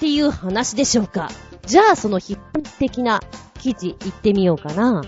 [0.00, 1.30] ていう話でしょうか。
[1.66, 3.20] じゃあその一般的な
[3.58, 5.02] 記事行ってみようかな。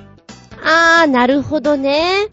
[0.62, 2.28] あー、なるほどね。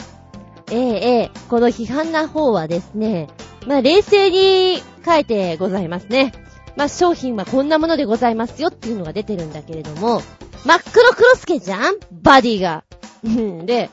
[0.72, 3.28] ええええ、この批判な方はですね、
[3.68, 6.34] まあ冷静に書いてございますね。
[6.76, 10.22] まあ商品はこんなものでございますよっていうのが出てるんだけれども、
[10.66, 12.84] 真っ黒クロスケじゃんバディが。
[13.24, 13.90] で、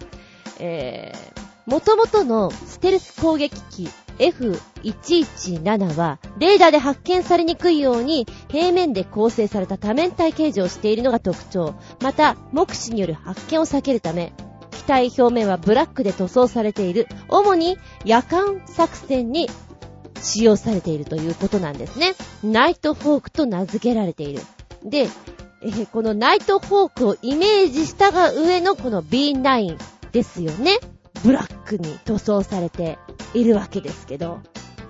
[0.58, 3.88] えー、元々のステルス攻撃機
[4.18, 11.74] F117 は、レーダーで発見されにくいように、平面で構成された多面体形状をしているのが特徴。
[12.00, 14.32] また、目視による発見を避けるため、
[14.70, 19.48] 機体表面はブラックで塗装されている、主に夜間作戦に
[20.20, 22.14] 使用されているということなんですね。
[22.42, 24.42] ナイトフォークと名付けられている。
[24.84, 25.08] で、
[25.92, 29.76] このナイトフォークをイメージしたが上のこの B9
[30.10, 30.78] ですよね。
[31.22, 32.98] ブラックに塗装されて
[33.34, 34.40] いるわけですけど、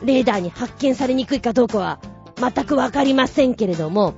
[0.03, 2.01] レーダーに発見されにくいかどうかは
[2.37, 4.15] 全くわかりませんけれども、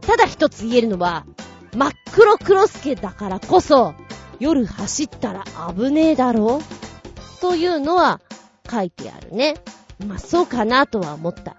[0.00, 1.26] ただ一つ言えるのは、
[1.74, 3.94] 真っ黒クロスケだからこそ、
[4.38, 5.44] 夜走ったら
[5.74, 8.20] 危ねえだろうというのは
[8.70, 9.56] 書いてあるね。
[10.06, 11.56] まあ、そうかなとは思った。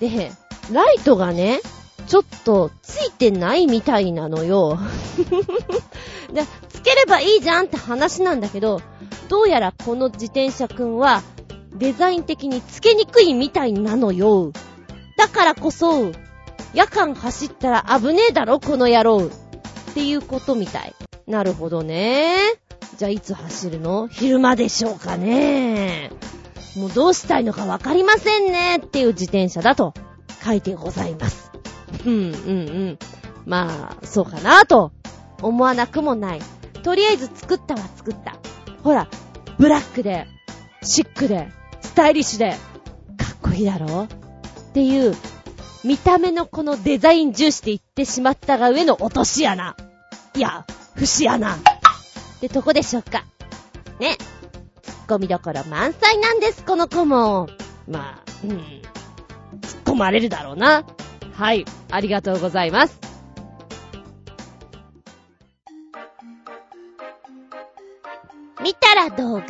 [0.00, 0.30] で、
[0.72, 1.60] ライトがね、
[2.06, 4.78] ちょっとついてないみたいなのよ。
[6.32, 8.80] で、つければいいじゃんって話なんだけど、
[9.28, 11.22] どうやらこの自転車くんは、
[11.74, 14.52] デザイン的につけにくいみたいなのよ。
[15.16, 16.12] だからこそ、
[16.74, 19.26] 夜間走ったら危ねえだろ、この野郎。
[19.26, 20.94] っていうことみたい。
[21.26, 22.36] なるほどね。
[22.98, 24.08] じゃあいつ走るの？
[24.08, 26.10] 昼間でしょうかね。
[26.76, 29.94] もうどうしたいのかわかりませんねっていう自転車だと
[30.44, 31.50] 書いてございます。
[32.04, 32.98] うんうんうん。
[33.46, 34.92] まあ、そうかなと
[35.42, 36.40] 思わなくもない。
[36.82, 38.36] とりあえず作ったは作った。
[38.82, 39.08] ほら、
[39.58, 40.26] ブラックで、
[40.82, 41.48] シックで、
[41.80, 42.56] スタイリッシュで、か
[43.34, 44.04] っこいいだろ？
[44.04, 45.14] っていう、
[45.84, 49.76] 見た目のこのデザイン重視で言ってしまったが上の落とし穴。
[50.34, 50.64] いや、
[50.94, 51.54] 節穴。
[51.54, 51.58] っ
[52.40, 53.24] てとこでしょうか。
[53.98, 54.16] ね。
[54.82, 57.48] ツッコミどころ満載なんです、この子も。
[57.88, 58.50] まあ、うん。
[58.50, 60.84] 突っ込まれるだろうな。
[61.32, 62.98] はい、ありがとうございます。
[68.66, 69.44] 見たら動画。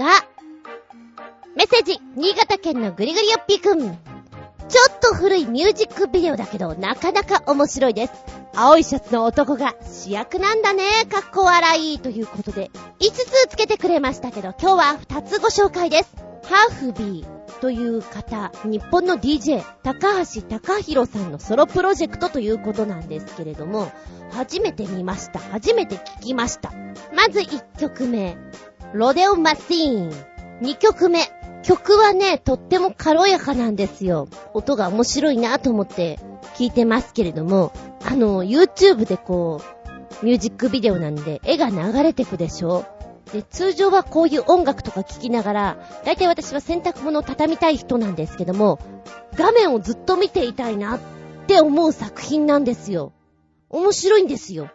[1.57, 3.81] メッセージ、新潟県のぐりぐりよっぴーくん。
[3.81, 3.91] ちょ
[4.93, 8.13] っと古いミュージックビデオだけど、なかなか面白いです。
[8.55, 11.07] 青いシャツの男が主役なんだね。
[11.11, 11.99] かっこ笑い。
[11.99, 12.71] ということで、
[13.01, 16.15] 5つつけてくれましたけど、今日は2つご紹介です。
[16.45, 17.37] ハーフビー。
[17.61, 23.91] という方、日本の DJ、高橋隆弘さんのソロプロジェクトということなんですけれども、
[24.31, 25.39] 初めて見ました。
[25.39, 26.71] 初めて聞きました。
[27.15, 28.37] まず1曲目、
[28.93, 30.11] ロデオマシーン。
[30.61, 31.29] 2曲目、
[31.63, 34.29] 曲はね、とっても軽やかなんですよ。
[34.55, 36.19] 音が面白いなと思って
[36.55, 37.73] 聞いてますけれども、
[38.05, 39.61] あの、YouTube でこ
[40.23, 42.87] う、ミュージックビデオなんで、絵が流れてくでしょ
[43.33, 48.79] で、通常はこういう音楽とか聴きながら、だいたい私は洗濯物を畳みたい人なんですけども、
[49.35, 51.01] 画面をずっと見ていたいなっ
[51.49, 53.13] て思う作品なんですよ。
[53.69, 54.71] 面白いんですよ。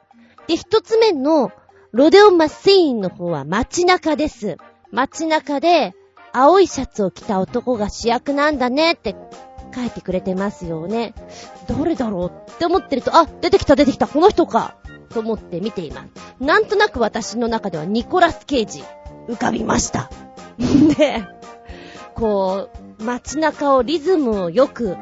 [0.48, 1.52] で、一つ目の、
[1.94, 4.56] ロデオマシーンの方は街中です。
[4.92, 5.94] 街中で、
[6.32, 9.14] 青いシャツを着た男が主役なんだねって
[9.76, 11.14] 書いてくれてますよね。
[11.68, 14.78] どれだろうって思ってると、あ、出てきた出てきた、この人か
[15.10, 16.12] と思って見ています。
[16.40, 18.86] なんとなく私の中ではニコラス・ケイジ
[19.28, 20.10] 浮かびました。
[20.98, 21.26] で、
[22.16, 22.70] こ
[23.00, 24.96] う、街中をリズムをよく、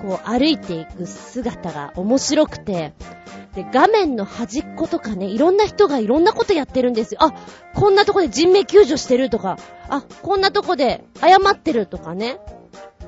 [0.00, 2.92] こう歩いていく姿が面白くて、
[3.54, 7.20] で、画面の端っことかね、いろんな人がいろんなことやってるんですよ。
[7.22, 7.32] あ、
[7.74, 9.58] こんなとこで人命救助してるとか、
[9.88, 12.38] あ、こんなとこで謝ってるとかね。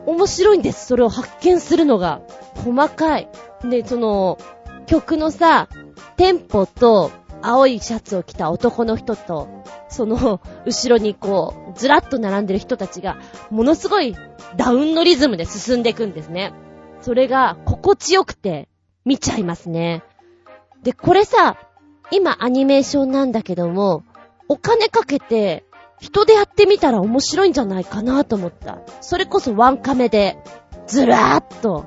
[0.07, 0.87] 面白いんです。
[0.87, 2.23] それを発見するのが。
[2.65, 3.29] 細かい。
[3.65, 4.39] で、その、
[4.87, 5.69] 曲のさ、
[6.17, 7.11] テンポと、
[7.43, 9.49] 青いシャツを着た男の人と、
[9.89, 13.17] その、後ろにこう、ずらっと並んでる人たちが、
[13.51, 14.17] ものすごい
[14.57, 16.53] ダウンのリズムで進んでいくんですね。
[17.11, 18.69] それが、心地よくて、
[19.05, 20.05] 見ちゃいますね。
[20.85, 21.57] で、これさ、
[22.13, 24.05] 今アニメーションなんだけども、
[24.47, 25.65] お金かけて、
[26.01, 28.79] 人でやってみたら面白いんじゃないかなと思った。
[29.01, 30.39] それこそワンカメで、
[30.87, 31.85] ずらーっと、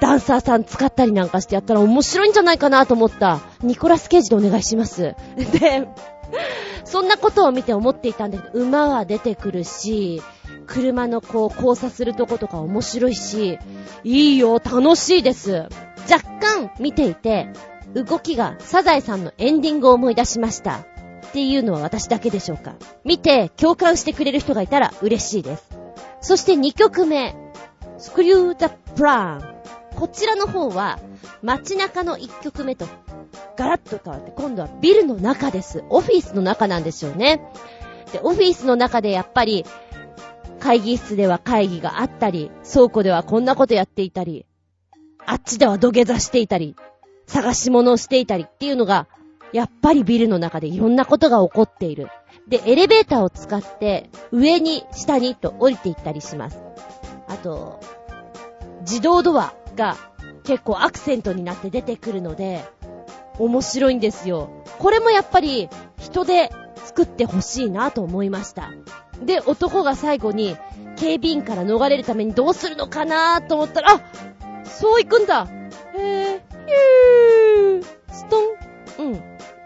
[0.00, 3.40] ダンサーさん使ったりなんかしてやったら面白いんじゃないかなと思った。
[3.62, 5.14] ニコラス・ケージでお願いします。
[5.36, 5.86] で、
[6.84, 10.22] そんなことを見て思っていたんだけど、馬は出てくるし、
[10.66, 13.58] 車のこう交差するとことか面白いし、
[14.04, 15.68] いいよ、楽しいです。
[16.10, 17.48] 若干見ていて、
[17.94, 20.78] 動きがサザエさんのエンディングを思い出しました。
[20.78, 22.74] っていうのは私だけでしょうか。
[23.04, 25.64] 見て共感してくれる人がいたら嬉しいです。
[26.20, 27.34] そして2曲目、
[27.98, 29.54] スクリュー・ザ・プラン。
[29.96, 30.98] こちらの方は
[31.42, 32.86] 街中の1曲目と
[33.56, 35.84] ガラッと変わって今度はビルの中です。
[35.88, 37.40] オフィスの中なんでしょうね。
[38.12, 39.64] で、オフィスの中でやっぱり
[40.62, 44.46] 会議室では会議があったり、倉庫ではこんなことやっていたり、
[45.26, 46.76] あっちでは土下座していたり、
[47.26, 49.08] 探し物をしていたりっていうのが、
[49.52, 52.06] やっぱりビルの中でいろんなことが起こっている。
[52.46, 56.62] で、エレベーターを使って、上に、下にと降りていったりします。
[57.26, 57.80] あと、
[58.82, 59.96] 自動ドアが
[60.44, 62.64] 結構アクセントになって出てくるので、
[63.36, 64.48] 面白いんですよ。
[64.78, 65.68] これもやっぱり
[65.98, 66.52] 人で
[66.84, 68.70] 作ってほしいなと思いました。
[69.24, 70.56] で、男が最後に
[70.96, 74.00] 警備員から逃れるためにどうするのかなーと思ったら、あ
[74.64, 75.48] そう行くんだ
[75.94, 78.40] へぇヒュースト
[79.02, 79.12] ン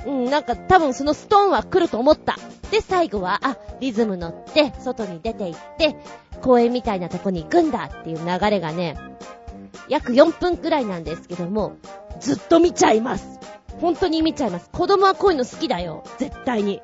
[0.07, 0.24] うん。
[0.24, 2.37] うん、なんか多分そのストーンは来ると思った。
[2.70, 5.97] で、最後は、あ、リズム乗って、外に出て行って、
[6.43, 8.97] 公園みたいなとこに行くんだっていう流れがね、
[9.89, 11.77] 約4分くらいなんですけども、
[12.20, 13.39] ずっと見ちゃいます。
[13.81, 14.70] 本当に見ちゃいます。
[14.70, 16.05] 子供はこういうの好きだよ。
[16.19, 16.81] 絶対に。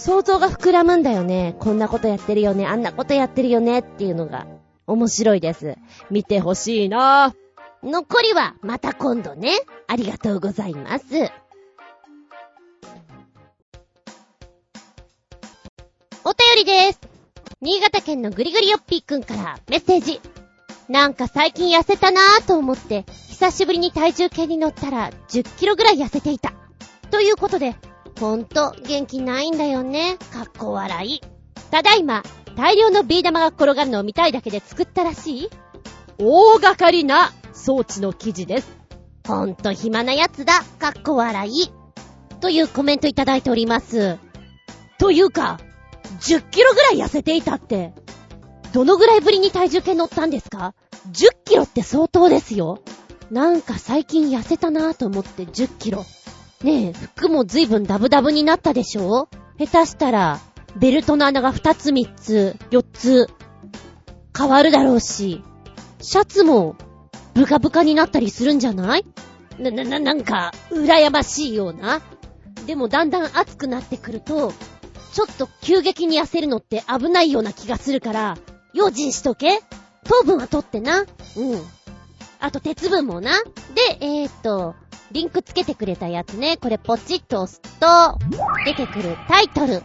[0.00, 1.54] 想像が膨らむんだよね。
[1.60, 2.66] こんなことやってるよね。
[2.66, 3.80] あんなことやってるよね。
[3.80, 4.46] っていうのが
[4.86, 5.76] 面白いです。
[6.10, 7.34] 見てほしいな。
[7.82, 9.52] 残りはまた今度ね。
[9.86, 11.04] ありがとうございます。
[16.24, 17.00] お便りです。
[17.60, 20.22] 新潟県のぐりぐりよっぴーくんからメッセージ。
[20.88, 26.54] なんか最近痩せたなぁと思って、久しぶりに体重計に乗ったら10キロぐらい痩せていた。
[27.10, 27.76] ということで、
[28.20, 30.18] ほんと元気ないんだよね。
[30.30, 31.20] かっこ笑い。
[31.70, 32.22] ただいま、
[32.54, 35.50] 大量のビー玉が転がるのを見たいだけで作ったらしい
[36.18, 38.76] 大掛かりな装置の記事です。
[39.26, 40.62] ほんと暇なやつだ。
[40.78, 41.72] かっこ笑い。
[42.42, 44.18] というコメントいただいております。
[44.98, 45.58] というか、
[46.20, 47.94] 10キロぐらい痩せていたって、
[48.74, 50.74] どのぐらいぶりに体重計乗ったんですか
[51.10, 52.82] ?10 キロって相当ですよ。
[53.30, 56.04] なんか最近痩せたなぁと思って10キロ。
[56.62, 59.28] ねえ、服も随分ダブダブになったでしょ？
[59.58, 60.40] 下手したら、
[60.76, 63.28] ベルトの穴が2つ3つ、4つ、
[64.36, 65.42] 変わるだろうし、
[66.00, 66.76] シャツも
[67.34, 69.06] ブカブカになったりするんじゃない？
[69.58, 72.02] な、な、な、なんか、羨ましいような？
[72.66, 74.52] でもだんだん暑くなってくると、
[75.12, 78.36] ちょっと急激に痩せるのって危ないような気がするから、
[78.74, 79.60] 用心しとけ
[80.04, 81.00] 糖分は取ってな。
[81.00, 81.06] うん。
[82.38, 83.32] あと鉄分もな。
[83.74, 84.74] で、えー、っと、
[85.12, 86.56] リンクつけてくれたやつね。
[86.56, 88.18] これポチッと押すと、
[88.64, 89.82] 出てくるタイトル。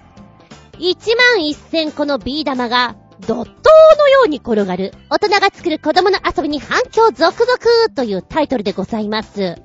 [0.73, 2.95] 1万1000個のビー玉が
[3.27, 3.52] ドット
[3.97, 9.56] のように転がる、大人が作る子供の遊びに反響続々というタイトルでございます。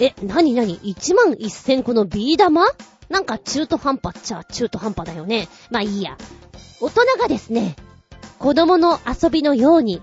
[0.00, 2.66] え、なになに ?1 万1000個のビー玉？
[3.08, 5.48] なんか中途半端っちゃ中途半端だよね。
[5.70, 6.16] まあいいや。
[6.80, 7.74] 大人がですね、
[8.38, 10.00] 子供の遊びのように、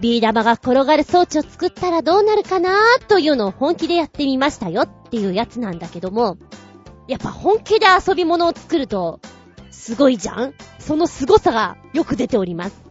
[0.00, 6.36] ビー玉が転がる装置を作ったらどうなるかなーというのを本気でやってみましたよっていうやつなんだけども、
[7.08, 9.20] やっぱ本気で遊び物を作ると、
[9.70, 10.54] すごいじゃん？
[10.78, 12.84] その凄さがよく出ております。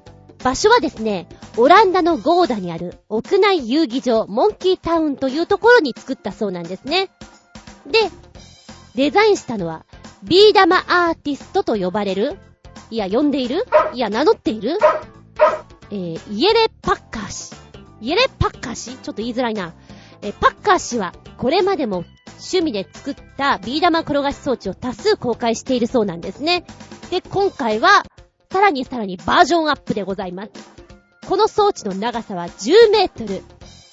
[0.43, 1.27] 場所はですね、
[1.57, 7.09] オランダのゴーダにある屋内遊戯場モンキータウンというところに作ったそうなんですね。
[7.85, 7.99] で、
[8.95, 9.85] デザインしたのは、
[10.23, 12.37] ビー玉アーティストと呼ばれる
[12.91, 14.77] いや、呼んでいるいや、名乗っている
[15.93, 17.55] えー、イエレ・パッカー氏。
[18.01, 19.73] イエレ・パッカー氏ちょっと言いづらいな。
[20.23, 26.65] えー、パッカー氏は、これまでも趣味で作ったビー玉転がし装置を多数公開しているそうなんですね。
[27.11, 28.03] で、今回は、
[28.51, 30.51] さらにさらにバージョンアップでございます。
[31.27, 33.43] この装置の長さは10メートル、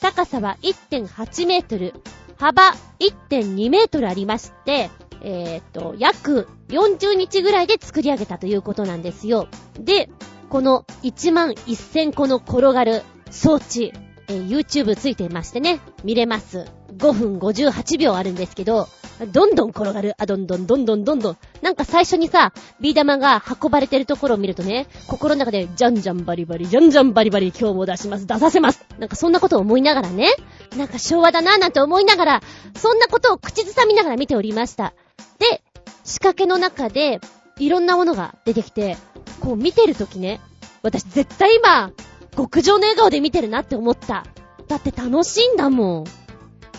[0.00, 1.92] 高さは1.8メートル、
[2.38, 2.62] 幅
[2.98, 4.88] 1.2メートルありまして、
[5.22, 9.48] えー、っと、約40日ぐらいで作り上げたということなんですよ。
[9.78, 10.08] で、
[10.50, 13.92] この1万1000個の転がる装置、
[14.26, 16.66] えー、YouTube ついてましてね、見れます。
[16.96, 18.88] 5分58秒あるんですけど、
[19.28, 20.14] どんどん転がる。
[20.18, 21.36] あ、どんどんどんどんどんどん。
[21.62, 28.84] なんか最初にさ、ビー玉が運ばれてるところを見るとね、心の中で、じゃんじゃんバリバリ、じゃんじゃんバリバリ、今日も出します、出させます。
[28.98, 30.30] なんかそんなことを思いながらね、
[30.76, 32.42] なんか昭和だなぁなんて思いながら、
[32.74, 34.94] そんなことを口ずさみながら見ておりました。
[35.38, 35.62] で、
[36.04, 37.20] 仕掛けの中で、
[37.60, 38.96] いろんなものが出てきて、
[39.40, 40.40] こう見てるときね、
[40.82, 41.92] 私絶対今、
[42.36, 44.26] 極上の笑顔で見てるなって思った。
[44.68, 46.04] だって楽しいんだもん。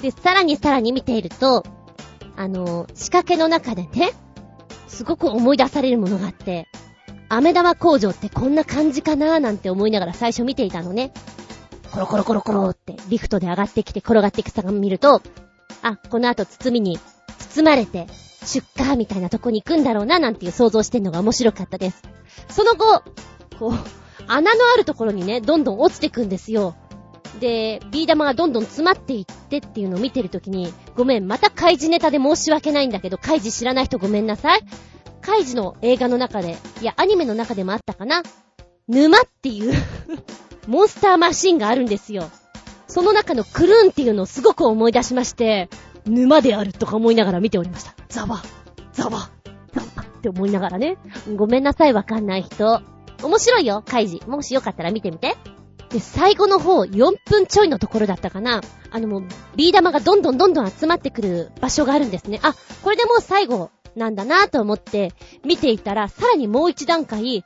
[0.01, 1.63] で、さらにさらに見ていると、
[2.35, 4.13] あの、仕掛けの中でね、
[4.87, 6.67] すごく思い出されるものがあって、
[7.29, 11.13] 飴玉工場ってこんな感じかなーなんて思いながら最初見ていたのね。
[11.91, 15.21] コロコロコロコロってリフトで上がってきて転がっていくさが見ると、
[15.81, 16.99] あ、この後包みに
[17.53, 18.07] 包まれて
[18.45, 22.03] 出荷みたいなとこに行くんだろうななんていう想像してんのが面白かったです。
[22.49, 23.03] その後、
[23.59, 23.73] こう、
[24.27, 26.75] 穴のあるところにね、どんどん落ちてくんですよ。
[27.39, 34.61] で、ビー玉がどんどん詰まっていってっていうのを見てるときに、ごめん、またカイジネタで申し訳ないんだけど、カイジ知らない人ごめんなさい。
[35.21, 38.23] カイジの映画の中で、いや、アニメの中でもあったかな。
[38.87, 39.73] 沼っていう
[40.67, 42.29] モンスターマシンがあるんですよ。
[42.87, 45.69] その中のクルーンっていうのをすごく思い出しまして、
[46.05, 47.93] 沼であるとか思いながら見ておりました。
[48.09, 48.43] ザワ、
[48.91, 49.40] ザワ、ザワ
[49.79, 50.97] って思いながらね。
[51.35, 52.81] ごめんなさい、わかんない人。
[53.23, 54.21] 面白いよ、カイジ。
[54.27, 55.35] もしよかったら見てみて。
[55.89, 58.61] で、最後の方、4分ちょいのところだったかな。
[58.89, 59.23] あのもう、
[59.55, 62.39] ビー玉がどんどんどんどん集まってくる場所があるんですね。
[62.43, 67.43] あ、これでもう最後なんだなと思って見ていたら、さらにもう一段階、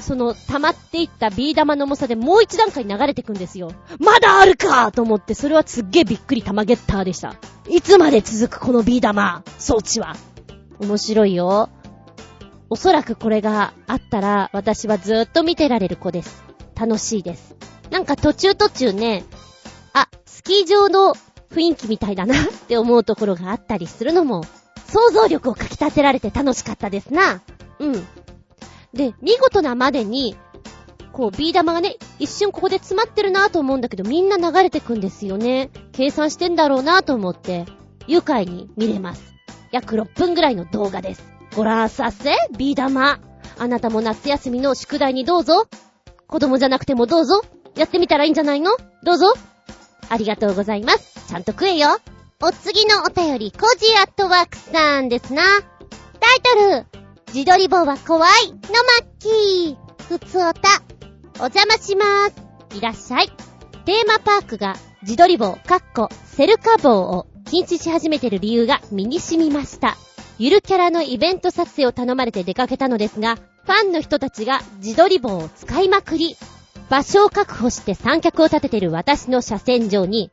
[0.00, 3.72] その溜まっていったビー玉の重さでもう一段階流れてくんですよ。
[3.98, 7.34] まだあるかと思って、それはすっげえびっくり玉ゲッターでした。
[7.68, 10.16] いつまで続くこのビー玉装置は。
[10.80, 11.68] 面白いよ。
[12.70, 16.42] おそらくこれがあったら、私はずーっと見てられる子です。
[16.74, 17.56] 楽しいです。
[17.90, 19.24] なんか途中途中ね、
[19.92, 21.14] あ、スキー場の
[21.50, 24.44] 雰囲気みたいだな って思うところがあったりするのも、
[24.86, 27.42] 想像力をかき立てられて楽しかったですな。
[27.78, 28.06] うん。
[28.94, 30.36] で、見事なまでに、
[31.12, 35.70] こう、ビー玉がね、一瞬ここで詰まってるなと思うんだけど、みんな流れてくんですよね。
[35.92, 37.66] 計算してんだろうなと思って、
[38.06, 39.29] 愉快に見れます。
[39.72, 41.24] 約6分ぐらいの動画です。
[41.56, 43.18] ご覧させ、ビー玉。
[43.58, 45.66] あなたも夏休みの宿題にどうぞ。
[46.26, 47.42] 子供じゃなくてもどうぞ。
[47.76, 48.70] やってみたらいいんじゃないの？
[49.04, 49.34] どうぞ。
[50.08, 51.28] ありがとうございます。
[51.28, 51.98] ちゃんと食えよ。
[52.42, 55.42] お次のお便り、コジアットワークさんですな。
[55.42, 56.86] タイトル、
[57.34, 58.58] 自撮り棒は怖いのマ
[59.02, 60.04] ッキー。
[60.04, 60.82] ふつおた。
[61.38, 62.30] お邪魔しまー
[62.70, 62.78] す。
[62.78, 63.28] いらっしゃい。
[63.84, 69.96] テーマパークが自撮り棒、かっこ、セルカ棒を禁止し始めてる理由が身に染みました。
[70.38, 76.36] ゆるキャラのイベント撮影を頼まれて出かけたのですが、ファンの人たちが自撮り棒を使いまくり、
[76.88, 80.30] 場所を確保して三脚を立ててる私の車線上に、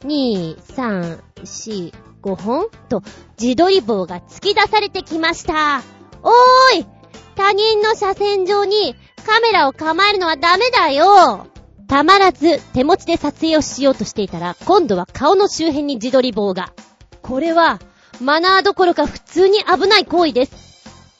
[0.00, 3.02] 2、3、4、5本と
[3.40, 5.80] 自撮り棒が突き出されてきました。
[6.22, 6.86] おーい
[7.34, 11.46] 他人の車線上にカメラを構えるのはダメだよ
[11.88, 16.72] たまらず手持ちで撮影をしようとしていたら、今度は顔の周辺に自撮り棒が。
[17.22, 17.80] これは、
[18.20, 20.52] マナーどころか普通に危ない行為です。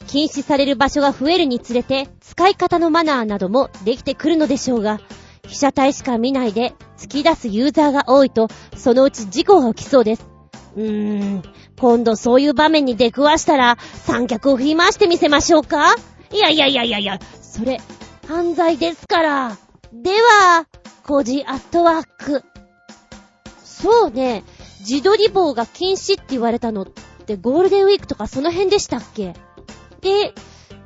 [0.07, 4.99] 禁止される場所が増えるにつれて、使い方のマナーなどもできてくるのでしょうが、
[5.47, 8.47] 被写体しか見ないで突き出すユーザーが多いと、
[8.77, 10.27] そのうち事故が起きそうです。
[10.77, 11.43] うーん、
[11.79, 15.95] 今度そういう場面に出くわしたら、三脚を振り回してみせましょうか？
[16.31, 17.81] いやいやいやいやいや、それ、
[18.27, 19.57] 犯罪ですから。
[19.93, 20.67] では、
[21.03, 22.43] コジアットワーク。
[23.63, 24.43] そうね、
[24.81, 26.85] 自撮り棒が禁止って言われたのっ
[27.25, 29.33] てゴールデンウィークとかその辺でしたっけ？
[30.01, 30.33] で、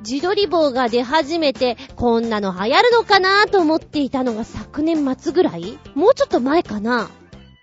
[0.08, 5.78] 自撮り棒が出始めて、こんなの流行るのかなと思っていたのが昨年末ぐらい？
[5.94, 7.10] もうちょっと前かな？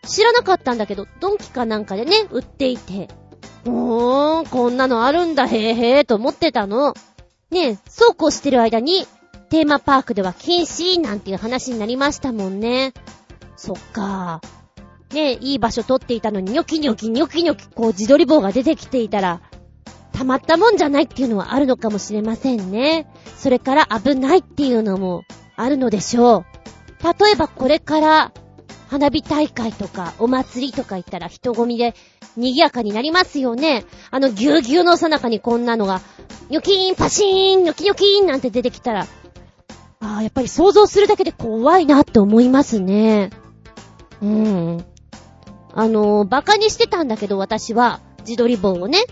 [0.03, 3.07] 知らなかったんだけど、ドンキかなんかでね、売っていて。
[3.65, 6.93] おーん、こんなのあるんだ、へーへーと思ってたの。
[7.51, 9.05] ねえ、そうこうしてる間に、
[9.51, 12.93] テーマパークでは禁止なんていう話になりましたもんね。
[13.57, 14.39] そっか。
[15.13, 19.41] ねえ、いい場所取っていたのに、ニョキニョキニョキニョキ、こう自撮り棒が出てきていたら、
[20.13, 23.11] たまったもんじゃないっていうのはあるのかもしれませんね。
[23.35, 25.23] それから危ないっていうのも
[25.57, 26.45] あるのでしょう。
[27.03, 28.31] 例えばこれから
[28.89, 31.93] 花火大会とかお祭りとか行ったら人混みで
[32.37, 33.83] 賑やかになりますよね。
[34.11, 35.99] あのぎゅうぎゅうのさなかにこんなのが、
[36.49, 39.07] ニョキーン、パシーン、ニョキニョキーンなんて出てきたら、
[40.01, 43.29] ああ、やっぱり想像するだけで怖いなって思いますね。
[44.21, 44.85] うん。
[45.73, 49.05] あのー、バカにしてたんだけど私は、自撮り棒をね、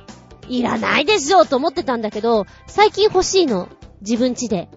[0.47, 3.69] いらないでしょと思ってたんだけど、最近欲しいの。
[4.01, 4.69] 自分家で。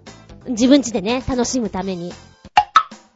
[0.47, 2.13] 自分家でね、楽しむために。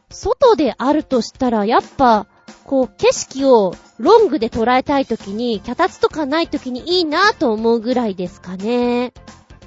[0.09, 2.27] 外であるとしたら、やっぱ、
[2.65, 9.13] こう、景色をロングで捉えたいときに、脚立とかないときにいいなと思うぐらいですかね。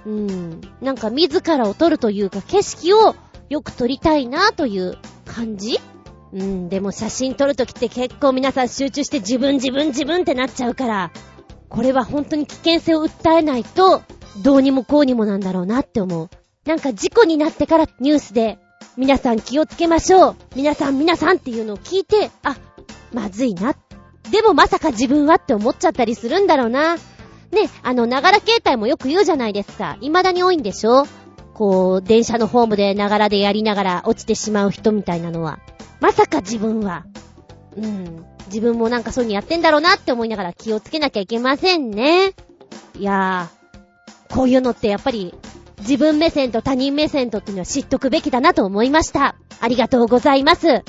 [0.06, 0.60] うん。
[0.80, 3.14] なんか自らを撮るというか、景色を
[3.48, 5.78] よく撮りたいなという感じ？
[6.32, 11.10] うん、でも写真撮るときって結構皆さん集中して自分自分自分ってなっちゃうから、
[11.68, 14.02] これは本当に危険性を訴えないと、
[14.42, 16.28] どうにもこうにもなんだろうなって思う。
[16.66, 18.58] なんか事故になってからニュースで、
[18.96, 20.36] 皆さん気をつけましょう。
[20.54, 22.56] 皆さん皆さんっていうのを聞いて、あ、
[23.12, 23.74] まずいな。
[24.30, 26.96] でもまさか自分はって思っちゃったりするんだろうな。
[27.52, 29.96] ね、あの、ながら携帯もよく言うじゃないですか。
[30.00, 31.06] 未だに多いんでしょ？
[31.54, 35.58] こう、電車のホームでながらでやりながら落ちてしまう人みたいなのは。
[36.00, 37.04] まさか自分は。
[37.76, 38.24] うん。
[38.46, 42.34] 自分もなんかそういうにやってんだろうなって思いながら気をつけなきゃいけませんね。
[42.98, 45.34] いやー、こういうのってやっぱり
[45.80, 49.36] 自分目線と他人目線とっていうのは知っとくべきだなと思いました。
[49.60, 50.82] ありがとうございます。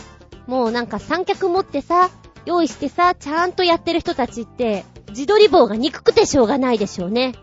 [0.47, 2.09] もうなんか三脚持ってさ、
[2.45, 7.35] 用意してさ、ちゃんとやってる人たちって、自撮り棒が憎くてしょうがないでしょうね。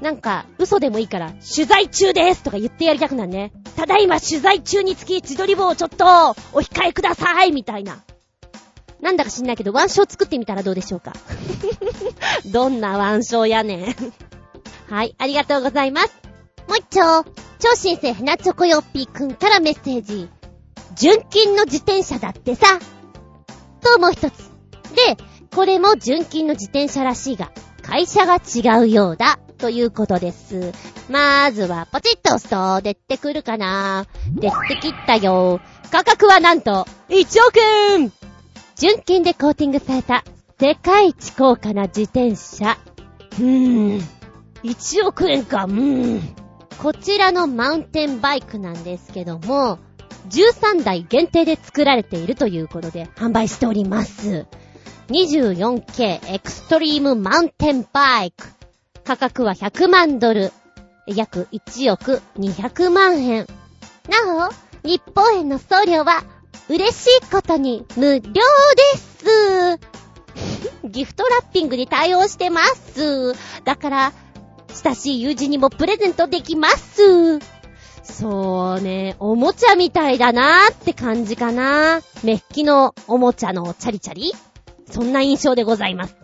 [0.00, 3.52] なんか、嘘でもいいから、取材中ですとか言ってやりたくなるね。
[3.76, 6.04] ただいま取材中につき自撮り棒をちょっと、
[6.52, 8.02] お控えくださいみたいな。
[9.00, 11.12] なんだか知んないけど、ワンショー作ってみたらどうでしょうか。
[12.52, 13.96] どんなワンショーやねん。
[14.92, 16.12] はい、ありがとうございます。
[16.68, 17.24] もう一丁、
[17.58, 20.28] 超新星船チョコヨッピーくんからメッセージ。
[20.96, 22.78] 純金の自転車だってさ。
[23.80, 24.50] と、もう一つ。
[24.94, 25.16] で、
[25.54, 27.52] これも純金の自転車らしいが、
[27.82, 29.38] 会社が違うようだ。
[29.58, 30.72] ということです。
[31.08, 35.60] まずは、ポチッと押すと、出てくるかな出てきたよ。
[35.92, 37.60] 価格はなんと、1億
[37.92, 38.12] 円
[38.76, 40.24] 純金でコーティングされた
[40.60, 42.76] 世界一高価な自転車。
[43.38, 44.08] うーん。
[44.64, 46.36] 1億円か、うーん。
[46.78, 49.78] こちらのマウンテンバイクなんですけども、
[50.30, 54.46] 13台限定で作られているということで販売しております。
[55.08, 58.46] 24K エクストリームマウンテンバイク。
[59.04, 60.50] 価格は100万ドル。
[61.06, 63.46] 約1億200万円。
[64.08, 64.50] なお、
[64.86, 66.24] 日本への送料は
[66.68, 68.38] 嬉しいことに無料で
[68.98, 69.80] す。
[70.88, 73.34] ギフトラッピングに対応してます。
[73.64, 74.12] だから、
[74.82, 77.38] 親しい友人にもプレゼントできます。
[78.02, 82.00] そうね、おもちゃみたいだなーって感じかな。
[82.22, 84.32] メッキのおもちゃのチャリチャリ
[84.94, 86.16] そんな印象でございます。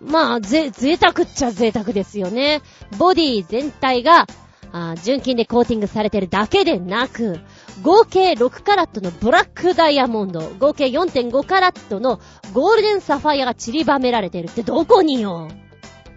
[0.00, 2.60] まあ、ぜ、贅沢っちゃ贅沢ですよね。
[2.98, 4.26] ボディ全体が、
[4.72, 7.38] あ純金でコーティングされてるだけでなく、
[7.82, 12.18] 合計6カラットのブラックダイヤモンド、合計4.5カラットの
[12.52, 15.48] ゴールデンサファイアが散りばめられてるってどこによ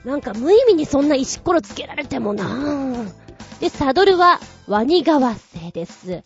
[0.03, 3.13] なんか無意味にそんな石ころつけられてもなぁ。
[3.59, 6.23] で、サドルはワニ革製です。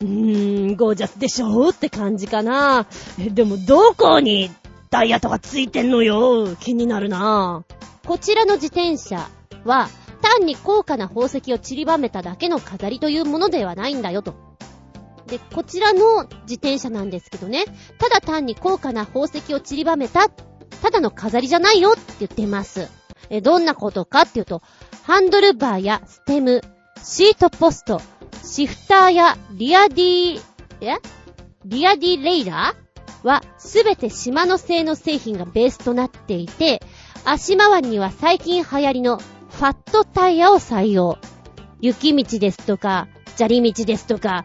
[0.00, 2.86] うーん、ゴージャスでしょって感じかな
[3.18, 4.50] え、でもどこに
[4.92, 6.54] ダイヤとかついてんのよ。
[6.56, 7.64] 気になるな。
[8.06, 9.26] こちらの自転車
[9.64, 9.88] は
[10.20, 14.34] 単に高価な宝石を散りばめただけの飾りというものではないんだよと。
[15.26, 17.64] で、こちらの自転車なんですけどね、
[17.98, 22.90] ただ単に高価な宝石を散りばめた、ただの飾りじゃないよって言ってます。
[23.30, 24.60] え、どんなことかっていうと、
[25.04, 26.60] ハンドルバーやステム、
[27.02, 28.02] シートポスト、
[28.44, 30.42] シフターやリアディ、
[30.82, 30.96] え？
[31.64, 32.81] リアディレイラー？
[33.22, 36.80] はすべてシマノ製の製品がベースとなっていて、
[37.24, 41.18] 足回りには最近流行りのファットタイヤを採用。
[41.80, 44.44] 雪道ですとか、砂利道ですとか、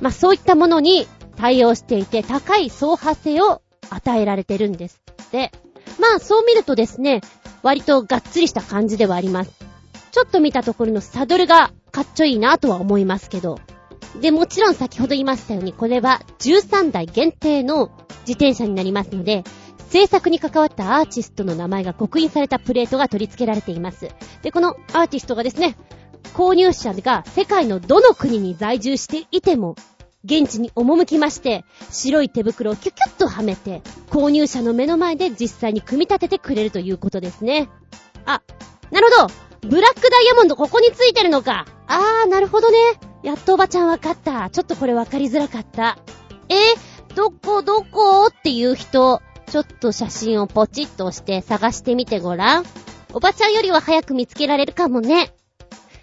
[0.00, 5.52] まあ、そういったものに対応していて、高い走破性を与えられてるんですって。
[6.00, 7.20] まあ、そう見るとですね、
[7.62, 9.52] 割とがっつりした感じではあります。
[10.10, 13.58] ちょっと見たところのサドルがかっちょいいなとは思いますけど、
[14.20, 17.90] で、もちろん先ほど言いましたように、これは13台限定の
[18.26, 19.44] 自転車になりますので、
[19.88, 24.08] 制作に関わったアーティストの名前が刻印されたプレートが取り付けられています。
[24.42, 25.76] で、このアーティストがですね、
[26.34, 29.76] 購入者が世界のどの国に在住していても、
[30.24, 37.68] 現地に赴きまして、白い手袋をキュキュッとはめて、購入者の目の前で実際に組み立ててくれるということですね。
[38.24, 38.40] あ、
[38.90, 39.34] なるほど
[39.68, 42.78] ブラックダイヤモンドここについてるのかあー、なるほどね。
[43.22, 44.50] やっとおばちゃんわかった。
[44.50, 45.98] ちょっとこれわかりづらかった。
[46.48, 46.54] え
[47.14, 48.26] どこどこ？
[48.26, 49.20] っていう人、
[49.50, 52.64] ちょっと写真をポチッと押して探してみてごらん。
[53.12, 55.34] おばちゃんよりは早く見つけられるかもね。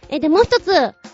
[0.10, 0.72] え、で、もう一つ、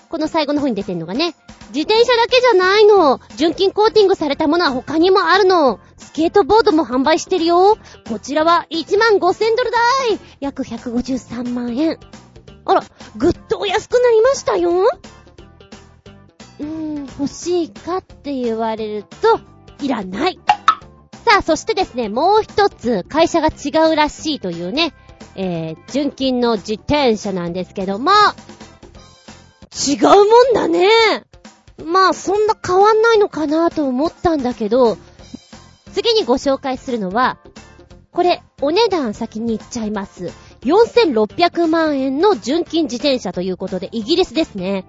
[0.09, 1.35] この最後の方に出てんのがね、
[1.73, 3.19] 自転車だけじゃないの。
[3.35, 5.79] 純金コーティングされたものは他にもあるの。
[5.97, 7.77] スケートボードも販売してるよ。
[8.07, 9.77] こちらは1万5千ドルだ
[10.13, 10.19] い。
[10.39, 11.99] 約153万円。
[12.65, 12.83] あら、
[13.17, 14.89] ぐっとお安くなりましたよ。
[16.59, 19.39] うーん、欲しいかって言われると、
[19.83, 20.39] いらない。
[21.25, 24.93] さあ、そしてですね、もう一つ会社が違うらしいというね、
[25.35, 28.11] えー、純金の自転車なんですけども、
[29.87, 30.89] 違うもんだね。
[31.83, 34.97] まあ、そんな変わんないのかなと思ったんだけど、
[35.93, 37.37] 次にご紹介するのは、
[38.11, 40.31] これ、お値段先に言っちゃいます。
[40.61, 44.85] 4600万円の純金自転車ということで、イギリスですね。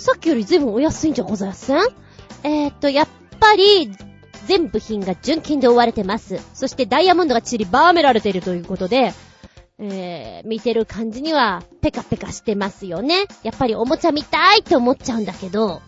[0.00, 1.78] さっきより随分お安いんじゃございません？
[2.42, 3.08] えー、っと、やっ
[3.38, 3.92] ぱり、
[4.46, 6.40] 全部品が純金で覆われてます。
[6.54, 9.12] そしてダイヤモンドが散りばめられているということで、
[9.78, 13.26] えー、見てる感じにはペカペカしてますよね。
[13.42, 15.82] やっぱりおもちゃ見たいって思っちゃうんだけど、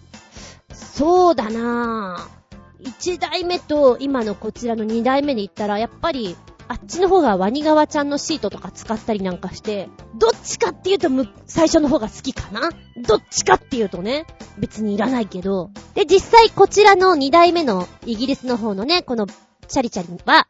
[0.73, 2.43] そうだなぁ。
[2.85, 6.37] 1代目と今のこちらの2代目で言ったら、やっぱり
[6.73, 11.11] あっちの方がワニガワちゃんのシートとか使ったりなんかして、どっちかっていうと
[11.45, 12.71] 最初の方が好きかな？
[13.07, 14.25] どっちかっていうとね、
[14.57, 15.69] 別にいらないけど。
[15.95, 20.49] で、実際こちらの2代目のイギリスの方のね、このチャリチャリは、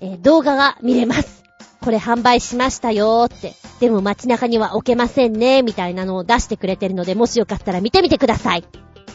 [0.00, 1.42] えー、動画が見れます。
[1.80, 3.54] これ販売しましたよーって。
[3.80, 8.64] でも街中には置けませんね、みたいなのを出してくれてるので、もしよかったら見てみてください。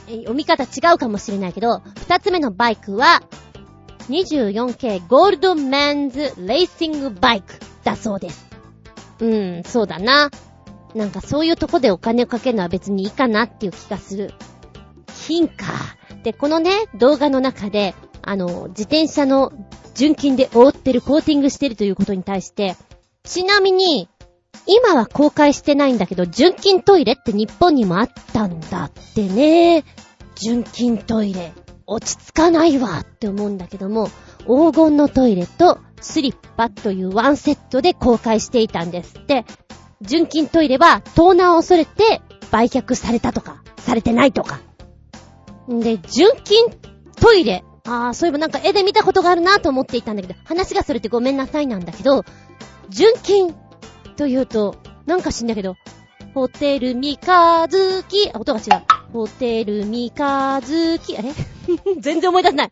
[0.07, 3.21] えー、読み方違うかもしれないけど、二つ目のバイクは、
[4.09, 7.53] 24K ゴールドメンズレーシングバイク
[7.83, 8.47] だそうです。
[9.19, 10.31] うん、そうだな。
[10.95, 14.33] なんかそういうとこでお金をかけるのは別にいいかなっていう気がする。
[15.27, 15.65] 金か。
[16.23, 19.53] で、このね、動画の中で、あの、自転車の
[19.93, 22.75] 純金で覆ってる、コーティングしてるということに対して、
[23.23, 24.09] ちなみに、
[24.65, 29.83] 今は公開してないんだけど、純金トイレって日本にもあったんだってね。
[30.35, 31.51] 純金トイレ。
[31.89, 34.09] 落ち着かないわって思うんだけども、
[34.41, 39.45] 黄金のトイレとスリッパというワンセットで公開していたんですって。
[40.01, 42.21] 純金トイレは盗難を恐れて
[42.51, 44.61] 売却されたとか、されてないとか。
[45.69, 46.67] んで、純金
[47.19, 47.63] トイレ。
[47.85, 52.23] ああ、そういえばなんか絵で見たことがあるなと思っていたんだけど、話がそれてごめんなさいなんだけど、
[52.89, 53.55] 純金
[54.15, 54.75] というと、
[55.05, 55.75] なんか知んだけど、
[56.33, 58.83] ホテル三日月、あ、音が違う。
[59.11, 61.31] ホテル三日月、あれ？
[61.99, 62.71] 全然思い出せない。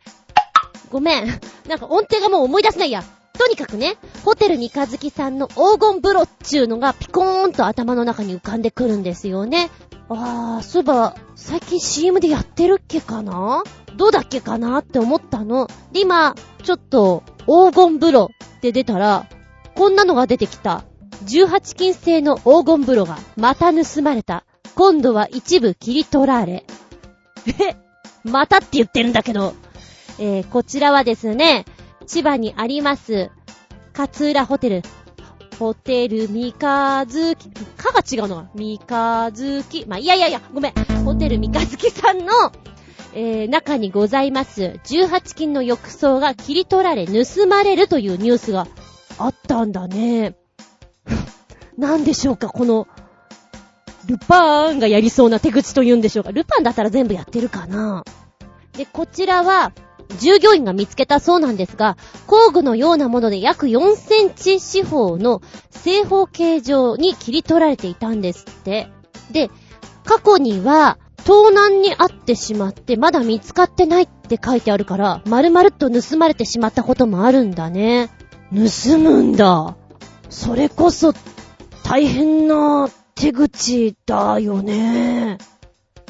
[0.92, 1.28] ごめん。
[1.68, 3.04] なんか音程がもう思い出せないや。
[3.34, 9.70] とにかくね、ホテル三日月さんの黄金風呂っちゅうのがピコーンと頭の中に浮かんでくるんですよね。
[10.10, 13.64] あー、そういえば、最近 CM でやってるっけかな？
[13.96, 15.68] どうだっけかなって思ったの。
[15.92, 19.26] で、今、ちょっと、黄金風呂って出たら、
[19.76, 20.84] こんなのが出てきた。
[21.26, 24.46] 18金製の黄金風呂がまた盗まれた。
[24.76, 26.66] 今度は一部切り取られ。
[27.60, 27.76] え？
[28.24, 29.54] またって言ってるんだけど。
[30.20, 31.66] えー、こちらはですね、
[32.08, 33.30] 千葉にあります、
[33.96, 34.82] 勝浦ホテル。
[35.60, 37.36] ホテル三日月、
[37.78, 39.86] かが違うのは三日月。
[39.88, 40.74] まあ、いやいやいや、ごめん。
[41.04, 42.32] ホテル三日月さんの、
[43.14, 48.68] えー、中にございます、18金の浴槽が切り取られ、盗まれるというニュースが
[49.18, 50.36] あったんだね。
[51.78, 52.88] なんでしょうか、この、
[54.08, 56.32] ルパーンがやりそうな手口と言うんでしょうか。
[56.32, 58.04] ルパンだったら全部やってるかな
[58.74, 59.74] で、こちらは、
[60.20, 68.88] 従業員が見つけたそうなんですが、工具のようなもので約4センチ四方の正方形状に切り取られていたんですって。
[69.32, 69.50] で、
[70.06, 78.10] 過去には、盗難にあってしまって、まだ見つかってないって書いてあるから、丸々と盗まれてしまったこともあるんだね。
[78.54, 79.76] 盗むんだ。
[80.30, 81.14] それこそ、
[81.84, 85.38] 大変な手口だよね。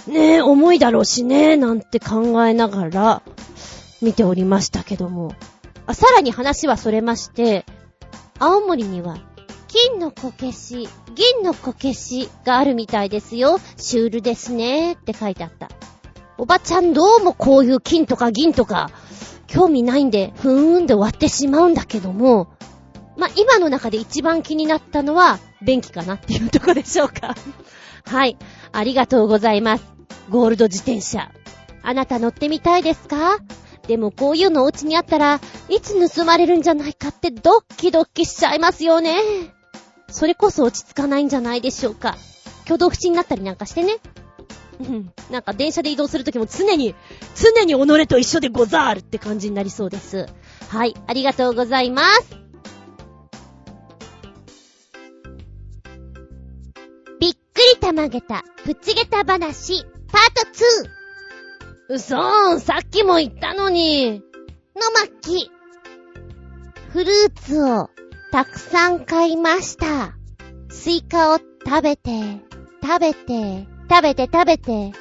[0.07, 3.21] ねえ、重いだろうしね、なんて考えながら
[4.01, 5.33] 見ておりましたけども。
[5.85, 7.65] あ、さらに話はそれまして、
[8.39, 9.17] 青森には
[9.67, 13.59] 金のこけし、銀のこけしがあるみたいですよ。
[13.75, 15.69] シュールですねって書いてあった。
[16.37, 18.89] おばちゃんどうもこういう金とか銀とか、
[19.47, 22.47] 興味ないんで、ふーんで終わってしまうんだけども、
[23.17, 27.35] まあ、今の中で一番気になったのは、便器かなっていうとこでしょうか。
[28.05, 28.37] はい。
[28.71, 29.83] ありがとうございます。
[30.29, 31.31] ゴールド自転車。
[31.83, 33.39] あなた乗ってみたいですか？
[33.87, 35.39] でもこういうのお家にあったら、
[35.69, 39.17] いつ盗まれるんじゃないかってドッキドッキしちゃいますよね。
[40.09, 42.17] それこそ落ち着かないんじゃないでしょうか。
[42.65, 43.95] 挙動不審になったりなんかしてね。
[44.79, 45.11] うん。
[45.31, 46.93] なんか電車で移動するときも常に、
[47.35, 50.27] 常に己と一緒でござるって感じになりそうです。
[50.69, 50.93] はい。
[51.07, 52.46] ありがとうございます。
[57.97, 61.95] まげた、プチゲタ話、パート 2!
[61.95, 64.21] うそーん、さっきも言ったのに。
[64.75, 65.49] のまき。
[66.89, 67.89] フルーツを
[68.31, 70.15] たくさん買いました。
[70.69, 72.11] スイカを食べて、
[72.83, 74.91] 食べて、食べて食べて、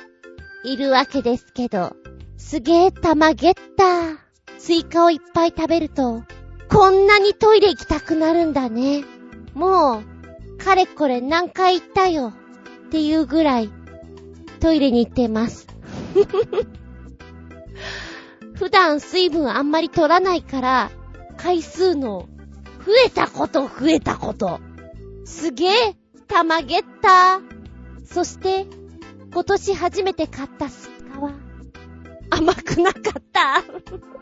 [0.64, 1.94] いるわけですけど、
[2.38, 4.18] すげえたまげたー。
[4.56, 6.22] スイカをいっぱい食べると、
[6.70, 9.04] こんなにトイレ行きたくなるんだね。
[9.52, 12.32] もう、かれこれ何回行ったよ。
[12.86, 13.70] っていうぐらい、
[14.60, 15.66] トイレに行ってます。
[18.54, 20.90] 普段水分あんまり取らないから、
[21.36, 22.28] 回数の
[22.86, 24.60] 増えたこと増えたこと。
[25.24, 25.96] すげえ、
[26.28, 28.06] たまげたー。
[28.06, 28.68] そして、
[29.32, 31.32] 今年初めて買ったスイカは、
[32.30, 33.64] 甘くなかった。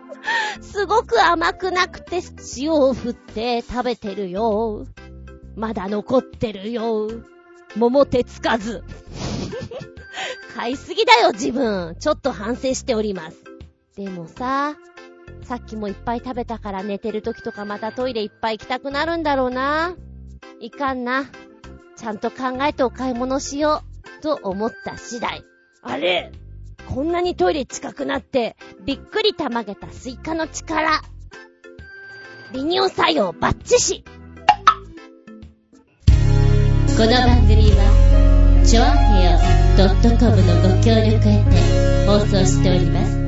[0.63, 2.23] すごく甘くなくて
[2.57, 4.87] 塩を振って食べてるよ。
[5.55, 7.34] まだ残ってるよ。
[7.77, 8.85] 桃手つかず。
[10.55, 11.97] 買いすぎだよ、自分。
[11.99, 13.37] ちょっと反省しております。
[13.97, 14.77] でもさ、
[15.43, 19.95] さっきもいっぱい食べたから寝てる時とかまたトイレいっぱい行きたくなるんだろうな。
[20.61, 21.27] いかんな。
[21.97, 23.83] ちゃんと考えてお買い物しよ
[24.21, 24.23] う。
[24.23, 25.45] と思った次第。
[25.83, 26.33] あれ？
[26.89, 31.03] こんなにトイレ近くなって、びっくりたまげたスイカの力。
[32.53, 34.05] 利尿作用バッチシ
[36.97, 39.39] この番組は、ちょあへよ
[40.17, 43.19] .com のご協力へて放送しております。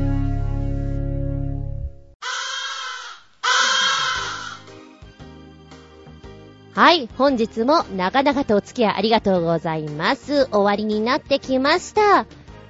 [6.78, 10.46] はい、本日も長々とお付き合いありがとうございます。
[10.52, 12.26] 終わりになってきました。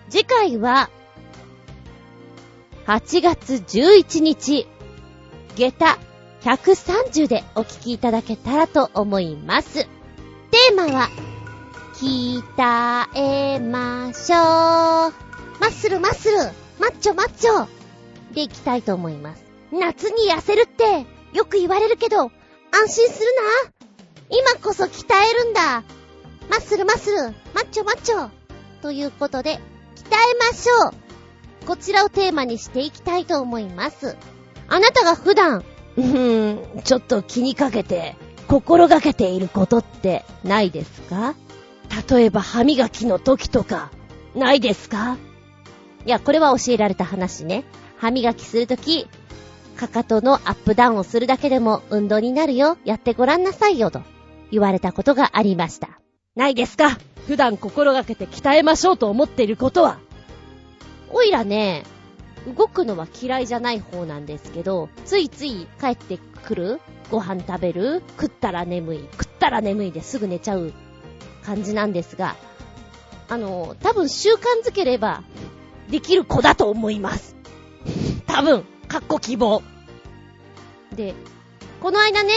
[0.09, 0.89] 次回は、
[2.87, 4.67] 8月11日、
[5.57, 5.99] 下駄
[6.41, 9.87] 130でお聞きいただけたらと思います。
[10.57, 11.11] テーマは、
[11.93, 12.43] 鍛
[13.15, 15.13] えましょう。
[15.61, 16.37] マッスルマッスル、
[16.81, 17.67] マッチョマッチョ
[18.33, 19.45] でいきたいと思います。
[19.71, 21.05] 夏に痩せるって
[21.37, 22.31] よく言われるけど、
[22.73, 23.27] 安心する
[23.67, 23.73] な。
[24.31, 25.85] 今こそ鍛えるんだ。
[26.49, 27.17] マッスルマッスル、
[27.55, 28.31] マッチョマッチョ。
[28.81, 29.61] ということで、鍛え
[30.41, 30.89] ましょ
[31.65, 31.67] う。
[31.67, 34.17] こちらをテーマにしていきたいと思います。
[34.69, 35.67] あなたが普段、
[35.99, 38.17] うーん、ちょっと気にかけて、
[38.49, 41.35] 心がけていることってないですか？
[42.11, 43.91] 例えば歯磨きの時とか、
[44.35, 45.17] ないですか？
[46.05, 47.65] いや、これは教えられた話ね。
[47.97, 49.09] 歯磨きするとき、
[49.77, 52.79] かかとのアップダウンをするだけでも運動になるよ。
[52.85, 53.91] やってごらんなさいよ。
[53.91, 54.03] と
[54.51, 55.89] 言われたことがありました。
[56.35, 56.99] ないですか？
[57.27, 59.99] 普段心がけて鍛えましょうと思っていることは
[61.11, 61.83] おいらね、
[62.57, 68.03] 動くのは嫌いじゃない方なんですけど、ついつい帰ってくるご飯食べる？
[68.21, 68.99] 食ったら眠い。
[69.13, 70.73] 食ったら眠いですぐ寝ちゃう
[71.45, 72.37] 感じなんですが、
[73.29, 75.23] あの、多分習慣づければ
[75.91, 77.37] できる子だと思います。
[78.27, 79.63] 多分、かっこ希望。
[80.95, 81.15] で、
[81.81, 82.33] この間ね、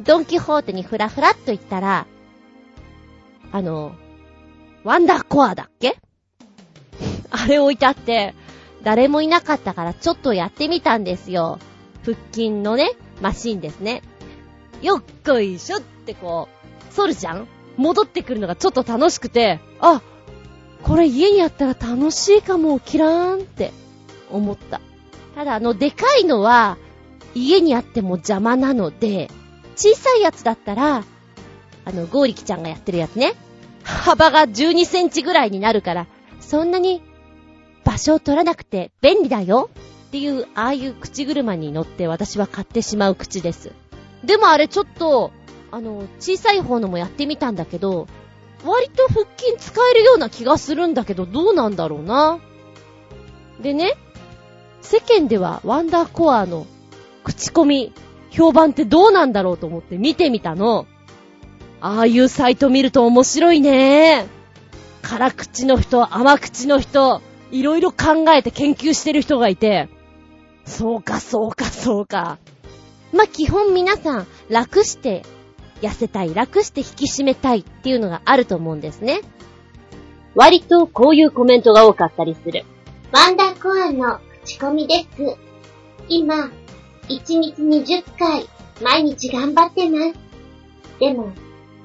[0.00, 2.06] ドンキホーテにふらふらっと行ったら、
[3.52, 3.94] あの、
[4.82, 5.98] ワンダーコアだっけ？
[7.30, 8.34] あれ置いてあって、
[8.82, 11.58] 誰もいなかったからちょっとやってみたんですよ。
[12.04, 14.02] 腹筋のね、マシンですね。
[14.82, 16.48] よっこいしょってこ
[16.92, 20.02] う、反るじゃん戻ってくるのがちょっと楽しくて、あ、
[20.82, 23.72] これ家にあったら楽しいかも、キラーンって
[24.30, 24.80] 思った。
[25.34, 26.76] ただあの、でかいのは、
[27.34, 29.28] 家にあっても邪魔なので、
[29.76, 31.04] 小さいやつだったら、
[31.84, 33.34] あの、ゴーリキちゃんがやってるやつね。
[33.82, 36.06] 幅が12センチぐらいになるから、
[36.40, 37.02] そんなに
[37.84, 39.70] 場所を取らなくて便利だよ
[40.14, 43.72] っていう、ああいう口車に乗って私は買ってしまう口です。
[44.22, 45.32] でもあれちょっと、
[45.72, 48.06] あの、小さい方のもやってみたんだけど、
[48.64, 52.38] 割と腹筋使えるような気がするんだけど、どうなんだろうな。
[53.60, 53.94] でね、
[54.82, 56.64] 世間ではワンダーコアの
[57.24, 57.92] 口コミ、
[58.30, 60.86] 評判ってどうなんだろうと思って見てみたの。
[61.80, 64.28] ああいうサイト見ると面白いね。
[65.02, 67.20] 辛口の人、甘口の人、
[67.50, 69.88] いろいろ考えて研究してる人がいて、
[70.64, 72.38] そうか、そうか、そうか。
[73.12, 75.22] まあ、基本皆さん、楽して
[75.82, 79.20] 痩せたい、楽して引き締めたいっていうのがあると思うんですね。
[80.34, 82.64] 割とこういうコメントが多かったりする。
[83.12, 85.36] ワンダーコアの口コミです。
[86.08, 86.50] 今、
[87.08, 88.48] 1日20回、
[88.82, 90.18] 毎日頑張ってます。
[90.98, 91.32] でも、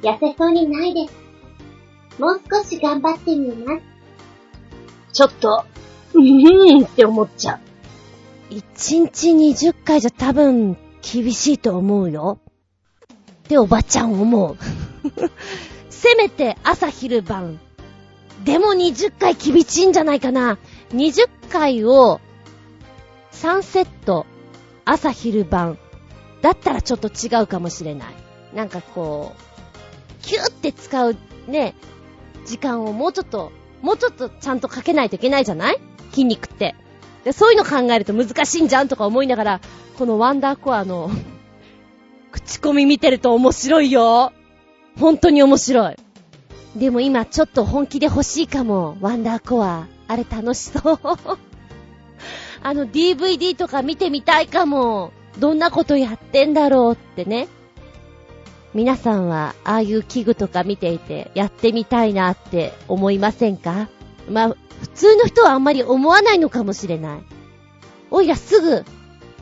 [0.02, 2.20] 痩せそうにないです。
[2.20, 3.84] もう少し頑張ってみます。
[5.14, 5.66] ちょっと、
[6.14, 7.69] うーんって思っちゃう。
[8.50, 12.40] 1日20回じゃ多分厳しいと思うよ。
[13.02, 14.58] っておばちゃん思う。
[15.90, 17.60] せめて朝昼晩。
[18.44, 20.58] でも20回厳しいんじゃないかな。
[20.92, 22.22] 20回を
[23.34, 24.26] 3セット
[24.86, 25.78] 朝昼晩。
[26.42, 28.14] だったらちょっと違うかもしれない。
[28.56, 31.16] なんかこう、キューって使う
[31.48, 31.76] ね、
[32.46, 33.52] 時間をもうちょっと、
[33.82, 35.80] もうちょっとちゃんとかけないといけないじゃない？
[36.12, 36.76] 筋肉って。
[37.30, 39.62] で、そういうの考えると難しいんじゃんとか思いながら、
[40.00, 41.12] このワンダーコアの、
[42.34, 44.34] 口コミ見てると面白いよ。
[45.00, 45.96] 本当に面白い。
[46.76, 49.86] でも今ちょっと本気で欲しいかも、ワンダーコア。
[50.08, 51.00] あれ楽しそう。
[52.64, 55.12] あの DVD とか見てみたいかも。
[55.38, 57.48] どんなことやってんだろうってね。
[58.74, 63.88] 皆さんは、ああいう器具とか見ていて、やってみたいなって思いませんか？
[64.28, 67.20] まあ、普通の人はあんまり思わないのかもしれない。
[68.12, 68.84] おいらすぐ、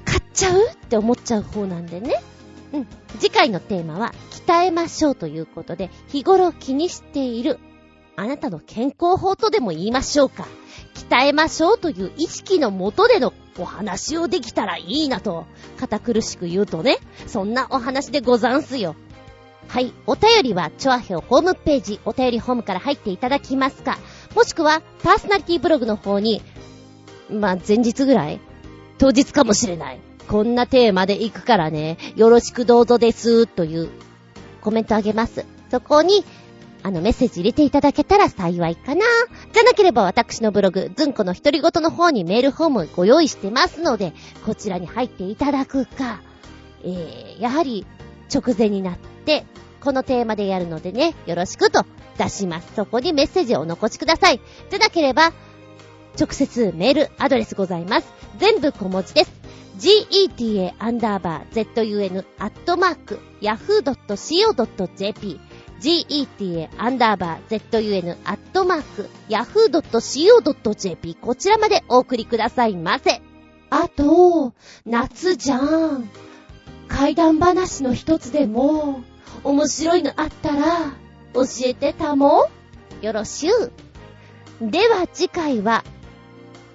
[0.06, 2.22] 買っちゃうって思っちゃう方なんでね。
[2.74, 2.88] うん。
[3.20, 7.60] 次回のテーマは、鍛えましょうということで、日頃気にしている、
[8.16, 10.48] あなたの健康法とでも言いましょうか。
[10.96, 15.46] 鍛えましょうという意識のもとでのお話をできたらいいなと、
[15.78, 16.98] 堅苦しく言うとね、
[17.28, 18.96] そんなお話でござんすよ。
[19.68, 19.94] はい。
[20.06, 23.98] お便りは、チョアヘオホームページ、お便りホームから入っていただきますか、
[24.38, 26.44] もしくは、パーソナリティブログの方に、
[27.32, 28.40] まあ、前日ぐらい
[29.00, 30.00] 当日かもしれない。
[30.28, 33.90] こんなテーマで行くからね、よろしくどうぞです、という
[34.62, 35.44] コメントあげます。
[35.72, 36.24] そこに、
[36.84, 39.02] あの、メッセージ入れていただけたら幸いかな。
[39.54, 44.14] じゃなければ私のブログ、ずんこの一人ごとの方にメールフォームご用意してますので、
[44.46, 46.22] こちらに入っていただくか、
[46.84, 47.88] えー、やはり、
[48.32, 49.48] 直前になって、
[49.88, 51.86] このテーマでやるのでね、よろしくと
[52.18, 52.74] 出します。
[52.76, 54.42] そこにメッセージをお残しください。
[54.70, 55.32] でなければ、
[56.20, 58.14] 直接メールアドレスございます。
[58.38, 59.32] 全部小文字です。
[59.80, 65.40] geta アンダーバー zun アットマーク yahoo.co.jp
[65.80, 73.22] geta アンダーバー zun アットマーク yahoo.co.jp こちらまでお送りくださいませ。
[73.70, 74.52] あと、
[74.86, 76.10] 夏じゃん。
[76.90, 79.02] 怪談話の一つでも、
[79.44, 80.94] 面白いのあったら、
[81.34, 82.50] 教えてたも
[83.02, 83.72] よろしゅう。
[84.62, 85.84] では次回は、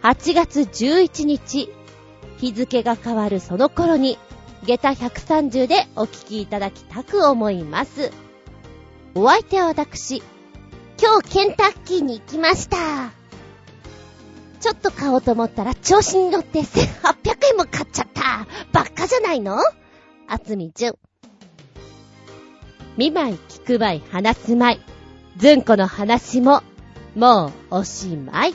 [0.02, 1.72] 8月11日、
[2.38, 4.18] 日付が変わるその頃に、
[4.64, 8.12] 下駄130でお聞きいただきたく思います。
[9.14, 10.22] お相手は私、
[11.00, 12.76] 今日ケンタッキーに行きました。
[14.60, 18.46] ちょっと買おうと思ったら調子に乗って1800円も買っちゃった。
[18.72, 19.58] ばっかじゃないの？
[20.28, 20.94] あつみじゅん。
[22.96, 24.80] 見舞い、聞く舞い、話す舞い。
[25.38, 26.62] ずんこの話も、
[27.16, 28.54] もうおしまい。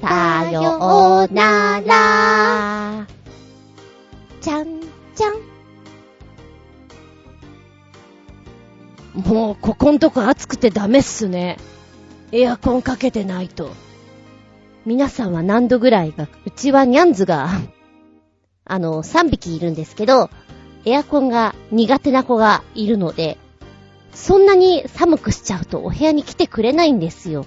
[0.00, 3.06] さようなら。
[4.40, 4.80] ちゃん
[5.14, 5.34] ちゃん。
[9.20, 11.58] もう、ここんとこ暑くてダメっすね。
[12.32, 13.70] エアコンかけてないと。
[14.88, 17.50] 皆さんは何度ぐらいが、うちはニャンズが、
[18.64, 20.30] あの、3匹いるんですけど、
[20.86, 23.36] エアコンが苦手な子がいるので、
[24.14, 27.44] そんなに寒くしちゃうとお部屋に来てくれないんですよ。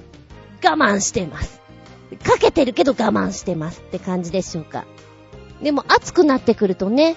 [0.64, 1.60] 我慢してます。
[2.24, 4.86] かけてるけど我慢してますって感じでしょうか。
[5.64, 7.16] でも暑くなってくるとね、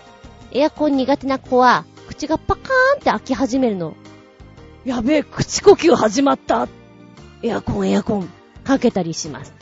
[0.53, 3.93] エアコン苦手な子は、口がパカーンって開き始めるの。
[4.87, 6.67] やべえ、口呼吸始まった。
[7.43, 8.29] エアコン、エアコン、
[8.65, 9.54] かけたりします。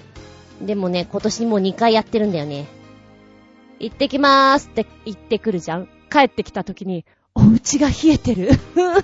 [0.63, 2.67] でもね、今年もう2回やってるんだよね。
[3.81, 5.89] 行ってきまーすって言ってくるじゃん。
[6.11, 8.51] 帰ってきた時に、お家が冷えてる。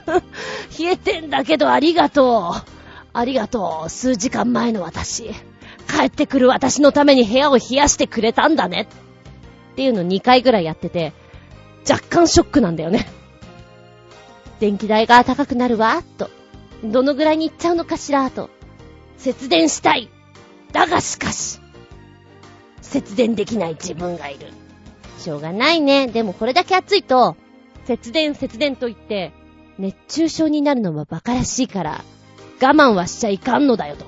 [0.78, 2.70] 冷えてんだけどありがとう。
[3.12, 3.88] ありがとう。
[3.88, 5.30] 数時間前の私。
[5.88, 8.86] 帰ってくる私のために部屋を冷やしてくれたんだね。
[9.72, 11.12] っていうの2回ぐらいやってて、
[11.88, 13.08] 若干ショックなんだよね。
[14.60, 16.30] 電気代が高くなるわ、と。
[16.84, 18.50] どのぐらいに行っちゃうのかしら、と。
[19.16, 20.10] 節電したい。
[20.72, 21.60] だがしかし、
[22.82, 24.48] 節電できない自分がいる。
[25.18, 26.06] しょうがないね。
[26.06, 27.36] でもこれだけ暑いと、
[27.86, 29.32] 節電節電と言って、
[29.78, 32.04] 熱中症になるのは馬鹿らしいから、
[32.60, 34.04] 我慢はしちゃいかんのだよと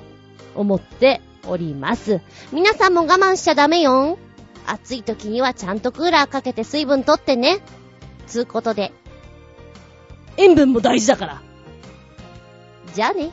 [0.55, 2.21] 思っております。
[2.51, 4.17] 皆さんも我慢しちゃダメよ。
[4.67, 7.59] 暑い時にはちゃんとクーラーかけて水分取ってね。
[8.27, 8.91] つうことで、
[10.37, 11.41] 塩分も大事だから。
[12.93, 13.31] じゃあね。